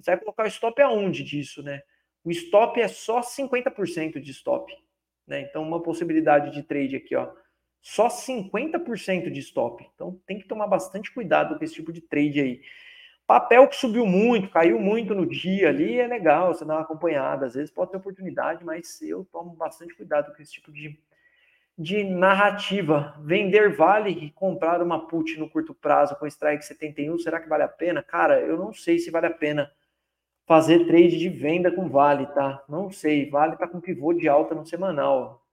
Você 0.00 0.10
vai 0.12 0.20
colocar 0.20 0.44
o 0.44 0.48
stop 0.48 0.80
aonde 0.82 1.22
disso, 1.22 1.62
né? 1.62 1.82
O 2.24 2.30
stop 2.30 2.80
é 2.80 2.88
só 2.88 3.20
50% 3.20 4.20
de 4.20 4.30
stop, 4.30 4.72
né? 5.26 5.40
Então, 5.42 5.62
uma 5.62 5.82
possibilidade 5.82 6.50
de 6.52 6.62
trade 6.62 6.96
aqui, 6.96 7.16
ó, 7.16 7.30
só 7.80 8.08
50% 8.08 9.30
de 9.30 9.40
stop. 9.40 9.86
Então, 9.94 10.20
tem 10.26 10.38
que 10.38 10.46
tomar 10.46 10.66
bastante 10.66 11.12
cuidado 11.12 11.58
com 11.58 11.64
esse 11.64 11.74
tipo 11.74 11.92
de 11.92 12.00
trade 12.00 12.40
aí. 12.40 12.62
Papel 13.26 13.68
que 13.68 13.76
subiu 13.76 14.04
muito, 14.04 14.50
caiu 14.50 14.78
muito 14.78 15.14
no 15.14 15.24
dia 15.24 15.68
ali, 15.68 15.98
é 15.98 16.06
legal, 16.06 16.52
você 16.52 16.64
dá 16.64 16.74
uma 16.74 16.82
acompanhada. 16.82 17.46
Às 17.46 17.54
vezes 17.54 17.70
pode 17.70 17.92
ter 17.92 17.96
oportunidade, 17.96 18.64
mas 18.64 19.00
eu 19.00 19.24
tomo 19.24 19.54
bastante 19.54 19.94
cuidado 19.94 20.34
com 20.34 20.42
esse 20.42 20.52
tipo 20.52 20.72
de, 20.72 20.98
de 21.78 22.04
narrativa. 22.04 23.14
Vender 23.20 23.74
vale 23.74 24.10
e 24.10 24.30
comprar 24.32 24.82
uma 24.82 25.06
put 25.06 25.38
no 25.38 25.48
curto 25.48 25.72
prazo 25.72 26.16
com 26.16 26.26
strike 26.26 26.64
71, 26.64 27.18
será 27.20 27.40
que 27.40 27.48
vale 27.48 27.62
a 27.62 27.68
pena? 27.68 28.02
Cara, 28.02 28.40
eu 28.40 28.58
não 28.58 28.74
sei 28.74 28.98
se 28.98 29.10
vale 29.10 29.26
a 29.26 29.32
pena 29.32 29.70
fazer 30.50 30.84
trade 30.84 31.16
de 31.16 31.28
venda 31.28 31.70
com 31.70 31.88
Vale, 31.88 32.26
tá? 32.26 32.60
Não 32.68 32.90
sei. 32.90 33.30
Vale 33.30 33.56
tá 33.56 33.68
com 33.68 33.80
pivô 33.80 34.12
de 34.12 34.28
alta 34.28 34.52
no 34.52 34.66
semanal. 34.66 35.46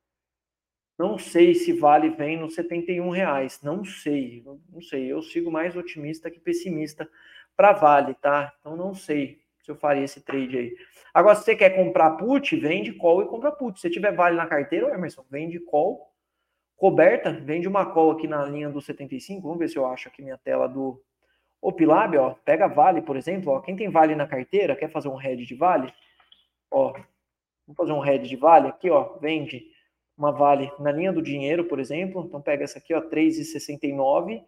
Não 0.98 1.20
sei 1.20 1.54
se 1.54 1.72
Vale 1.72 2.10
vem 2.10 2.36
nos 2.36 2.56
71 2.56 3.08
reais. 3.12 3.62
Não 3.62 3.86
sei. 3.86 4.44
Não 4.68 4.82
sei. 4.82 5.06
Eu 5.06 5.22
sigo 5.22 5.52
mais 5.52 5.78
otimista 5.78 6.32
que 6.32 6.40
pessimista 6.40 7.08
para 7.56 7.74
Vale, 7.74 8.16
tá? 8.16 8.52
Então 8.60 8.76
não 8.76 8.96
sei 8.96 9.40
se 9.62 9.70
eu 9.70 9.76
faria 9.76 10.04
esse 10.04 10.20
trade 10.22 10.58
aí. 10.58 10.76
Agora, 11.14 11.36
se 11.36 11.44
você 11.44 11.56
quer 11.56 11.76
comprar 11.76 12.18
put, 12.18 12.56
vende 12.56 12.92
call 12.92 13.22
e 13.22 13.28
compra 13.28 13.52
put. 13.52 13.80
Se 13.80 13.92
tiver 13.92 14.16
Vale 14.16 14.36
na 14.36 14.48
carteira, 14.48 14.92
Emerson, 14.96 15.24
vende 15.30 15.60
call 15.60 16.12
coberta, 16.76 17.32
vende 17.32 17.68
uma 17.68 17.86
call 17.86 18.14
aqui 18.14 18.28
na 18.28 18.44
linha 18.46 18.68
do 18.68 18.82
75. 18.82 19.44
Vamos 19.44 19.60
ver 19.60 19.70
se 19.70 19.78
eu 19.78 19.86
acho 19.86 20.08
aqui 20.08 20.24
minha 20.24 20.40
tela 20.40 20.68
do 20.68 21.00
o 21.62 21.72
Pilab, 21.72 22.18
ó, 22.18 22.36
pega 22.46 22.68
Vale, 22.68 23.02
por 23.02 23.16
exemplo, 23.16 23.54
ó, 23.54 23.60
quem 23.60 23.76
tem 23.76 23.90
Vale 23.90 24.16
na 24.16 24.28
carteira, 24.28 24.76
quer 24.76 24.90
fazer 24.90 25.10
um 25.10 25.16
head 25.16 25.46
de 25.46 25.56
Vale, 25.56 25.94
ó, 26.72 26.94
vamos 27.66 27.76
fazer 27.76 27.92
um 27.94 28.00
head 28.00 28.28
de 28.28 28.36
Vale 28.36 28.68
aqui, 28.68 28.90
ó, 28.90 29.18
vende 29.20 29.66
uma 30.18 30.32
Vale 30.32 30.72
na 30.80 30.92
linha 30.92 31.12
do 31.12 31.22
dinheiro, 31.22 31.66
por 31.66 31.80
exemplo, 31.80 32.26
então 32.26 32.42
pega 32.42 32.64
essa 32.64 32.80
aqui, 32.80 32.94
ó, 32.94 33.02
3,69, 33.02 34.44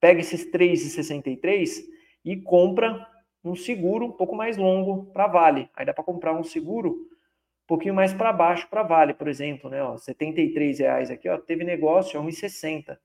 pega 0.00 0.20
esses 0.20 0.50
3,63 0.50 1.82
e 2.24 2.36
compra 2.36 3.06
um 3.44 3.54
seguro 3.54 4.06
um 4.06 4.12
pouco 4.12 4.34
mais 4.34 4.56
longo 4.56 5.06
para 5.12 5.26
Vale. 5.26 5.70
Aí 5.74 5.86
dá 5.86 5.94
para 5.94 6.04
comprar 6.04 6.32
um 6.32 6.42
seguro 6.42 6.90
um 6.90 7.66
pouquinho 7.66 7.94
mais 7.94 8.12
para 8.12 8.32
baixo 8.32 8.68
para 8.68 8.82
Vale, 8.82 9.14
por 9.14 9.28
exemplo, 9.28 9.70
né, 9.70 9.82
ó, 9.82 9.96
73 9.96 10.78
reais 10.78 11.10
aqui, 11.10 11.28
ó, 11.28 11.38
teve 11.38 11.64
negócio 11.64 12.18
a 12.18 12.22
1,60. 12.22 12.98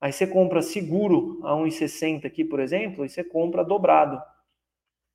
Aí 0.00 0.12
você 0.12 0.26
compra 0.26 0.62
seguro 0.62 1.40
a 1.44 1.52
1,60 1.54 2.24
aqui, 2.24 2.44
por 2.44 2.58
exemplo, 2.58 3.04
e 3.04 3.08
você 3.08 3.22
compra 3.22 3.62
dobrado. 3.62 4.20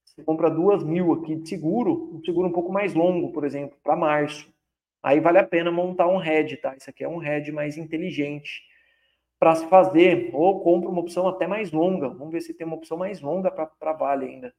Você 0.03 0.23
compra 0.23 0.49
duas 0.49 0.83
mil 0.83 1.11
aqui 1.11 1.35
de 1.35 1.49
seguro, 1.49 2.13
um 2.13 2.23
seguro 2.23 2.47
um 2.47 2.51
pouco 2.51 2.71
mais 2.71 2.93
longo, 2.93 3.33
por 3.33 3.43
exemplo, 3.43 3.77
para 3.83 3.95
março. 3.95 4.53
Aí 5.01 5.19
vale 5.19 5.39
a 5.39 5.43
pena 5.43 5.71
montar 5.71 6.07
um 6.07 6.17
head, 6.17 6.57
tá? 6.57 6.75
Isso 6.75 6.89
aqui 6.89 7.03
é 7.03 7.09
um 7.09 7.17
head 7.17 7.51
mais 7.51 7.77
inteligente 7.77 8.63
para 9.39 9.55
se 9.55 9.67
fazer. 9.67 10.29
Ou 10.33 10.61
compra 10.61 10.89
uma 10.89 11.01
opção 11.01 11.27
até 11.27 11.47
mais 11.47 11.71
longa. 11.71 12.09
Vamos 12.09 12.31
ver 12.31 12.41
se 12.41 12.53
tem 12.53 12.65
uma 12.65 12.75
opção 12.75 12.97
mais 12.97 13.21
longa 13.21 13.51
para 13.51 13.93
Vale 13.93 14.25
ainda. 14.25 14.53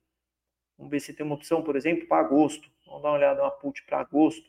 Vamos 0.77 0.91
ver 0.91 1.01
se 1.01 1.15
tem 1.15 1.25
uma 1.25 1.35
opção, 1.35 1.63
por 1.63 1.75
exemplo, 1.75 2.07
para 2.07 2.25
agosto. 2.25 2.69
Vamos 2.87 3.03
dar 3.03 3.09
uma 3.09 3.17
olhada 3.17 3.43
na 3.43 3.51
put 3.51 3.85
para 3.87 4.01
agosto. 4.01 4.49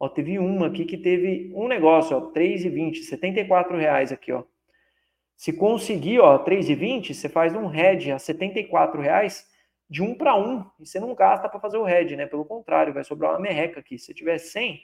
Ó, 0.00 0.08
teve 0.08 0.38
uma 0.38 0.66
aqui 0.66 0.84
que 0.84 0.96
teve 0.96 1.52
um 1.54 1.68
negócio, 1.68 2.16
ó, 2.16 2.32
3,20, 2.32 3.02
74 3.02 3.76
reais 3.76 4.10
aqui, 4.10 4.32
ó. 4.32 4.42
Se 5.42 5.52
conseguir, 5.52 6.20
ó, 6.20 6.38
3,20, 6.38 7.12
você 7.12 7.28
faz 7.28 7.52
um 7.52 7.68
hedge 7.68 8.12
a 8.12 8.18
74 8.20 9.00
reais 9.00 9.44
de 9.90 10.00
um 10.00 10.14
para 10.14 10.36
um, 10.36 10.64
e 10.78 10.86
você 10.86 11.00
não 11.00 11.16
gasta 11.16 11.48
para 11.48 11.58
fazer 11.58 11.78
o 11.78 11.88
hedge, 11.88 12.14
né? 12.14 12.26
Pelo 12.26 12.44
contrário, 12.44 12.94
vai 12.94 13.02
sobrar 13.02 13.32
uma 13.32 13.40
merreca 13.40 13.80
aqui. 13.80 13.98
Se 13.98 14.14
tiver 14.14 14.38
100, 14.38 14.80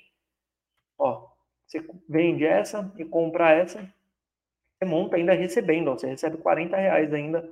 ó, 0.99 1.29
você 1.65 1.81
vende 2.09 2.45
essa 2.45 2.93
e 2.99 3.05
compra 3.05 3.53
essa, 3.53 3.79
você 3.79 4.85
monta 4.85 5.15
ainda 5.15 5.33
recebendo, 5.33 5.93
ó, 5.93 5.97
você 5.97 6.09
recebe 6.09 6.39
40 6.39 6.77
reais 6.77 7.15
ainda 7.15 7.49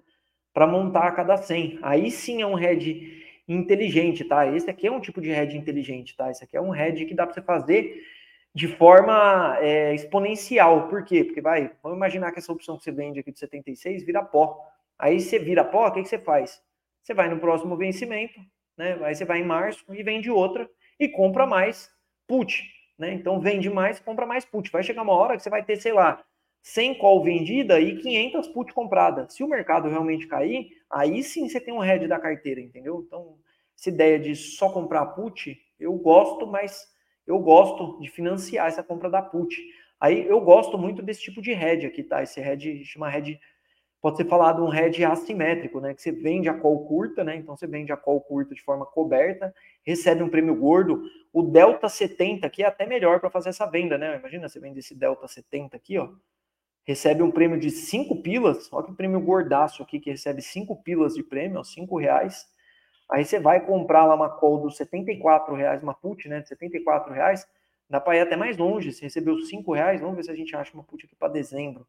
para 0.52 0.66
montar 0.66 1.06
a 1.06 1.12
cada 1.12 1.36
100. 1.36 1.78
Aí 1.82 2.10
sim 2.10 2.42
é 2.42 2.46
um 2.48 2.58
hedge 2.58 3.22
inteligente, 3.46 4.24
tá? 4.24 4.48
Esse 4.48 4.68
aqui 4.68 4.88
é 4.88 4.90
um 4.90 5.00
tipo 5.00 5.20
de 5.20 5.30
hedge 5.30 5.56
inteligente, 5.56 6.16
tá? 6.16 6.28
Esse 6.28 6.42
aqui 6.42 6.56
é 6.56 6.60
um 6.60 6.74
hedge 6.74 7.06
que 7.06 7.14
dá 7.14 7.24
para 7.24 7.34
você 7.34 7.42
fazer 7.42 8.02
de 8.56 8.68
forma 8.68 9.58
é, 9.60 9.94
exponencial. 9.94 10.88
Por 10.88 11.04
quê? 11.04 11.22
Porque 11.22 11.42
vai, 11.42 11.70
vamos 11.82 11.98
imaginar 11.98 12.32
que 12.32 12.38
essa 12.38 12.50
opção 12.50 12.78
que 12.78 12.84
você 12.84 12.90
vende 12.90 13.20
aqui 13.20 13.30
de 13.30 13.38
76 13.38 14.02
vira 14.02 14.22
pó. 14.22 14.58
Aí 14.98 15.20
você 15.20 15.38
vira 15.38 15.62
pó, 15.62 15.86
o 15.86 15.92
que, 15.92 16.02
que 16.02 16.08
você 16.08 16.18
faz? 16.18 16.62
Você 17.02 17.12
vai 17.12 17.28
no 17.28 17.38
próximo 17.38 17.76
vencimento, 17.76 18.40
né? 18.74 18.98
Aí 19.02 19.14
você 19.14 19.26
vai 19.26 19.40
em 19.40 19.44
março 19.44 19.84
e 19.90 20.02
vende 20.02 20.30
outra 20.30 20.66
e 20.98 21.06
compra 21.06 21.46
mais 21.46 21.90
put, 22.26 22.64
né? 22.98 23.12
Então 23.12 23.38
vende 23.38 23.68
mais, 23.68 24.00
compra 24.00 24.24
mais 24.24 24.46
put. 24.46 24.72
Vai 24.72 24.82
chegar 24.82 25.02
uma 25.02 25.12
hora 25.12 25.36
que 25.36 25.42
você 25.42 25.50
vai 25.50 25.62
ter, 25.62 25.76
sei 25.76 25.92
lá, 25.92 26.24
100 26.62 26.94
call 26.94 27.22
vendida 27.22 27.78
e 27.78 27.98
500 27.98 28.48
put 28.48 28.72
comprada. 28.72 29.28
Se 29.28 29.44
o 29.44 29.48
mercado 29.48 29.90
realmente 29.90 30.26
cair, 30.26 30.70
aí 30.88 31.22
sim 31.22 31.46
você 31.46 31.60
tem 31.60 31.74
um 31.74 31.80
head 31.80 32.08
da 32.08 32.18
carteira, 32.18 32.62
entendeu? 32.62 33.04
Então, 33.06 33.36
essa 33.78 33.90
ideia 33.90 34.18
de 34.18 34.34
só 34.34 34.70
comprar 34.70 35.04
put, 35.08 35.60
eu 35.78 35.92
gosto, 35.92 36.46
mas 36.46 36.95
eu 37.26 37.38
gosto 37.38 37.98
de 38.00 38.08
financiar 38.08 38.68
essa 38.68 38.82
compra 38.82 39.10
da 39.10 39.20
put. 39.20 39.56
Aí 40.00 40.26
eu 40.26 40.40
gosto 40.40 40.78
muito 40.78 41.02
desse 41.02 41.22
tipo 41.22 41.40
de 41.40 41.52
head 41.52 41.86
aqui, 41.86 42.02
tá? 42.02 42.22
Esse 42.22 42.40
head 42.40 42.84
chama 42.84 43.08
head 43.08 43.40
pode 44.00 44.18
ser 44.18 44.26
falado 44.26 44.64
um 44.64 44.72
hedge 44.72 45.04
assimétrico, 45.04 45.80
né? 45.80 45.94
Que 45.94 46.02
você 46.02 46.12
vende 46.12 46.48
a 46.48 46.54
call 46.54 46.86
curta, 46.86 47.24
né? 47.24 47.36
Então 47.36 47.56
você 47.56 47.66
vende 47.66 47.92
a 47.92 47.96
call 47.96 48.20
curta 48.20 48.54
de 48.54 48.62
forma 48.62 48.86
coberta, 48.86 49.52
recebe 49.82 50.22
um 50.22 50.28
prêmio 50.28 50.54
gordo. 50.54 51.02
O 51.32 51.42
Delta 51.42 51.88
70 51.88 52.46
aqui 52.46 52.62
é 52.62 52.66
até 52.66 52.86
melhor 52.86 53.20
para 53.20 53.30
fazer 53.30 53.48
essa 53.48 53.66
venda, 53.66 53.98
né? 53.98 54.16
Imagina 54.16 54.48
você 54.48 54.60
vende 54.60 54.78
esse 54.78 54.94
Delta 54.94 55.26
70 55.26 55.76
aqui, 55.76 55.98
ó. 55.98 56.10
Recebe 56.84 57.20
um 57.20 57.32
prêmio 57.32 57.58
de 57.58 57.68
5 57.68 58.22
pilas, 58.22 58.72
olha 58.72 58.86
que 58.86 58.92
prêmio 58.92 59.20
gordaço 59.20 59.82
aqui, 59.82 59.98
que 59.98 60.10
recebe 60.10 60.40
5 60.40 60.76
pilas 60.84 61.14
de 61.14 61.24
prêmio, 61.24 61.64
5 61.64 61.98
reais. 61.98 62.46
Aí 63.10 63.24
você 63.24 63.38
vai 63.38 63.64
comprar 63.64 64.04
lá 64.04 64.14
uma 64.14 64.28
call 64.28 64.60
dos 64.60 64.76
74 64.76 65.54
reais, 65.54 65.82
uma 65.82 65.94
put, 65.94 66.28
né? 66.28 66.40
De 66.40 66.48
74 66.48 67.12
reais, 67.12 67.46
dá 67.88 68.00
para 68.00 68.16
ir 68.16 68.20
até 68.20 68.36
mais 68.36 68.56
longe. 68.56 68.92
Você 68.92 69.04
recebeu 69.04 69.38
5 69.38 69.72
reais, 69.72 70.00
vamos 70.00 70.16
ver 70.16 70.24
se 70.24 70.30
a 70.30 70.34
gente 70.34 70.54
acha 70.56 70.74
uma 70.74 70.84
put 70.84 71.06
aqui 71.06 71.14
para 71.16 71.28
dezembro 71.28 71.86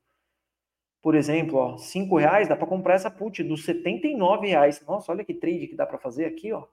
por 1.07 1.15
exemplo, 1.15 1.57
ó, 1.57 1.78
5 1.78 2.18
reais, 2.18 2.49
dá 2.49 2.55
para 2.57 2.68
comprar 2.68 2.95
essa 2.95 3.09
put 3.09 3.41
dos 3.41 3.63
79 3.63 4.47
reais. 4.47 4.84
Nossa, 4.86 5.11
olha 5.11 5.24
que 5.24 5.34
trade 5.34 5.68
que 5.68 5.76
dá 5.76 5.86
para 5.86 5.97
fazer 5.97 6.26
aqui, 6.26 6.51
ó. 6.51 6.65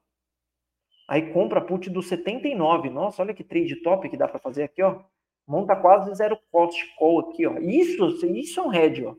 Aí 1.06 1.32
compra 1.32 1.60
a 1.60 1.64
put 1.64 1.88
dos 1.88 2.08
79. 2.08 2.90
Nossa, 2.90 3.22
olha 3.22 3.32
que 3.32 3.44
trade 3.44 3.76
top 3.76 4.08
que 4.08 4.16
dá 4.16 4.26
para 4.26 4.40
fazer 4.40 4.64
aqui, 4.64 4.82
ó. 4.82 5.02
Monta 5.46 5.76
quase 5.76 6.12
zero 6.16 6.36
cost 6.50 6.76
call 6.96 7.20
aqui, 7.20 7.46
ó. 7.46 7.58
Isso, 7.58 8.26
isso 8.26 8.58
é 8.58 8.62
um 8.64 8.68
head, 8.68 9.06
ó. 9.06 9.14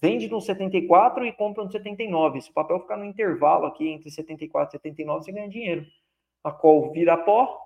Vende 0.00 0.28
no 0.28 0.40
74 0.40 1.24
e 1.24 1.32
compra 1.32 1.64
no 1.64 1.70
79. 1.70 2.40
Se 2.42 2.50
o 2.50 2.52
papel 2.52 2.80
ficar 2.80 2.96
no 2.96 3.04
intervalo 3.04 3.66
aqui 3.66 3.88
entre 3.88 4.10
74 4.10 4.76
e 4.76 4.78
79, 4.78 5.24
você 5.24 5.32
ganha 5.32 5.48
dinheiro. 5.48 5.86
A 6.44 6.52
call 6.52 6.92
vira 6.92 7.16
pó 7.16 7.58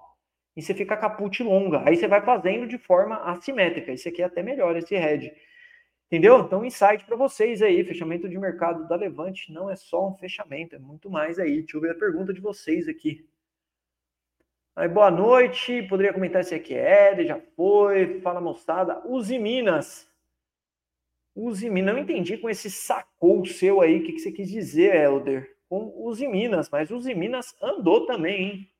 e 0.56 0.62
você 0.62 0.74
fica 0.74 0.96
com 0.96 1.06
a 1.06 1.10
put 1.10 1.42
longa. 1.42 1.82
Aí 1.86 1.96
você 1.96 2.06
vai 2.06 2.22
fazendo 2.22 2.66
de 2.66 2.78
forma 2.78 3.16
assimétrica. 3.24 3.92
Isso 3.92 4.08
aqui 4.08 4.22
é 4.22 4.26
até 4.26 4.42
melhor, 4.42 4.76
esse 4.76 4.94
head. 4.94 5.32
Entendeu? 6.06 6.40
Então, 6.40 6.64
insight 6.64 7.04
para 7.04 7.16
vocês 7.16 7.62
aí, 7.62 7.84
fechamento 7.84 8.28
de 8.28 8.36
mercado 8.36 8.86
da 8.88 8.96
Levante 8.96 9.52
não 9.52 9.70
é 9.70 9.76
só 9.76 10.08
um 10.08 10.16
fechamento, 10.16 10.74
é 10.74 10.78
muito 10.78 11.08
mais 11.08 11.38
aí. 11.38 11.60
Deixa 11.60 11.76
eu 11.76 11.80
ver 11.80 11.92
a 11.92 11.98
pergunta 11.98 12.32
de 12.32 12.40
vocês 12.40 12.88
aqui. 12.88 13.28
Aí, 14.74 14.88
boa 14.88 15.10
noite, 15.10 15.82
poderia 15.84 16.12
comentar 16.12 16.44
se 16.44 16.54
aqui 16.54 16.74
é, 16.74 17.24
já 17.24 17.40
foi, 17.54 18.20
fala 18.20 18.40
moçada. 18.40 19.00
Use 19.06 19.38
Minas. 19.38 20.09
Use 21.34 21.68
Minas, 21.70 21.94
não 21.94 22.02
entendi 22.02 22.36
com 22.36 22.50
esse 22.50 22.70
sacou 22.70 23.44
seu 23.46 23.80
aí, 23.80 24.00
o 24.00 24.04
que, 24.04 24.12
que 24.12 24.18
você 24.20 24.32
quis 24.32 24.50
dizer, 24.50 24.94
Helder? 24.94 25.56
Com 25.68 25.92
Use 26.06 26.26
Minas, 26.26 26.68
mas 26.70 26.90
Use 26.90 27.14
Minas 27.14 27.54
andou 27.62 28.06
também, 28.06 28.42
hein? 28.42 28.70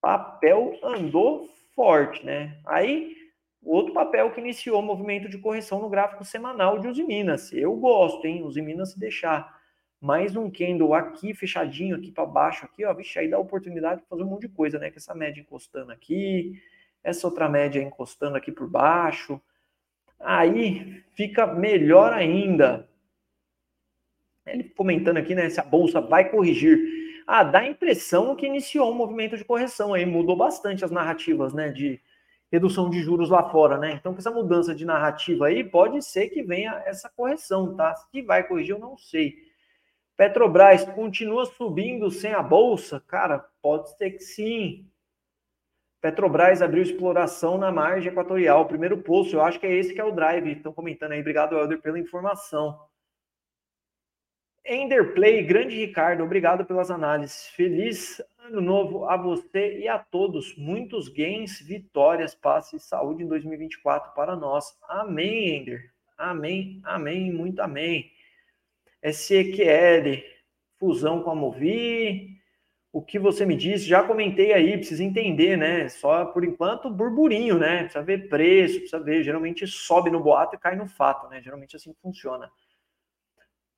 Papel 0.00 0.78
andou 0.82 1.48
forte, 1.74 2.24
né? 2.24 2.60
Aí 2.64 3.18
Outro 3.62 3.92
papel 3.92 4.30
que 4.30 4.40
iniciou 4.40 4.80
o 4.80 4.82
movimento 4.82 5.28
de 5.28 5.38
correção 5.38 5.80
no 5.80 5.90
gráfico 5.90 6.24
semanal 6.24 6.78
de 6.78 6.88
Usiminas. 6.88 7.52
Eu 7.52 7.74
gosto, 7.76 8.24
hein? 8.26 8.42
Usiminas 8.42 8.92
se 8.92 8.98
deixar. 8.98 9.58
Mais 10.00 10.36
um 10.36 10.48
candle 10.48 10.94
aqui, 10.94 11.34
fechadinho 11.34 11.96
aqui 11.96 12.12
para 12.12 12.24
baixo, 12.24 12.64
aqui, 12.64 12.84
ó. 12.84 12.94
Vixe, 12.94 13.18
aí 13.18 13.28
dá 13.28 13.38
oportunidade 13.38 14.00
de 14.00 14.06
fazer 14.06 14.22
um 14.22 14.26
monte 14.26 14.42
de 14.42 14.48
coisa, 14.48 14.78
né? 14.78 14.90
Com 14.90 14.96
essa 14.96 15.14
média 15.14 15.40
encostando 15.40 15.90
aqui, 15.90 16.52
essa 17.02 17.26
outra 17.26 17.48
média 17.48 17.82
encostando 17.82 18.36
aqui 18.36 18.52
por 18.52 18.70
baixo. 18.70 19.40
Aí 20.20 21.02
fica 21.14 21.46
melhor 21.46 22.12
ainda. 22.12 22.88
Ele 24.46 24.64
comentando 24.64 25.18
aqui, 25.18 25.34
né? 25.34 25.48
Se 25.50 25.60
a 25.60 25.64
bolsa 25.64 26.00
vai 26.00 26.30
corrigir. 26.30 26.78
Ah, 27.26 27.44
dá 27.44 27.60
a 27.60 27.68
impressão 27.68 28.34
que 28.34 28.46
iniciou 28.46 28.90
um 28.90 28.94
movimento 28.94 29.36
de 29.36 29.44
correção 29.44 29.92
aí, 29.92 30.06
mudou 30.06 30.34
bastante 30.34 30.84
as 30.84 30.90
narrativas, 30.90 31.52
né? 31.52 31.68
De 31.70 32.00
redução 32.50 32.88
de 32.88 33.02
juros 33.02 33.28
lá 33.28 33.50
fora, 33.50 33.76
né? 33.76 33.92
Então, 33.92 34.12
com 34.14 34.18
essa 34.18 34.30
mudança 34.30 34.74
de 34.74 34.84
narrativa 34.84 35.46
aí, 35.46 35.62
pode 35.62 36.02
ser 36.02 36.28
que 36.28 36.42
venha 36.42 36.82
essa 36.86 37.10
correção, 37.10 37.76
tá? 37.76 37.94
Se 37.94 38.22
vai 38.22 38.46
corrigir, 38.46 38.74
eu 38.74 38.78
não 38.78 38.96
sei. 38.96 39.34
Petrobras 40.16 40.84
continua 40.84 41.44
subindo 41.44 42.10
sem 42.10 42.32
a 42.32 42.42
bolsa? 42.42 43.00
Cara, 43.06 43.44
pode 43.62 43.96
ser 43.96 44.12
que 44.12 44.20
sim. 44.20 44.86
Petrobras 46.00 46.62
abriu 46.62 46.82
exploração 46.82 47.58
na 47.58 47.72
margem 47.72 48.10
equatorial, 48.10 48.66
primeiro 48.66 48.98
poço. 48.98 49.34
Eu 49.34 49.42
acho 49.42 49.58
que 49.58 49.66
é 49.66 49.74
esse 49.74 49.92
que 49.92 50.00
é 50.00 50.04
o 50.04 50.12
drive. 50.12 50.52
Estão 50.52 50.72
comentando 50.72 51.12
aí. 51.12 51.20
Obrigado, 51.20 51.56
Helder, 51.56 51.80
pela 51.80 51.98
informação. 51.98 52.78
Enderplay, 54.64 55.42
grande 55.44 55.74
Ricardo, 55.76 56.22
obrigado 56.22 56.62
pelas 56.66 56.90
análises. 56.90 57.46
Feliz 57.48 58.20
ano 58.38 58.60
novo 58.60 59.08
a 59.08 59.16
você 59.16 59.78
e 59.78 59.88
a 59.88 59.98
todos. 59.98 60.54
Muitos 60.56 61.08
gains, 61.08 61.58
vitórias, 61.60 62.34
paz 62.34 62.72
e 62.74 62.78
saúde 62.78 63.22
em 63.22 63.26
2024 63.26 64.12
para 64.12 64.36
nós. 64.36 64.76
Amém, 64.86 65.56
Ender. 65.56 65.90
Amém, 66.18 66.80
amém, 66.84 67.32
muito 67.32 67.60
amém. 67.60 68.12
SEQL, 69.02 70.22
fusão 70.78 71.22
com 71.22 71.30
a 71.30 71.34
Movi. 71.34 72.37
O 72.90 73.02
que 73.02 73.18
você 73.18 73.44
me 73.44 73.54
disse, 73.54 73.84
já 73.84 74.02
comentei 74.02 74.52
aí, 74.52 74.76
precisa 74.76 75.04
entender, 75.04 75.56
né? 75.56 75.88
Só 75.88 76.24
por 76.24 76.42
enquanto 76.44 76.90
burburinho, 76.90 77.58
né? 77.58 77.82
Precisa 77.82 78.02
ver 78.02 78.28
preço, 78.28 78.80
precisa 78.80 78.98
ver. 78.98 79.22
Geralmente 79.22 79.66
sobe 79.66 80.10
no 80.10 80.22
boato 80.22 80.56
e 80.56 80.58
cai 80.58 80.74
no 80.74 80.88
fato, 80.88 81.28
né? 81.28 81.42
Geralmente 81.42 81.76
assim 81.76 81.94
funciona. 82.02 82.50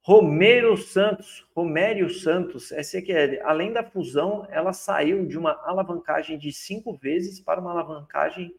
Romero 0.03 0.77
Santos, 0.77 1.47
Romério 1.55 2.09
Santos, 2.09 2.73
SQL, 2.73 3.43
além 3.45 3.73
da 3.73 3.85
fusão, 3.85 4.47
ela 4.51 4.73
saiu 4.73 5.27
de 5.27 5.37
uma 5.37 5.61
alavancagem 5.65 6.39
de 6.39 6.53
cinco 6.53 6.97
vezes 6.97 7.39
para 7.41 7.61
uma 7.61 7.73
alavancagem 7.73 8.55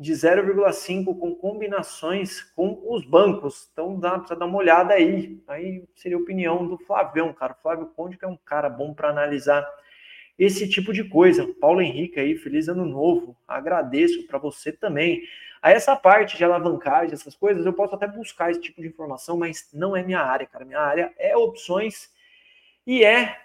de 0.00 0.14
0,5 0.14 1.14
com 1.18 1.34
combinações 1.34 2.40
com 2.56 2.82
os 2.88 3.04
bancos. 3.04 3.68
Então 3.70 4.00
dá 4.00 4.18
para 4.18 4.34
dar 4.34 4.46
uma 4.46 4.56
olhada 4.56 4.94
aí. 4.94 5.38
Aí 5.46 5.84
seria 5.94 6.16
a 6.16 6.20
opinião 6.20 6.66
do 6.66 6.78
Flavião, 6.78 7.34
cara. 7.34 7.52
O 7.52 7.60
Flávio 7.60 7.92
Conde 7.94 8.16
que 8.16 8.24
é 8.24 8.28
um 8.28 8.36
cara 8.38 8.70
bom 8.70 8.94
para 8.94 9.10
analisar 9.10 9.62
esse 10.38 10.66
tipo 10.66 10.90
de 10.90 11.04
coisa. 11.04 11.46
Paulo 11.60 11.82
Henrique 11.82 12.18
aí, 12.18 12.34
feliz 12.34 12.66
ano 12.66 12.86
novo. 12.86 13.36
Agradeço 13.46 14.26
para 14.26 14.38
você 14.38 14.72
também. 14.72 15.20
Aí 15.60 15.74
essa 15.74 15.94
parte 15.94 16.38
de 16.38 16.44
alavancagem, 16.44 17.12
essas 17.12 17.34
coisas, 17.34 17.66
eu 17.66 17.72
posso 17.74 17.94
até 17.94 18.06
buscar 18.06 18.50
esse 18.50 18.60
tipo 18.62 18.80
de 18.80 18.88
informação, 18.88 19.36
mas 19.36 19.68
não 19.70 19.94
é 19.94 20.02
minha 20.02 20.20
área, 20.20 20.46
cara. 20.46 20.64
Minha 20.64 20.80
área 20.80 21.12
é 21.18 21.36
opções 21.36 22.10
e 22.86 23.04
é, 23.04 23.36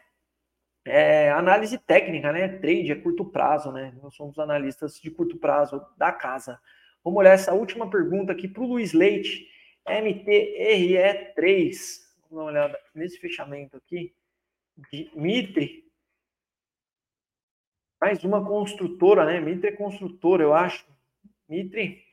é 0.86 1.32
análise 1.32 1.78
técnica, 1.80 2.32
né? 2.32 2.48
Trade 2.48 2.92
é 2.92 2.96
curto 2.96 3.26
prazo, 3.26 3.72
né? 3.72 3.94
Nós 4.02 4.16
somos 4.16 4.38
analistas 4.38 5.02
de 5.02 5.10
curto 5.10 5.38
prazo 5.38 5.84
da 5.98 6.12
casa. 6.12 6.62
Vamos 7.04 7.20
olhar 7.20 7.34
essa 7.34 7.54
última 7.54 7.90
pergunta 7.90 8.32
aqui 8.32 8.48
para 8.48 8.62
o 8.64 8.68
Luiz 8.68 8.94
Leite, 8.94 9.50
MTRE3. 9.88 11.72
Vamos 12.30 12.32
dar 12.32 12.42
uma 12.42 12.44
olhada 12.44 12.80
nesse 12.94 13.20
fechamento 13.20 13.76
aqui. 13.76 14.14
Mitre. 15.16 15.84
Mais 18.00 18.24
uma 18.24 18.46
construtora, 18.46 19.26
né? 19.26 19.40
Mitre 19.40 19.70
é 19.70 19.76
construtora, 19.76 20.44
eu 20.44 20.54
acho. 20.54 20.86
Mitre 21.50 22.06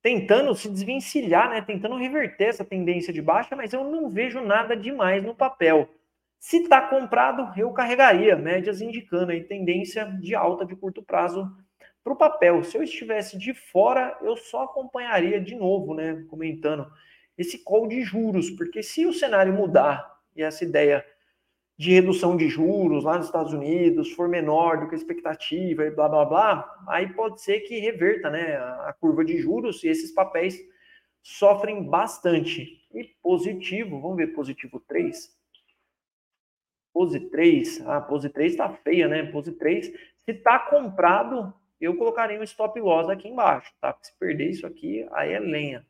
tentando 0.00 0.54
se 0.54 0.70
desvencilhar, 0.70 1.50
né? 1.50 1.60
Tentando 1.60 1.96
reverter 1.96 2.44
essa 2.44 2.64
tendência 2.64 3.12
de 3.12 3.20
baixa, 3.20 3.56
mas 3.56 3.72
eu 3.72 3.84
não 3.84 4.08
vejo 4.08 4.40
nada 4.40 4.76
demais 4.76 5.22
no 5.24 5.34
papel. 5.34 5.88
Se 6.38 6.58
está 6.58 6.80
comprado, 6.82 7.52
eu 7.58 7.72
carregaria, 7.72 8.36
médias 8.36 8.80
indicando 8.80 9.32
aí 9.32 9.42
tendência 9.42 10.04
de 10.20 10.34
alta 10.34 10.64
de 10.64 10.76
curto 10.76 11.02
prazo 11.02 11.50
para 12.02 12.12
o 12.12 12.16
papel. 12.16 12.62
Se 12.62 12.76
eu 12.76 12.82
estivesse 12.82 13.36
de 13.36 13.52
fora, 13.52 14.16
eu 14.22 14.36
só 14.36 14.64
acompanharia 14.64 15.40
de 15.40 15.54
novo, 15.54 15.94
né? 15.94 16.24
Comentando 16.28 16.90
esse 17.36 17.58
call 17.58 17.86
de 17.86 18.02
juros, 18.02 18.50
porque 18.50 18.82
se 18.82 19.06
o 19.06 19.12
cenário 19.12 19.52
mudar 19.52 20.18
e 20.34 20.42
essa 20.42 20.64
ideia 20.64 21.04
de 21.76 21.92
redução 21.92 22.36
de 22.36 22.48
juros 22.48 23.04
lá 23.04 23.16
nos 23.16 23.26
Estados 23.26 23.52
Unidos 23.52 24.10
for 24.12 24.28
menor 24.28 24.80
do 24.80 24.88
que 24.88 24.96
a 24.96 24.98
expectativa 24.98 25.84
e 25.84 25.90
blá 25.90 26.08
blá 26.08 26.24
blá, 26.24 26.84
aí 26.88 27.12
pode 27.12 27.40
ser 27.40 27.60
que 27.60 27.78
reverta 27.78 28.28
né, 28.28 28.56
a 28.56 28.94
curva 29.00 29.24
de 29.24 29.38
juros 29.38 29.84
e 29.84 29.88
esses 29.88 30.10
papéis 30.10 30.58
sofrem 31.22 31.84
bastante. 31.84 32.78
E 32.92 33.04
positivo, 33.22 34.00
vamos 34.00 34.16
ver 34.16 34.28
positivo 34.28 34.80
3. 34.88 35.37
Pose 36.98 37.20
3, 37.20 37.80
ah, 37.86 38.00
pose 38.00 38.28
3 38.28 38.56
tá 38.56 38.68
feia, 38.70 39.06
né? 39.06 39.22
Pose 39.22 39.52
3, 39.52 39.92
se 40.24 40.34
tá 40.34 40.58
comprado, 40.58 41.54
eu 41.80 41.96
colocaria 41.96 42.40
um 42.40 42.42
stop 42.42 42.80
loss 42.80 43.08
aqui 43.08 43.28
embaixo, 43.28 43.72
tá? 43.80 43.96
Se 44.02 44.12
perder 44.18 44.50
isso 44.50 44.66
aqui, 44.66 45.06
aí 45.12 45.32
é 45.32 45.38
lenha. 45.38 45.86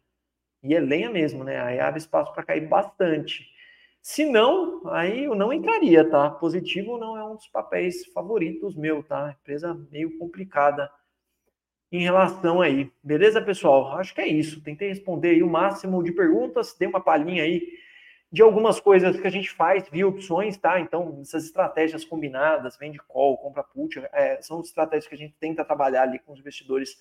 E 0.62 0.74
é 0.74 0.80
lenha 0.80 1.08
mesmo, 1.08 1.42
né? 1.44 1.62
Aí 1.62 1.80
abre 1.80 1.98
espaço 1.98 2.34
para 2.34 2.42
cair 2.42 2.68
bastante. 2.68 3.48
Se 4.02 4.26
não, 4.26 4.82
aí 4.90 5.24
eu 5.24 5.34
não 5.34 5.50
entraria, 5.50 6.06
tá? 6.06 6.28
Positivo 6.28 6.98
não 6.98 7.16
é 7.16 7.24
um 7.24 7.36
dos 7.36 7.48
papéis 7.48 8.04
favoritos 8.12 8.76
meu, 8.76 9.02
tá? 9.02 9.34
Empresa 9.40 9.72
meio 9.90 10.18
complicada 10.18 10.90
em 11.90 12.02
relação 12.02 12.60
aí. 12.60 12.92
Beleza, 13.02 13.40
pessoal? 13.40 13.96
Acho 13.96 14.14
que 14.14 14.20
é 14.20 14.28
isso. 14.28 14.62
Tentei 14.62 14.90
responder 14.90 15.30
aí 15.30 15.42
o 15.42 15.48
máximo 15.48 16.04
de 16.04 16.12
perguntas, 16.12 16.76
dei 16.78 16.86
uma 16.86 17.00
palhinha 17.00 17.44
aí 17.44 17.66
de 18.30 18.42
algumas 18.42 18.78
coisas 18.78 19.18
que 19.18 19.26
a 19.26 19.30
gente 19.30 19.50
faz 19.50 19.88
via 19.88 20.06
opções, 20.06 20.56
tá? 20.56 20.78
Então, 20.78 21.18
essas 21.22 21.44
estratégias 21.44 22.04
combinadas, 22.04 22.76
vende 22.76 22.98
call, 22.98 23.38
compra 23.38 23.62
put, 23.62 23.98
é, 24.12 24.40
são 24.42 24.60
estratégias 24.60 25.08
que 25.08 25.14
a 25.14 25.18
gente 25.18 25.34
tenta 25.40 25.64
trabalhar 25.64 26.02
ali 26.02 26.18
com 26.18 26.32
os 26.32 26.38
investidores 26.38 26.98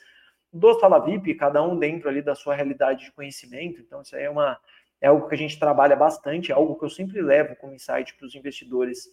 do 0.51 0.79
Sala 0.79 0.99
VIP, 0.99 1.35
cada 1.35 1.61
um 1.61 1.77
dentro 1.77 2.07
ali 2.07 2.21
da 2.21 2.33
sua 2.33 2.55
realidade 2.55 3.05
de 3.05 3.11
conhecimento. 3.11 3.81
Então, 3.81 4.01
isso 4.01 4.15
aí 4.15 4.23
é, 4.23 4.29
uma, 4.29 4.57
é 5.01 5.07
algo 5.07 5.27
que 5.27 5.35
a 5.35 5.37
gente 5.37 5.59
trabalha 5.59 5.95
bastante, 5.95 6.51
é 6.51 6.55
algo 6.55 6.77
que 6.77 6.85
eu 6.85 6.89
sempre 6.89 7.21
levo 7.21 7.55
como 7.57 7.73
insight 7.73 8.15
para 8.15 8.25
os 8.25 8.33
investidores 8.33 9.09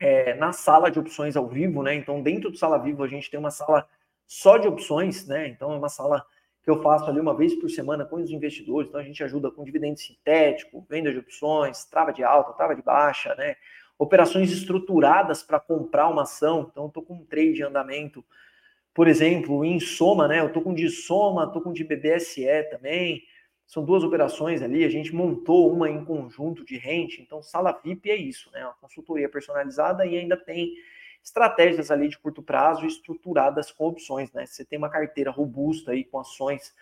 é, 0.00 0.34
na 0.34 0.52
sala 0.52 0.90
de 0.90 0.98
opções 0.98 1.36
ao 1.36 1.46
vivo, 1.46 1.82
né? 1.82 1.94
Então, 1.94 2.22
dentro 2.22 2.50
do 2.50 2.56
Sala 2.56 2.78
Vivo, 2.78 3.04
a 3.04 3.08
gente 3.08 3.30
tem 3.30 3.38
uma 3.38 3.50
sala 3.50 3.86
só 4.26 4.56
de 4.56 4.66
opções, 4.66 5.26
né? 5.28 5.46
Então, 5.46 5.72
é 5.72 5.76
uma 5.76 5.90
sala 5.90 6.26
que 6.62 6.70
eu 6.70 6.82
faço 6.82 7.08
ali 7.08 7.18
uma 7.18 7.34
vez 7.34 7.54
por 7.54 7.70
semana 7.70 8.04
com 8.04 8.16
os 8.16 8.30
investidores. 8.30 8.88
Então, 8.88 9.00
a 9.00 9.04
gente 9.04 9.22
ajuda 9.24 9.50
com 9.50 9.64
dividendo 9.64 9.98
sintético, 9.98 10.86
venda 10.88 11.10
de 11.10 11.18
opções, 11.18 11.84
trava 11.84 12.12
de 12.12 12.22
alta, 12.22 12.52
trava 12.52 12.74
de 12.74 12.82
baixa, 12.82 13.34
né? 13.34 13.56
Operações 13.98 14.50
estruturadas 14.52 15.42
para 15.42 15.58
comprar 15.58 16.08
uma 16.08 16.22
ação. 16.22 16.68
Então, 16.70 16.86
estou 16.86 17.02
com 17.02 17.14
um 17.14 17.24
trade 17.24 17.60
em 17.60 17.64
andamento, 17.64 18.24
por 18.92 19.08
exemplo, 19.08 19.64
em 19.64 19.80
soma, 19.80 20.28
né? 20.28 20.40
Eu 20.40 20.48
estou 20.48 20.62
com 20.62 20.74
de 20.74 20.88
soma, 20.90 21.44
estou 21.44 21.62
com 21.62 21.72
de 21.72 21.84
BBSE 21.84 22.44
também. 22.70 23.22
São 23.66 23.84
duas 23.84 24.02
operações 24.02 24.62
ali. 24.62 24.84
A 24.84 24.90
gente 24.90 25.14
montou 25.14 25.72
uma 25.72 25.88
em 25.88 26.04
conjunto 26.04 26.64
de 26.64 26.76
rente. 26.76 27.22
Então, 27.22 27.42
sala 27.42 27.72
VIP 27.82 28.10
é 28.10 28.16
isso, 28.16 28.50
né? 28.52 28.64
Uma 28.64 28.74
consultoria 28.74 29.28
personalizada 29.28 30.04
e 30.04 30.18
ainda 30.18 30.36
tem 30.36 30.74
estratégias 31.22 31.90
ali 31.90 32.08
de 32.08 32.18
curto 32.18 32.42
prazo 32.42 32.86
estruturadas 32.86 33.70
com 33.70 33.86
opções, 33.86 34.32
né? 34.32 34.46
Você 34.46 34.64
tem 34.64 34.78
uma 34.78 34.88
carteira 34.88 35.30
robusta 35.30 35.92
aí 35.92 36.04
com 36.04 36.18
ações, 36.18 36.74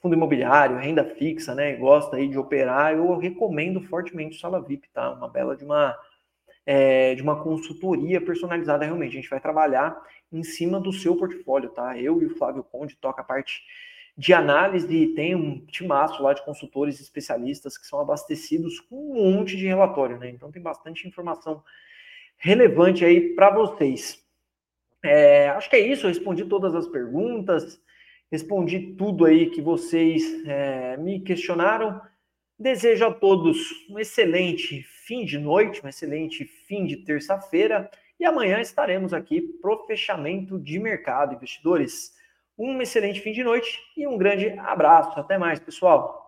fundo 0.00 0.14
imobiliário, 0.14 0.76
renda 0.76 1.04
fixa, 1.04 1.54
né? 1.54 1.74
Gosta 1.76 2.16
aí 2.16 2.28
de 2.28 2.38
operar, 2.38 2.94
eu 2.94 3.16
recomendo 3.16 3.80
fortemente 3.82 4.36
o 4.36 4.40
Sala 4.40 4.60
VIP, 4.60 4.88
tá? 4.90 5.12
Uma 5.12 5.28
bela 5.28 5.56
de 5.56 5.64
uma 5.64 5.96
é, 6.66 7.14
de 7.14 7.22
uma 7.22 7.42
consultoria 7.42 8.20
personalizada 8.20 8.84
realmente. 8.84 9.12
A 9.12 9.20
gente 9.20 9.30
vai 9.30 9.40
trabalhar 9.40 10.00
em 10.32 10.42
cima 10.42 10.80
do 10.80 10.92
seu 10.92 11.16
portfólio, 11.16 11.70
tá? 11.70 11.98
Eu 11.98 12.22
e 12.22 12.26
o 12.26 12.36
Flávio 12.36 12.64
Conde 12.64 12.96
toca 12.96 13.20
a 13.20 13.24
parte 13.24 13.62
de 14.16 14.32
análise 14.32 14.92
e 14.94 15.14
tem 15.14 15.34
um 15.34 15.64
timaço 15.66 16.22
lá 16.22 16.32
de 16.32 16.44
consultores 16.44 17.00
especialistas 17.00 17.76
que 17.76 17.86
são 17.86 18.00
abastecidos 18.00 18.80
com 18.80 18.96
um 18.96 19.32
monte 19.32 19.56
de 19.56 19.66
relatório, 19.66 20.18
né? 20.18 20.30
Então 20.30 20.52
tem 20.52 20.62
bastante 20.62 21.06
informação 21.06 21.62
relevante 22.36 23.04
aí 23.04 23.34
para 23.34 23.50
vocês. 23.50 24.22
É, 25.02 25.48
acho 25.50 25.68
que 25.68 25.76
é 25.76 25.80
isso, 25.80 26.06
eu 26.06 26.08
respondi 26.08 26.44
todas 26.44 26.74
as 26.74 26.86
perguntas, 26.86 27.80
respondi 28.32 28.94
tudo 28.96 29.26
aí 29.26 29.50
que 29.50 29.60
vocês 29.60 30.22
é, 30.46 30.96
me 30.96 31.20
questionaram. 31.20 32.00
Desejo 32.58 33.04
a 33.04 33.12
todos 33.12 33.58
um 33.90 33.98
excelente 33.98 34.82
fim 35.06 35.24
de 35.24 35.38
noite, 35.38 35.84
um 35.84 35.88
excelente 35.88 36.44
fim 36.44 36.86
de 36.86 36.98
terça-feira 36.98 37.90
e 38.18 38.24
amanhã 38.24 38.60
estaremos 38.60 39.12
aqui 39.12 39.42
pro 39.60 39.84
fechamento 39.86 40.58
de 40.58 40.78
mercado, 40.78 41.34
investidores. 41.34 42.14
Um 42.56 42.80
excelente 42.80 43.20
fim 43.20 43.32
de 43.32 43.42
noite 43.42 43.80
e 43.96 44.06
um 44.06 44.16
grande 44.16 44.50
abraço. 44.60 45.18
Até 45.18 45.36
mais, 45.36 45.58
pessoal. 45.58 46.23